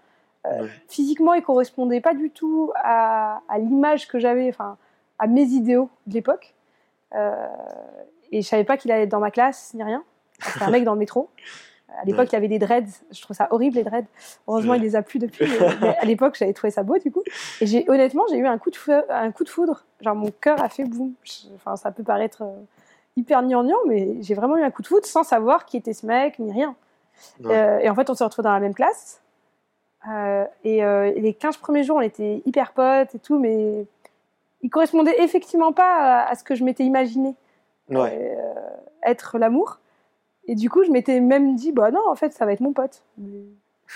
Physiquement, 0.86 1.34
il 1.34 1.42
correspondait 1.42 2.00
pas 2.00 2.14
du 2.14 2.30
tout 2.30 2.70
à, 2.76 3.40
à 3.48 3.58
l'image 3.58 4.06
que 4.06 4.20
j'avais, 4.20 4.48
enfin 4.48 4.76
à 5.18 5.26
mes 5.26 5.42
idéaux 5.42 5.90
de 6.06 6.14
l'époque. 6.14 6.54
et 8.30 8.42
je 8.42 8.46
savais 8.46 8.62
pas 8.62 8.76
qu'il 8.76 8.92
allait 8.92 9.02
être 9.02 9.08
dans 9.08 9.18
ma 9.18 9.32
classe 9.32 9.74
ni 9.74 9.82
rien. 9.82 10.04
C'était 10.40 10.64
un 10.64 10.70
mec 10.70 10.84
dans 10.84 10.92
le 10.92 11.00
métro. 11.00 11.30
À 11.94 12.04
l'époque, 12.04 12.28
il 12.30 12.34
y 12.34 12.36
avait 12.36 12.48
des 12.48 12.58
dreads. 12.58 12.90
Je 13.10 13.22
trouve 13.22 13.36
ça 13.36 13.48
horrible, 13.50 13.76
les 13.76 13.84
dreads. 13.84 14.06
Heureusement, 14.48 14.74
il 14.74 14.82
les 14.82 14.96
a 14.96 15.02
plus 15.02 15.18
depuis. 15.18 15.46
Mais, 15.80 15.96
à 15.96 16.04
l'époque, 16.04 16.36
j'avais 16.38 16.52
trouvé 16.52 16.70
ça 16.70 16.82
beau, 16.82 16.98
du 16.98 17.10
coup. 17.10 17.22
Et 17.60 17.66
j'ai, 17.66 17.88
honnêtement, 17.88 18.24
j'ai 18.28 18.36
eu 18.36 18.46
un 18.46 18.58
coup, 18.58 18.70
de 18.70 19.12
un 19.12 19.30
coup 19.30 19.44
de 19.44 19.48
foudre. 19.48 19.84
Genre, 20.00 20.14
mon 20.14 20.30
cœur 20.30 20.62
a 20.62 20.68
fait 20.68 20.84
boum. 20.84 21.12
Enfin, 21.54 21.76
ça 21.76 21.92
peut 21.92 22.02
paraître 22.02 22.42
euh, 22.42 22.60
hyper 23.16 23.42
gnangnan, 23.42 23.76
mais 23.86 24.16
j'ai 24.20 24.34
vraiment 24.34 24.56
eu 24.56 24.62
un 24.62 24.70
coup 24.70 24.82
de 24.82 24.88
foudre 24.88 25.06
sans 25.06 25.22
savoir 25.22 25.64
qui 25.64 25.76
était 25.76 25.92
ce 25.92 26.06
mec, 26.06 26.38
ni 26.38 26.52
rien. 26.52 26.74
Euh, 27.44 27.78
et 27.78 27.88
en 27.88 27.94
fait, 27.94 28.10
on 28.10 28.14
se 28.14 28.24
retrouve 28.24 28.44
dans 28.44 28.52
la 28.52 28.60
même 28.60 28.74
classe. 28.74 29.22
Euh, 30.08 30.44
et, 30.64 30.82
les 31.20 31.34
15 31.34 31.56
premiers 31.56 31.84
jours, 31.84 31.96
on 31.96 32.02
était 32.02 32.42
hyper 32.44 32.72
potes 32.72 33.14
et 33.14 33.18
tout, 33.18 33.38
mais 33.38 33.86
il 34.60 34.70
correspondait 34.70 35.22
effectivement 35.22 35.72
pas 35.72 36.24
à, 36.24 36.34
ce 36.34 36.44
que 36.44 36.54
je 36.54 36.64
m'étais 36.64 36.84
imaginé 36.84 37.34
être 39.02 39.38
l'amour. 39.38 39.78
Et 40.48 40.54
du 40.54 40.70
coup, 40.70 40.84
je 40.84 40.90
m'étais 40.90 41.20
même 41.20 41.56
dit, 41.56 41.72
bah 41.72 41.90
non, 41.90 42.08
en 42.08 42.14
fait, 42.14 42.32
ça 42.32 42.46
va 42.46 42.52
être 42.52 42.60
mon 42.60 42.72
pote. 42.72 43.02
Mais 43.18 43.44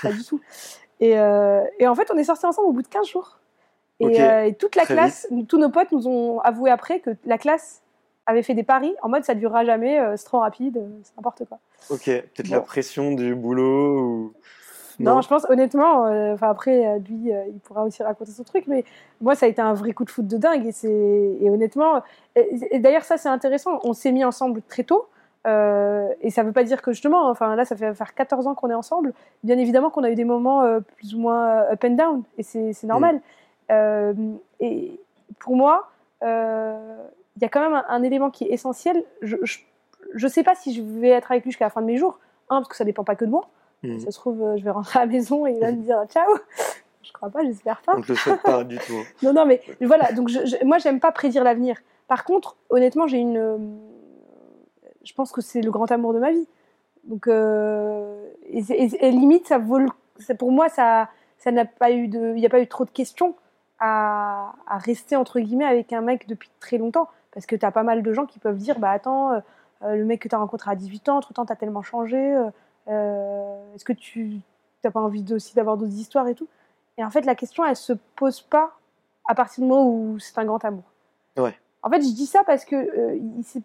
pas 0.03 0.13
du 0.13 0.25
tout. 0.25 0.41
Et, 1.01 1.19
euh, 1.19 1.63
et, 1.79 1.89
en 1.89 1.95
fait, 1.95 2.11
on 2.13 2.19
est 2.19 2.25
sortis 2.25 2.47
ensemble 2.47 2.69
au 2.69 2.73
bout 2.73 2.83
de 2.83 2.89
15 2.89 3.07
jours. 3.07 3.39
Et, 4.01 4.23
euh, 4.23 4.47
et 4.47 4.55
toute 4.55 4.77
la 4.77 4.87
classe, 4.87 5.29
tous 5.49 5.59
nos 5.59 5.69
potes 5.69 5.93
nous 5.93 6.09
ont 6.09 6.41
avoué 6.41 6.71
après 6.71 7.01
que 7.01 7.11
la 7.27 7.37
classe 7.37 7.83
avait 8.27 8.43
fait 8.43 8.55
des 8.55 8.63
paris 8.63 8.95
en 9.03 9.11
mode 9.11 9.25
ça 9.25 9.35
durera 9.35 9.65
jamais, 9.65 9.99
euh, 9.99 10.17
c'est 10.17 10.25
trop 10.25 10.39
rapide, 10.39 10.83
c'est 11.03 11.15
n'importe 11.17 11.45
quoi. 11.47 11.59
Ok, 11.91 12.05
peut-être 12.05 12.49
la 12.49 12.61
pression 12.61 13.13
du 13.13 13.35
boulot 13.35 14.01
ou. 14.01 14.33
Non, 15.01 15.21
je 15.21 15.29
pense 15.29 15.45
honnêtement, 15.51 16.05
enfin 16.33 16.49
après 16.49 16.99
lui, 17.01 17.31
il 17.31 17.59
pourra 17.61 17.85
aussi 17.85 18.03
raconter 18.03 18.33
son 18.33 18.45
truc, 18.45 18.65
mais 18.67 18.85
moi 19.21 19.35
ça 19.35 19.47
a 19.47 19.49
été 19.51 19.61
un 19.61 19.73
vrai 19.75 19.93
coup 19.93 20.05
de 20.05 20.11
foot 20.11 20.27
de 20.27 20.37
dingue 20.37 20.67
et 20.67 20.73
c'est 20.73 20.89
et 21.41 21.51
honnêtement, 21.51 22.03
et 22.37 22.79
d'ailleurs 22.79 23.05
ça 23.05 23.17
c'est 23.17 23.31
intéressant, 23.31 23.81
on 23.83 23.95
s'est 23.95 24.13
mis 24.13 24.25
ensemble 24.25 24.63
très 24.63 24.85
tôt. 24.85 25.09
Euh, 25.47 26.13
et 26.21 26.31
ça 26.31 26.43
ne 26.43 26.49
veut 26.49 26.53
pas 26.53 26.65
dire 26.65 26.83
que 26.83 26.93
justement, 26.93 27.31
enfin 27.31 27.57
là, 27.57 27.65
ça 27.65 27.77
fait 27.77 27.95
faire 27.95 28.15
14 28.15 28.47
ans 28.47 28.55
qu'on 28.55 28.71
est 28.71 28.75
ensemble. 28.75 29.15
Bien 29.43 29.59
évidemment 29.59 29.91
qu'on 29.91 30.05
a 30.05 30.11
eu 30.11 30.15
des 30.15 30.25
moments 30.25 30.63
euh, 30.63 30.81
plus 30.81 31.15
ou 31.15 31.19
moins 31.19 31.49
euh, 31.49 31.73
up 31.73 31.85
and 31.85 31.91
down, 31.91 32.23
et 32.39 32.43
c'est 32.43 32.85
normal. 32.85 33.21
Mm. 33.71 34.37
et 34.59 35.01
pour 35.39 35.57
moi, 35.57 35.91
il 36.23 37.43
y 37.43 37.45
a 37.45 37.49
quand 37.49 37.61
même 37.61 37.83
un, 37.89 38.03
élément 38.03 38.31
qui 38.31 38.45
est 38.45 38.53
essentiel. 38.53 39.05
Je 39.23 39.37
ne 39.37 40.29
sais 40.29 40.43
pas 40.43 40.55
si 40.55 40.75
je 40.75 40.83
vais 40.83 41.11
être 41.11 41.31
avec 41.31 41.45
lui 41.45 41.53
jusqu'à 41.53 41.67
la 41.67 41.71
fin 41.71 41.81
de 41.81 41.87
mes 41.87 41.97
jours. 41.97 42.19
Un, 42.51 42.57
parce 42.57 42.69
que 42.69 42.77
ça 42.77 42.85
dépend 42.85 43.05
pas 43.05 43.15
que 43.15 43.25
de 43.25 43.31
moi. 43.31 43.49
Mm. 43.83 44.01
Ça 44.01 44.11
se 44.11 44.19
trouve, 44.19 44.57
je 44.57 44.65
vais 44.65 44.71
rentrer 44.71 44.99
à 44.99 45.07
la 45.07 45.13
maison 45.13 45.47
et 45.47 45.53
il 45.53 45.61
va 45.61 45.73
me 45.73 45.83
dire 45.83 46.05
ciao. 46.09 46.29
Je 47.03 47.13
crois 47.13 47.31
pas, 47.31 47.43
j'espère 47.45 47.81
pas. 47.81 47.95
On 47.97 48.01
ne 48.01 48.05
le 48.07 48.15
souhaite 48.15 48.43
pas 48.43 48.63
du 48.63 48.77
tout. 48.79 48.93
Hein. 48.93 49.05
non, 49.23 49.33
non, 49.33 49.47
mais 49.47 49.63
voilà. 49.81 50.13
Donc, 50.13 50.29
je, 50.29 50.65
moi, 50.65 50.79
j'aime 50.79 51.01
pas 51.01 51.13
prédire 51.13 51.45
l'avenir. 51.45 51.77
Par 52.09 52.25
contre, 52.25 52.57
honnêtement, 52.69 53.07
j'ai 53.07 53.19
une 53.19 53.81
je 55.05 55.13
pense 55.15 55.33
que 55.33 55.41
c'est 55.41 55.63
le 55.63 55.71
grand 55.71 55.91
amour 55.91 56.13
de 56.13 56.19
ma 56.19 56.33
vie. 56.33 56.47
Donc, 57.05 57.27
euh, 57.27 58.29
et, 58.49 59.11
limite, 59.11 59.47
ça 59.47 59.59
vaut 59.59 59.79
pour 60.39 60.53
moi, 60.53 60.69
ça, 60.69 61.09
ça 61.39 61.51
n'a 61.51 61.65
pas 61.65 61.91
eu 61.93 62.09
de, 62.09 62.33
il 62.35 62.41
n'y 62.41 62.47
a 62.47 62.51
pas 62.51 62.61
eu 62.61 62.67
trop 62.67 62.85
de 62.85 62.91
questions 62.91 63.35
à, 63.79 64.53
à, 64.67 64.77
rester 64.79 65.17
entre 65.17 65.41
guillemets 65.41 65.65
avec 65.65 65.93
un 65.95 66.03
mec 66.03 66.29
depuis 66.29 66.51
très 66.61 66.77
longtemps, 66.77 67.09
parce 67.33 67.47
que 67.47 67.57
tu 67.57 67.65
as 67.65 67.71
pas 67.71 67.83
mal 67.83 68.03
de 68.03 68.13
gens 68.13 68.27
qui 68.27 68.39
peuvent 68.39 68.59
dire, 68.59 68.79
bah 68.79 68.91
attends, 68.91 69.33
euh, 69.33 69.41
euh, 69.83 69.97
le 69.97 70.05
mec 70.05 70.21
que 70.21 70.29
tu 70.29 70.35
as 70.35 70.39
rencontré 70.39 70.71
à 70.71 70.75
18 70.75 71.09
ans, 71.09 71.17
entre 71.17 71.33
temps, 71.33 71.47
tu 71.47 71.53
as 71.53 71.57
tellement 71.57 71.83
changé, 71.83 72.19
est-ce 72.87 73.85
que 73.85 73.93
tu 73.95 74.41
n'as 74.85 74.91
pas 74.91 75.01
envie 75.01 75.25
aussi 75.33 75.55
d'avoir 75.55 75.79
d'autres 75.79 75.95
histoires 75.95 76.29
et 76.29 76.35
tout? 76.35 76.49
Et 76.99 77.05
en 77.05 77.11
fait, 77.11 77.25
la 77.25 77.35
question, 77.35 77.65
elle 77.65 77.77
se 77.77 77.95
pose 78.17 78.43
pas 78.43 78.73
à 79.27 79.35
partir 79.35 79.63
du 79.63 79.71
moment 79.71 79.89
où 79.89 80.19
c'est 80.19 80.37
un 80.37 80.45
grand 80.45 80.63
amour. 80.65 80.85
Ouais. 81.39 81.55
En 81.83 81.89
fait, 81.89 82.03
je 82.03 82.13
dis 82.13 82.27
ça 82.27 82.43
parce 82.45 82.67
que 82.67 83.17
il 83.17 83.45
s'est 83.45 83.63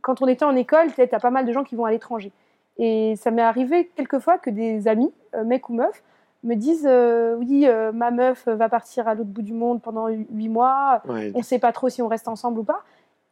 quand 0.00 0.22
on 0.22 0.26
était 0.26 0.44
en 0.44 0.56
école, 0.56 0.92
tu 0.92 1.00
as 1.00 1.06
pas 1.06 1.30
mal 1.30 1.44
de 1.44 1.52
gens 1.52 1.64
qui 1.64 1.74
vont 1.74 1.84
à 1.84 1.90
l'étranger. 1.90 2.32
Et 2.78 3.14
ça 3.16 3.30
m'est 3.30 3.42
arrivé 3.42 3.90
quelquefois 3.96 4.38
que 4.38 4.50
des 4.50 4.88
amis, 4.88 5.12
euh, 5.34 5.44
mecs 5.44 5.68
ou 5.68 5.74
meufs, 5.74 6.02
me 6.42 6.54
disent 6.54 6.86
euh, 6.88 7.36
oui, 7.36 7.66
euh, 7.66 7.92
ma 7.92 8.10
meuf 8.10 8.48
va 8.48 8.68
partir 8.68 9.06
à 9.06 9.14
l'autre 9.14 9.30
bout 9.30 9.42
du 9.42 9.52
monde 9.52 9.80
pendant 9.80 10.08
huit 10.08 10.48
mois, 10.48 11.02
on 11.06 11.38
ne 11.38 11.42
sait 11.42 11.58
pas 11.58 11.72
trop 11.72 11.88
si 11.88 12.02
on 12.02 12.08
reste 12.08 12.28
ensemble 12.28 12.60
ou 12.60 12.64
pas. 12.64 12.82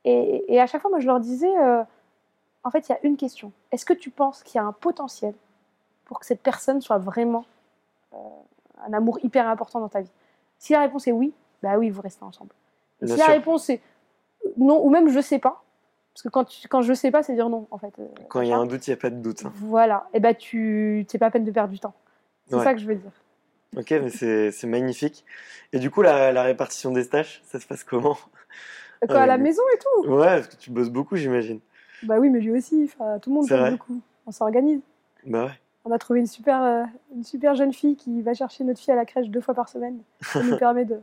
Et, 0.04 0.58
à 0.60 0.66
chaque 0.66 0.80
fois, 0.80 0.90
moi, 0.90 1.00
je 1.00 1.06
leur 1.06 1.20
disais 1.20 1.50
en 2.62 2.70
fait, 2.70 2.88
il 2.88 2.92
y 2.92 2.94
a 2.94 2.98
une 3.02 3.16
question. 3.16 3.52
Est-ce 3.72 3.86
que 3.86 3.94
tu 3.94 4.10
penses 4.10 4.42
qu'il 4.42 4.58
y 4.58 4.62
a 4.62 4.66
un 4.66 4.72
potentiel 4.72 5.34
pour 6.04 6.20
que 6.20 6.26
cette 6.26 6.42
personne 6.42 6.80
soit 6.80 6.98
vraiment 6.98 7.44
un 8.12 8.92
amour 8.92 9.18
hyper 9.22 9.48
important 9.48 9.80
dans 9.80 9.88
ta 9.88 10.02
vie? 10.02 10.10
Si 10.58 10.74
la 10.74 10.80
réponse 10.80 11.06
est 11.08 11.12
oui, 11.12 11.32
bah 11.62 11.78
oui, 11.78 11.90
vous 11.90 12.02
restez 12.02 12.22
ensemble. 12.22 12.50
si 13.04 13.16
la 13.16 13.26
réponse 13.26 13.70
est 13.70 13.80
non, 14.56 14.84
ou 14.84 14.90
même 14.90 15.08
je 15.08 15.20
sais 15.20 15.38
pas, 15.38 15.62
parce 16.20 16.28
que 16.34 16.34
quand, 16.34 16.44
tu, 16.44 16.68
quand 16.68 16.82
je 16.82 16.92
sais 16.92 17.10
pas, 17.10 17.22
c'est 17.22 17.32
dire 17.32 17.48
non, 17.48 17.66
en 17.70 17.78
fait. 17.78 17.94
Euh, 17.98 18.04
quand 18.28 18.42
il 18.42 18.48
y 18.48 18.52
a 18.52 18.58
un 18.58 18.66
doute, 18.66 18.86
il 18.86 18.90
n'y 18.90 18.94
a 18.94 18.98
pas 18.98 19.08
de 19.08 19.16
doute. 19.16 19.46
Hein. 19.46 19.52
Voilà, 19.54 20.06
et 20.12 20.20
bah 20.20 20.34
tu 20.34 21.06
c'est 21.08 21.16
pas 21.16 21.30
peine 21.30 21.44
de 21.44 21.50
perdre 21.50 21.72
du 21.72 21.80
temps. 21.80 21.94
C'est 22.46 22.58
ça 22.58 22.74
que 22.74 22.80
je 22.80 22.86
veux 22.86 22.96
dire. 22.96 23.10
Ok, 23.74 23.90
mais 23.90 24.10
c'est 24.10 24.66
magnifique. 24.66 25.24
Et 25.72 25.78
du 25.78 25.90
coup, 25.90 26.02
la, 26.02 26.30
la, 26.30 26.42
répartition 26.42 26.90
des 26.90 27.08
tâches, 27.08 27.40
ça 27.46 27.58
se 27.58 27.66
passe 27.66 27.84
comment? 27.84 28.18
Quoi, 29.08 29.18
à 29.18 29.26
la 29.26 29.38
maison 29.38 29.62
et 29.74 29.78
tout? 29.78 30.10
Ouais, 30.10 30.26
parce 30.26 30.48
que 30.48 30.56
tu 30.56 30.70
bosses 30.70 30.90
beaucoup, 30.90 31.16
j'imagine. 31.16 31.60
Bah 32.02 32.18
oui, 32.18 32.28
mais 32.28 32.40
lui 32.40 32.50
aussi. 32.50 32.90
tout 33.22 33.30
le 33.30 33.34
monde 33.34 33.48
bosse 33.48 33.70
beaucoup. 33.70 34.00
On 34.26 34.30
s'organise. 34.30 34.80
Bah 35.24 35.46
ouais. 35.46 35.60
On 35.86 35.90
a 35.90 35.98
trouvé 35.98 36.20
une 36.20 36.26
super, 36.26 36.62
euh, 36.62 36.82
une 37.14 37.24
super 37.24 37.54
jeune 37.54 37.72
fille 37.72 37.96
qui 37.96 38.20
va 38.20 38.34
chercher 38.34 38.64
notre 38.64 38.78
fille 38.78 38.92
à 38.92 38.96
la 38.96 39.06
crèche 39.06 39.28
deux 39.28 39.40
fois 39.40 39.54
par 39.54 39.70
semaine. 39.70 40.00
Ça 40.20 40.42
nous 40.42 40.56
permet 40.58 40.84
de, 40.84 41.00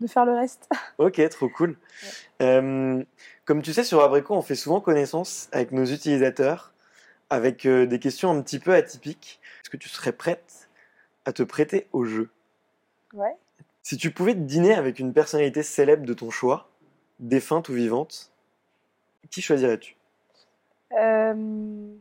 de, 0.00 0.06
faire 0.06 0.24
le 0.24 0.32
reste. 0.32 0.68
Ok, 0.98 1.20
trop 1.30 1.48
cool. 1.48 1.76
Euh, 2.42 3.02
comme 3.44 3.62
tu 3.62 3.72
sais, 3.72 3.84
sur 3.84 4.00
Abrico, 4.02 4.34
on 4.34 4.42
fait 4.42 4.54
souvent 4.54 4.80
connaissance 4.80 5.48
avec 5.52 5.72
nos 5.72 5.84
utilisateurs 5.84 6.74
avec 7.30 7.66
euh, 7.66 7.86
des 7.86 7.98
questions 7.98 8.30
un 8.30 8.40
petit 8.42 8.58
peu 8.58 8.74
atypiques. 8.74 9.40
Est-ce 9.60 9.70
que 9.70 9.76
tu 9.76 9.88
serais 9.88 10.12
prête 10.12 10.68
à 11.24 11.32
te 11.32 11.42
prêter 11.42 11.88
au 11.92 12.04
jeu? 12.04 12.30
Ouais. 13.12 13.36
Si 13.82 13.96
tu 13.96 14.10
pouvais 14.10 14.34
dîner 14.34 14.74
avec 14.74 14.98
une 14.98 15.12
personnalité 15.12 15.62
célèbre 15.62 16.04
de 16.04 16.14
ton 16.14 16.30
choix, 16.30 16.68
défunte 17.18 17.68
ou 17.68 17.74
vivante, 17.74 18.32
qui 19.30 19.42
choisirais-tu? 19.42 19.96
Euh, 20.92 21.94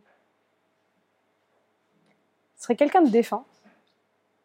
Ce 2.55 2.63
serait 2.63 2.75
quelqu'un 2.75 3.01
de 3.01 3.09
défunt. 3.09 3.45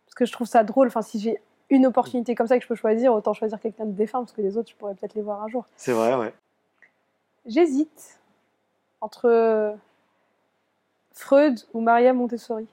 Parce 0.07 0.15
que 0.15 0.25
je 0.27 0.33
trouve 0.33 0.47
ça 0.47 0.65
drôle. 0.65 0.89
Enfin, 0.89 1.03
si 1.03 1.21
j'ai 1.21 1.41
une 1.71 1.87
opportunité 1.87 2.35
comme 2.35 2.47
ça 2.47 2.57
que 2.57 2.63
je 2.63 2.69
peux 2.69 2.75
choisir, 2.75 3.13
autant 3.13 3.35
choisir 3.35 3.61
quelqu'un 3.61 3.87
de 3.87 3.93
défunt, 3.93 4.21
parce 4.21 4.33
que 4.33 4.41
les 4.41 4.57
autres, 4.57 4.71
je 4.71 4.77
pourrais 4.77 4.95
peut-être 4.95 5.15
les 5.15 5.23
voir 5.23 5.43
un 5.43 5.49
jour. 5.49 5.67
C'est 5.77 5.93
vrai, 5.93 6.15
ouais. 6.15 6.33
J'hésite 7.47 8.19
entre 9.01 9.77
Freud 11.13 11.59
ou 11.75 11.81
Maria 11.81 12.13
Montessori. 12.13 12.67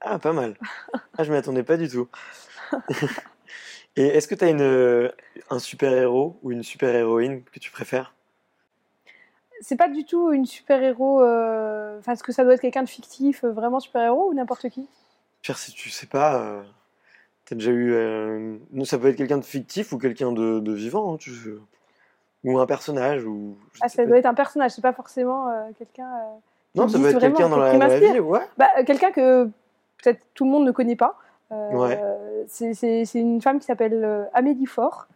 Ah, 0.00 0.18
pas 0.18 0.32
mal. 0.32 0.56
Ah, 1.16 1.24
je 1.24 1.32
m'y 1.32 1.38
attendais 1.38 1.62
pas 1.62 1.76
du 1.76 1.88
tout. 1.88 2.08
Et 3.96 4.06
est-ce 4.06 4.28
que 4.28 4.34
tu 4.34 4.44
as 4.44 4.50
une, 4.50 5.12
un 5.50 5.58
super-héros 5.58 6.36
ou 6.42 6.50
une 6.50 6.62
super-héroïne 6.62 7.42
que 7.44 7.58
tu 7.58 7.70
préfères? 7.70 8.14
C'est 9.60 9.76
pas 9.76 9.88
du 9.88 10.04
tout 10.04 10.32
une 10.32 10.46
super-héros. 10.46 11.22
Euh, 11.22 11.98
enfin, 11.98 12.12
est-ce 12.12 12.22
que 12.22 12.32
ça 12.32 12.44
doit 12.44 12.54
être 12.54 12.60
quelqu'un 12.60 12.82
de 12.82 12.88
fictif, 12.88 13.44
euh, 13.44 13.52
vraiment 13.52 13.80
super-héros 13.80 14.30
ou 14.30 14.34
n'importe 14.34 14.68
qui? 14.68 14.86
Pire, 15.42 15.56
si 15.56 15.72
tu 15.72 15.90
sais 15.90 16.06
pas, 16.06 16.40
euh, 16.40 16.62
tu 17.46 17.54
as 17.54 17.56
déjà 17.56 17.70
eu. 17.70 18.60
ça 18.84 18.98
peut 18.98 19.08
être 19.08 19.16
quelqu'un 19.16 19.38
de 19.38 19.44
fictif 19.44 19.92
ou 19.92 19.98
quelqu'un 19.98 20.32
de, 20.32 20.72
vivant, 20.72 21.14
hein, 21.14 21.16
tu 21.18 21.30
ou 22.44 22.58
un 22.58 22.66
personnage. 22.66 23.24
Ou, 23.24 23.56
ah, 23.80 23.88
ça 23.88 24.04
doit 24.04 24.18
être 24.18 24.26
un 24.26 24.34
personnage, 24.34 24.72
c'est 24.72 24.82
pas 24.82 24.92
forcément 24.92 25.50
quelqu'un. 25.78 26.10
non, 26.74 26.88
ça 26.88 26.98
peut 26.98 27.08
être 27.08 27.20
quelqu'un 27.20 27.48
dans, 27.48 27.58
la, 27.58 27.98
vie, 27.98 28.20
ouais. 28.20 28.40
Bah, 28.58 28.68
quelqu'un 28.86 29.10
que 29.10 29.44
peut-être 30.02 30.20
tout 30.34 30.44
le 30.44 30.50
monde 30.50 30.66
ne 30.66 30.72
connaît 30.72 30.96
pas. 30.96 31.16
Euh, 31.52 32.44
c'est 32.46 33.14
une 33.14 33.40
femme 33.40 33.58
qui 33.58 33.66
s'appelle 33.66 34.04
euh, 34.04 34.24
Amélie 34.32 34.66
Faure. 34.66 35.08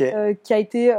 Euh, 0.00 0.34
qui 0.42 0.52
a 0.52 0.58
été 0.58 0.92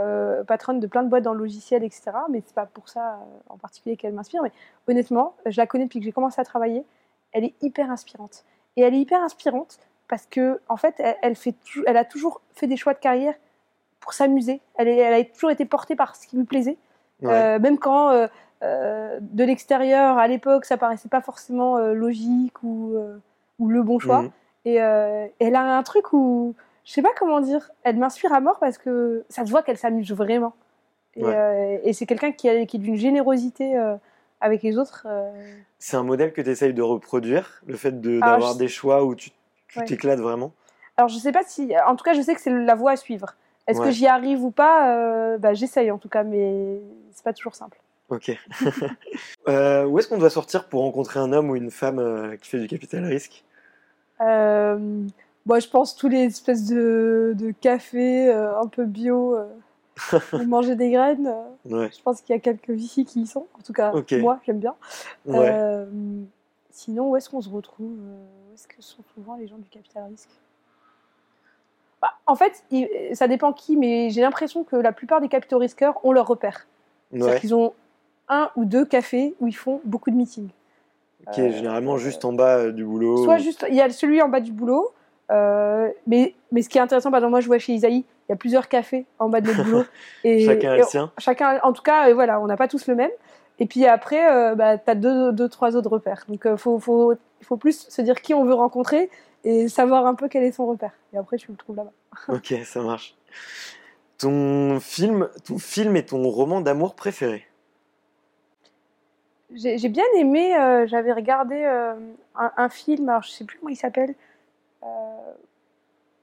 patronne 0.47 0.79
de 0.79 0.87
plein 0.87 1.03
de 1.03 1.09
boîtes 1.09 1.23
dans 1.23 1.33
le 1.33 1.39
logiciel, 1.39 1.83
etc. 1.83 2.03
Mais 2.29 2.41
c'est 2.45 2.55
pas 2.55 2.65
pour 2.65 2.87
ça 2.87 3.19
en 3.49 3.57
particulier 3.57 3.97
qu'elle 3.97 4.13
m'inspire. 4.13 4.41
Mais 4.41 4.51
honnêtement, 4.87 5.35
je 5.45 5.57
la 5.59 5.67
connais 5.67 5.85
depuis 5.85 5.99
que 5.99 6.05
j'ai 6.05 6.13
commencé 6.13 6.39
à 6.39 6.45
travailler. 6.45 6.85
Elle 7.33 7.43
est 7.43 7.53
hyper 7.61 7.91
inspirante. 7.91 8.45
Et 8.77 8.81
elle 8.83 8.93
est 8.93 8.99
hyper 8.99 9.21
inspirante 9.21 9.77
parce 10.07 10.25
que, 10.25 10.59
en 10.69 10.77
fait, 10.77 10.95
elle, 11.21 11.35
fait, 11.35 11.55
elle 11.85 11.97
a 11.97 12.05
toujours 12.05 12.41
fait 12.53 12.67
des 12.67 12.77
choix 12.77 12.93
de 12.93 12.99
carrière 12.99 13.33
pour 13.99 14.13
s'amuser. 14.13 14.61
Elle, 14.75 14.87
elle, 14.87 15.13
a 15.13 15.23
toujours 15.23 15.51
été 15.51 15.65
portée 15.65 15.95
par 15.95 16.15
ce 16.15 16.27
qui 16.27 16.37
lui 16.37 16.45
plaisait. 16.45 16.77
même 17.21 17.77
quand 17.77 18.27
de 18.61 19.43
l'extérieur, 19.43 20.17
à 20.17 20.27
l'époque, 20.27 20.65
ça 20.65 20.77
paraissait 20.77 21.09
pas 21.09 21.21
forcément 21.21 21.77
logique 21.77 22.63
ou, 22.63 22.95
ou, 23.59 23.67
le 23.67 23.83
bon 23.83 23.99
choix. 23.99 24.23
Mhm. 24.23 24.31
Euh, 24.75 25.27
et 25.39 25.45
elle 25.45 25.55
a 25.55 25.77
un 25.77 25.83
truc 25.83 26.13
où, 26.13 26.55
je 26.83 26.91
sais 26.91 27.01
pas 27.01 27.13
comment 27.17 27.39
dire, 27.39 27.71
elle 27.83 27.97
m'inspire 27.97 28.33
à 28.33 28.41
mort 28.41 28.59
parce 28.59 28.77
que 28.77 29.23
ça 29.29 29.45
se 29.45 29.51
voit 29.51 29.63
qu'elle 29.63 29.77
s'amuse 29.77 30.11
vraiment. 30.11 30.53
Et, 31.15 31.23
euh, 31.23 31.93
c'est 31.93 32.05
quelqu'un 32.05 32.31
qui, 32.31 32.47
qui, 32.67 32.77
est 32.77 32.79
d'une 32.79 32.97
générosité 32.97 33.77
euh, 33.77 33.95
avec 34.41 34.61
les 34.61 34.77
autres. 34.77 35.07
C'est 35.79 35.97
un 35.97 36.03
modèle 36.03 36.33
que 36.33 36.41
tu 36.41 36.49
essayes 36.49 36.73
de 36.73 36.81
reproduire, 36.81 37.61
le 37.65 37.75
fait 37.75 37.99
d'avoir 38.01 38.55
des 38.55 38.67
choix 38.67 39.03
où 39.03 39.15
tu 39.15 39.31
t'éclates 39.85 40.19
vraiment? 40.19 40.53
Alors 40.97 41.09
je 41.09 41.17
sais 41.17 41.31
pas 41.31 41.43
si. 41.43 41.73
En 41.85 41.95
tout 41.95 42.03
cas, 42.03 42.13
je 42.13 42.21
sais 42.21 42.33
que 42.33 42.41
c'est 42.41 42.51
la 42.51 42.75
voie 42.75 42.91
à 42.91 42.95
suivre. 42.95 43.35
Est-ce 43.67 43.81
que 43.81 43.91
j'y 43.91 44.07
arrive 44.07 44.43
ou 44.43 44.51
pas? 44.51 45.37
Bah, 45.37 45.53
J'essaye 45.53 45.91
en 45.91 45.97
tout 45.97 46.09
cas, 46.09 46.23
mais 46.23 46.79
c'est 47.11 47.23
pas 47.23 47.33
toujours 47.33 47.55
simple. 47.55 47.77
Ok. 48.09 48.31
où 49.47 49.99
est-ce 49.99 50.07
qu'on 50.07 50.17
doit 50.17 50.29
sortir 50.29 50.69
pour 50.69 50.81
rencontrer 50.81 51.19
un 51.19 51.33
homme 51.33 51.49
ou 51.49 51.55
une 51.55 51.71
femme 51.71 52.37
qui 52.41 52.49
fait 52.49 52.59
du 52.59 52.67
capital 52.67 53.03
risque? 53.05 53.43
Euh, 54.21 55.03
moi, 55.45 55.59
je 55.59 55.67
pense 55.67 55.95
tous 55.95 56.09
les 56.09 56.23
espèces 56.23 56.65
de, 56.65 57.33
de 57.37 57.51
cafés 57.51 58.29
euh, 58.29 58.59
un 58.59 58.67
peu 58.67 58.85
bio 58.85 59.35
euh, 59.35 60.19
manger 60.45 60.75
des 60.75 60.91
graines. 60.91 61.33
Je 61.65 62.01
pense 62.03 62.21
qu'il 62.21 62.35
y 62.35 62.37
a 62.37 62.41
quelques 62.41 62.75
filles 62.75 63.05
qui 63.05 63.21
y 63.21 63.27
sont. 63.27 63.47
En 63.57 63.61
tout 63.61 63.73
cas, 63.73 63.93
moi, 64.19 64.39
j'aime 64.45 64.59
bien. 64.59 64.75
sinon, 66.71 67.11
où 67.11 67.15
est-ce 67.15 67.29
qu'on 67.29 67.41
se 67.41 67.49
retrouve 67.49 67.97
Est-ce 68.57 68.67
que 68.67 68.81
sont 68.81 69.03
souvent 69.13 69.35
les 69.35 69.45
gens 69.45 69.59
du 69.59 69.69
capital 69.69 70.05
risque 70.09 70.31
bah, 72.01 72.13
En 72.25 72.33
fait, 72.33 72.63
ça 73.13 73.27
dépend 73.27 73.53
qui, 73.53 73.77
mais 73.77 74.09
j'ai 74.09 74.21
l'impression 74.21 74.63
que 74.63 74.75
la 74.75 74.91
plupart 74.91 75.21
des 75.21 75.27
capitaux 75.27 75.59
risqueurs 75.59 76.03
ont 76.03 76.11
leur 76.11 76.25
repère. 76.25 76.65
C'est-à-dire 77.11 77.39
qu'ils 77.39 77.53
ont 77.53 77.75
un 78.27 78.49
ou 78.55 78.65
deux 78.65 78.83
cafés 78.83 79.35
où 79.39 79.47
ils 79.47 79.55
font 79.55 79.79
beaucoup 79.83 80.09
de 80.09 80.15
meetings. 80.15 80.49
Qui 81.33 81.41
est 81.41 81.51
généralement 81.51 81.97
juste 81.97 82.25
en 82.25 82.33
bas 82.33 82.57
euh, 82.57 82.71
du 82.71 82.83
boulot. 82.83 83.23
Soit 83.25 83.37
juste, 83.37 83.63
il 83.69 83.75
y 83.75 83.81
a 83.81 83.91
celui 83.91 84.23
en 84.23 84.29
bas 84.29 84.39
du 84.39 84.51
boulot, 84.51 84.91
euh, 85.29 85.91
mais, 86.07 86.33
mais 86.51 86.63
ce 86.63 86.69
qui 86.69 86.79
est 86.79 86.81
intéressant, 86.81 87.11
par 87.11 87.19
exemple, 87.19 87.31
moi 87.31 87.41
je 87.41 87.47
vois 87.47 87.59
chez 87.59 87.73
Isaïe, 87.73 88.05
il 88.27 88.31
y 88.31 88.33
a 88.33 88.37
plusieurs 88.37 88.69
cafés 88.69 89.05
en 89.19 89.29
bas 89.29 89.39
de 89.39 89.49
notre 89.49 89.63
boulot. 89.65 89.83
Et, 90.23 90.47
chacun 90.47 90.71
a 90.71 90.77
le 90.77 90.83
sien. 90.83 91.11
Chacun, 91.19 91.59
en 91.61 91.73
tout 91.73 91.83
cas, 91.83 92.11
voilà, 92.11 92.39
on 92.39 92.47
n'a 92.47 92.57
pas 92.57 92.67
tous 92.67 92.87
le 92.87 92.95
même. 92.95 93.11
Et 93.59 93.67
puis 93.67 93.85
après, 93.85 94.33
euh, 94.33 94.55
bah, 94.55 94.79
tu 94.79 94.89
as 94.89 94.95
deux, 94.95 95.31
deux, 95.31 95.47
trois 95.47 95.75
autres 95.75 95.91
repères. 95.91 96.23
Donc 96.27 96.41
il 96.43 96.57
faut, 96.57 96.79
faut, 96.79 97.13
faut, 97.41 97.57
plus 97.57 97.87
se 97.89 98.01
dire 98.01 98.21
qui 98.21 98.33
on 98.33 98.45
veut 98.45 98.53
rencontrer 98.53 99.09
et 99.43 99.67
savoir 99.67 100.05
un 100.05 100.15
peu 100.15 100.27
quel 100.27 100.43
est 100.43 100.51
son 100.51 100.65
repère. 100.65 100.91
Et 101.13 101.17
après, 101.17 101.37
tu 101.37 101.51
le 101.51 101.57
trouves 101.57 101.75
là-bas. 101.75 101.93
ok, 102.33 102.53
ça 102.65 102.81
marche. 102.81 103.15
Ton 104.17 104.79
film, 104.79 105.29
ton 105.45 105.59
film 105.59 105.95
et 105.95 106.05
ton 106.05 106.27
roman 106.29 106.61
d'amour 106.61 106.95
préféré? 106.95 107.45
J'ai 109.53 109.87
bien 109.87 110.03
aimé, 110.17 110.57
euh, 110.57 110.87
j'avais 110.87 111.13
regardé 111.13 111.55
euh, 111.55 111.93
un, 112.35 112.69
film, 112.69 113.07
alors 113.07 113.23
je 113.23 113.29
sais 113.29 113.45
plus 113.45 113.57
comment 113.57 113.69
il 113.69 113.77
s'appelle, 113.77 114.13
euh, 114.83 114.87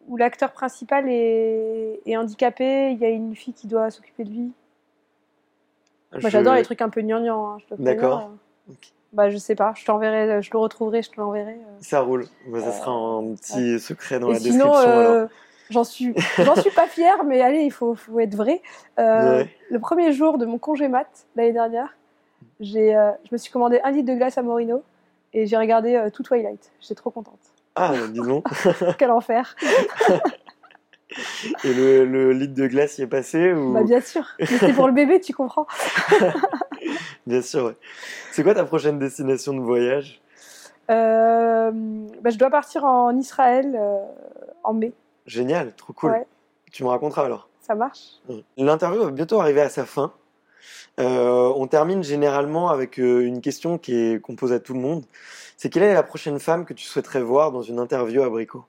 où 0.08 0.18
l'acteur 0.18 0.52
principal 0.52 1.08
est, 1.08 2.16
handicapé, 2.16 2.90
il 2.90 2.98
y 2.98 3.04
a 3.06 3.08
une 3.08 3.34
fille 3.34 3.54
qui 3.54 3.66
doit 3.66 3.90
s'occuper 3.90 4.24
de 4.24 4.30
lui. 4.30 4.52
Moi 6.20 6.28
j'adore 6.28 6.54
les 6.54 6.62
trucs 6.62 6.82
un 6.82 6.90
peu 6.90 7.00
gnangnan. 7.00 7.54
Hein, 7.54 7.58
D'accord. 7.78 8.30
Bah 9.14 9.30
je 9.30 9.38
sais 9.38 9.54
pas, 9.54 9.72
je 9.76 9.84
t'enverrai, 9.84 10.42
je 10.42 10.50
le 10.52 10.58
retrouverai, 10.58 11.02
je 11.02 11.10
te 11.10 11.20
l'enverrai. 11.20 11.56
Ça 11.80 12.00
roule, 12.00 12.26
bah, 12.48 12.60
ça 12.60 12.72
sera 12.72 12.90
un 12.90 13.34
petit 13.34 13.80
secret 13.80 14.18
dans 14.18 14.28
la 14.28 14.38
description. 14.38 15.28
J'en 15.70 15.82
suis, 15.84 16.12
j'en 16.38 16.56
suis 16.56 16.70
pas 16.70 16.86
fière, 16.86 17.24
mais 17.24 17.40
allez, 17.40 17.60
il 17.60 17.70
faut, 17.70 17.94
faut 17.94 18.20
être 18.20 18.34
vrai. 18.34 18.60
Le 18.98 19.78
premier 19.78 20.12
jour 20.12 20.36
de 20.36 20.44
mon 20.44 20.58
congé 20.58 20.88
mat 20.88 21.26
l'année 21.36 21.52
dernière, 21.52 21.94
j'ai, 22.60 22.96
euh, 22.96 23.10
je 23.24 23.30
me 23.32 23.38
suis 23.38 23.50
commandé 23.52 23.80
un 23.84 23.90
litre 23.90 24.10
de 24.12 24.14
glace 24.16 24.38
à 24.38 24.42
Morino 24.42 24.82
et 25.32 25.46
j'ai 25.46 25.56
regardé 25.56 25.94
euh, 25.94 26.10
tout 26.10 26.22
Twilight. 26.22 26.70
J'étais 26.80 26.94
trop 26.94 27.10
contente. 27.10 27.40
Ah, 27.74 27.92
dis 28.08 28.20
donc. 28.20 28.46
Quel 28.98 29.10
enfer. 29.10 29.56
et 31.64 31.72
le, 31.72 32.04
le, 32.04 32.32
litre 32.32 32.54
de 32.54 32.66
glace 32.66 32.98
y 32.98 33.02
est 33.02 33.06
passé 33.06 33.52
ou... 33.52 33.72
bah, 33.72 33.82
Bien 33.82 34.00
sûr. 34.00 34.26
c'est 34.40 34.72
pour 34.72 34.86
le 34.86 34.92
bébé, 34.92 35.20
tu 35.20 35.32
comprends. 35.32 35.66
bien 37.26 37.42
sûr, 37.42 37.64
ouais. 37.66 37.76
C'est 38.34 38.42
quoi 38.42 38.52
ta 38.52 38.64
prochaine 38.64 38.98
destination 38.98 39.54
de 39.54 39.60
voyage? 39.60 40.20
Euh, 40.90 41.70
bah, 42.20 42.30
Je 42.30 42.36
dois 42.36 42.50
partir 42.50 42.84
en 42.84 43.16
Israël 43.16 43.80
en 44.64 44.74
mai. 44.74 44.92
Génial, 45.24 45.72
trop 45.76 45.92
cool. 45.92 46.24
Tu 46.72 46.82
me 46.82 46.88
raconteras 46.88 47.26
alors. 47.26 47.48
Ça 47.60 47.76
marche. 47.76 48.20
L'interview 48.56 49.04
va 49.04 49.12
bientôt 49.12 49.40
arriver 49.40 49.60
à 49.60 49.68
sa 49.68 49.84
fin. 49.84 50.12
Euh, 50.98 51.52
on 51.54 51.68
termine 51.68 52.02
généralement 52.02 52.70
avec 52.70 52.98
euh, 52.98 53.24
une 53.24 53.40
question 53.40 53.78
qu'on 53.78 54.34
pose 54.34 54.52
à 54.52 54.58
tout 54.58 54.74
le 54.74 54.80
monde. 54.80 55.04
C'est 55.56 55.70
quelle 55.70 55.84
est 55.84 55.94
la 55.94 56.02
prochaine 56.02 56.40
femme 56.40 56.64
que 56.64 56.72
tu 56.74 56.86
souhaiterais 56.86 57.22
voir 57.22 57.52
dans 57.52 57.62
une 57.62 57.78
interview 57.78 58.22
à 58.22 58.30
Brico? 58.30 58.64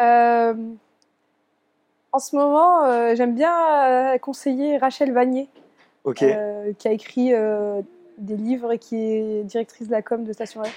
Euh, 0.00 0.54
En 2.12 2.18
ce 2.18 2.36
moment, 2.36 3.14
j'aime 3.16 3.34
bien 3.34 4.16
conseiller 4.22 4.78
Rachel 4.78 5.12
Vanier, 5.12 5.50
qui 6.16 6.24
a 6.24 6.90
écrit 6.90 7.34
des 8.18 8.36
livres 8.36 8.72
et 8.72 8.78
qui 8.78 8.96
est 8.96 9.44
directrice 9.44 9.86
de 9.88 9.92
la 9.92 10.02
com 10.02 10.24
de 10.24 10.32
Station 10.32 10.62
F. 10.62 10.72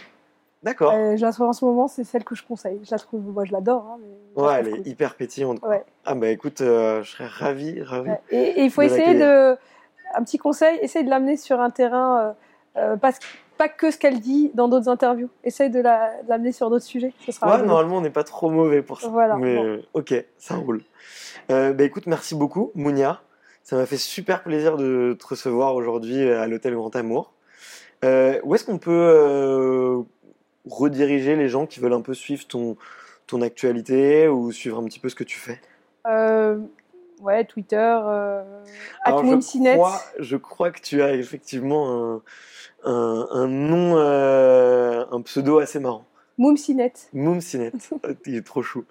D'accord. 0.64 0.94
Euh, 0.94 1.16
je 1.16 1.22
la 1.24 1.32
trouve 1.32 1.48
en 1.48 1.54
ce 1.54 1.64
moment, 1.64 1.88
c'est 1.88 2.04
celle 2.04 2.24
que 2.24 2.34
je 2.34 2.44
conseille. 2.44 2.80
Je 2.84 2.90
la 2.92 2.98
trouve, 2.98 3.22
moi 3.32 3.46
je 3.46 3.52
l'adore. 3.52 3.86
Hein, 3.88 3.98
mais 4.02 4.42
Ouais, 4.42 4.54
elle 4.60 4.68
est 4.70 4.72
cool. 4.72 4.88
hyper 4.88 5.16
pétillante. 5.16 5.60
Ouais. 5.62 5.84
Ah 6.06 6.16
bah 6.16 6.30
écoute, 6.30 6.62
euh, 6.62 7.04
je 7.04 7.12
serais 7.12 7.28
ravi, 7.28 7.82
ravi. 7.84 8.10
Ouais. 8.10 8.20
Et, 8.32 8.64
il 8.64 8.72
faut 8.72 8.82
essayer 8.82 9.14
de. 9.14 9.56
Un 10.16 10.24
petit 10.24 10.38
conseil, 10.38 10.78
essaye 10.82 11.04
de 11.04 11.10
l'amener 11.10 11.36
sur 11.38 11.60
un 11.60 11.70
terrain, 11.70 12.20
euh, 12.20 12.32
euh, 12.94 12.96
pas, 12.96 13.12
pas 13.58 13.68
que 13.68 13.92
ce 13.92 13.98
qu'elle 13.98 14.20
dit 14.22 14.50
dans 14.54 14.68
d'autres 14.68 14.88
interviews. 14.88 15.30
Essaye 15.44 15.70
de 15.70 15.82
la- 15.82 16.22
de 16.24 16.30
l'amener 16.30 16.52
sur 16.52 16.70
d'autres 16.70 16.86
sujets. 16.86 17.14
Ce 17.26 17.32
sera 17.32 17.48
Ouais, 17.48 17.54
rigolo. 17.54 17.70
normalement, 17.70 17.98
on 17.98 18.02
n'est 18.02 18.10
pas 18.10 18.24
trop 18.24 18.50
mauvais 18.50 18.82
pour 18.82 19.02
ça. 19.02 19.10
Voilà, 19.10 19.36
Mais 19.36 19.56
bon. 19.56 19.82
ok, 19.94 20.14
ça 20.38 20.56
roule. 20.56 20.84
Bah 21.50 21.72
écoute, 21.84 22.08
merci 22.08 22.34
beaucoup, 22.34 22.72
Mounia. 22.76 23.22
Ça 23.66 23.76
m'a 23.76 23.88
fait 23.88 23.98
super 23.98 24.44
plaisir 24.44 24.78
de 24.78 25.18
te 25.20 25.26
recevoir 25.26 25.74
aujourd'hui 25.74 26.24
euh, 26.24 26.40
à 26.40 26.46
l'hôtel 26.46 26.76
Grand 26.76 26.96
Amour. 26.96 27.34
Euh, 28.04 28.40
où 28.44 28.54
est-ce 28.54 28.64
qu'on 28.64 28.78
peut 28.78 28.92
euh, 28.92 30.04
rediriger 30.70 31.36
les 31.36 31.50
gens 31.50 31.66
qui 31.66 31.80
veulent 31.80 31.94
un 31.94 32.02
peu 32.02 32.14
suivre 32.14 32.46
ton, 32.46 32.78
ton 33.26 33.42
actualité 33.42 34.28
ou 34.28 34.52
suivre 34.52 34.80
un 34.80 34.84
petit 34.84 35.00
peu 35.00 35.10
ce 35.10 35.16
que 35.16 35.24
tu 35.24 35.40
fais? 35.40 35.60
Euh, 36.06 36.60
ouais, 37.22 37.44
Twitter, 37.46 37.76
Alors, 39.04 39.26
je 39.26 39.74
crois, 39.74 40.02
je 40.20 40.38
crois 40.38 40.70
que 40.70 40.82
tu 40.82 41.02
as 41.02 41.16
effectivement 41.16 42.14
un, 42.14 42.22
un, 42.84 43.28
un 43.32 43.48
nom, 43.48 43.98
un 43.98 45.22
pseudo 45.24 45.58
assez 45.58 45.80
marrant. 45.80 46.06
Moumsinet, 46.38 46.94
Moumsinet. 47.14 47.72
Il 48.28 48.36
est 48.36 48.46
trop 48.46 48.62
chou. 48.62 48.86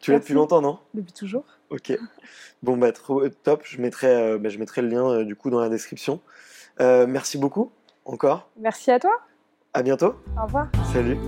Tu 0.00 0.12
l'as 0.12 0.18
depuis 0.18 0.34
longtemps, 0.34 0.60
non? 0.60 0.80
Depuis 0.92 1.14
toujours. 1.14 1.44
Ok. 1.70 1.98
Bon, 2.62 2.76
bah, 2.76 2.92
trop 2.92 3.22
euh, 3.22 3.30
top. 3.42 3.62
Je 3.64 3.80
mettrai, 3.80 4.06
euh, 4.06 4.38
bah, 4.38 4.48
je 4.48 4.58
mettrai 4.58 4.80
le 4.80 4.88
lien 4.88 5.06
euh, 5.10 5.24
du 5.24 5.36
coup 5.36 5.50
dans 5.50 5.60
la 5.60 5.68
description. 5.68 6.20
Euh, 6.80 7.06
merci 7.06 7.36
beaucoup 7.36 7.70
encore. 8.04 8.48
Merci 8.58 8.90
à 8.90 8.98
toi. 8.98 9.12
À 9.74 9.82
bientôt. 9.82 10.14
Au 10.40 10.44
revoir. 10.44 10.68
Salut. 10.92 11.18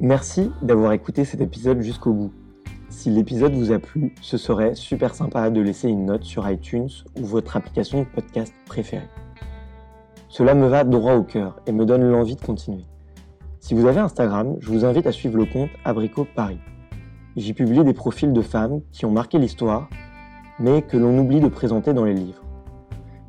Merci 0.00 0.50
d'avoir 0.62 0.92
écouté 0.92 1.24
cet 1.24 1.40
épisode 1.40 1.80
jusqu'au 1.80 2.12
bout. 2.12 2.32
Si 2.88 3.10
l'épisode 3.10 3.52
vous 3.54 3.72
a 3.72 3.78
plu, 3.78 4.14
ce 4.20 4.36
serait 4.36 4.74
super 4.74 5.14
sympa 5.14 5.50
de 5.50 5.60
laisser 5.60 5.88
une 5.88 6.06
note 6.06 6.24
sur 6.24 6.48
iTunes 6.50 6.88
ou 7.16 7.24
votre 7.24 7.56
application 7.56 8.00
de 8.00 8.06
podcast 8.06 8.54
préférée. 8.66 9.08
Cela 10.28 10.54
me 10.54 10.66
va 10.66 10.84
droit 10.84 11.14
au 11.14 11.22
cœur 11.22 11.60
et 11.66 11.72
me 11.72 11.84
donne 11.86 12.02
l'envie 12.02 12.36
de 12.36 12.40
continuer. 12.40 12.84
Si 13.66 13.74
vous 13.74 13.86
avez 13.86 13.98
Instagram, 13.98 14.54
je 14.60 14.70
vous 14.70 14.84
invite 14.84 15.08
à 15.08 15.10
suivre 15.10 15.36
le 15.36 15.44
compte 15.44 15.70
Abricot 15.84 16.24
Paris. 16.36 16.60
J'y 17.34 17.52
publie 17.52 17.82
des 17.82 17.94
profils 17.94 18.32
de 18.32 18.40
femmes 18.40 18.80
qui 18.92 19.06
ont 19.06 19.10
marqué 19.10 19.40
l'histoire, 19.40 19.88
mais 20.60 20.82
que 20.82 20.96
l'on 20.96 21.18
oublie 21.18 21.40
de 21.40 21.48
présenter 21.48 21.92
dans 21.92 22.04
les 22.04 22.14
livres. 22.14 22.44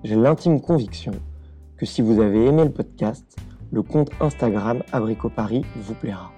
J'ai 0.03 0.15
l'intime 0.15 0.61
conviction 0.61 1.13
que 1.75 1.87
si 1.87 2.03
vous 2.03 2.21
avez 2.21 2.45
aimé 2.45 2.63
le 2.63 2.69
podcast, 2.69 3.35
le 3.71 3.81
compte 3.81 4.11
Instagram 4.21 4.83
Abricot 4.91 5.31
Paris 5.31 5.65
vous 5.75 5.95
plaira. 5.95 6.31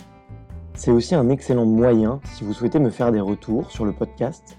C'est 0.75 0.91
aussi 0.91 1.13
un 1.13 1.27
excellent 1.27 1.65
moyen 1.65 2.21
si 2.23 2.45
vous 2.45 2.53
souhaitez 2.53 2.79
me 2.79 2.91
faire 2.91 3.11
des 3.11 3.19
retours 3.19 3.69
sur 3.69 3.83
le 3.83 3.91
podcast 3.91 4.57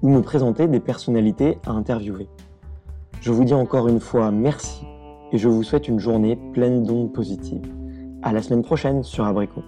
ou 0.00 0.08
me 0.08 0.22
présenter 0.22 0.66
des 0.66 0.80
personnalités 0.80 1.58
à 1.66 1.72
interviewer. 1.72 2.30
Je 3.20 3.32
vous 3.32 3.44
dis 3.44 3.52
encore 3.52 3.86
une 3.88 4.00
fois 4.00 4.30
merci 4.30 4.86
et 5.30 5.36
je 5.36 5.48
vous 5.48 5.62
souhaite 5.62 5.88
une 5.88 6.00
journée 6.00 6.36
pleine 6.54 6.84
d'ondes 6.84 7.12
positives. 7.12 7.77
À 8.22 8.32
la 8.32 8.42
semaine 8.42 8.62
prochaine 8.62 9.02
sur 9.02 9.24
Abricot. 9.24 9.62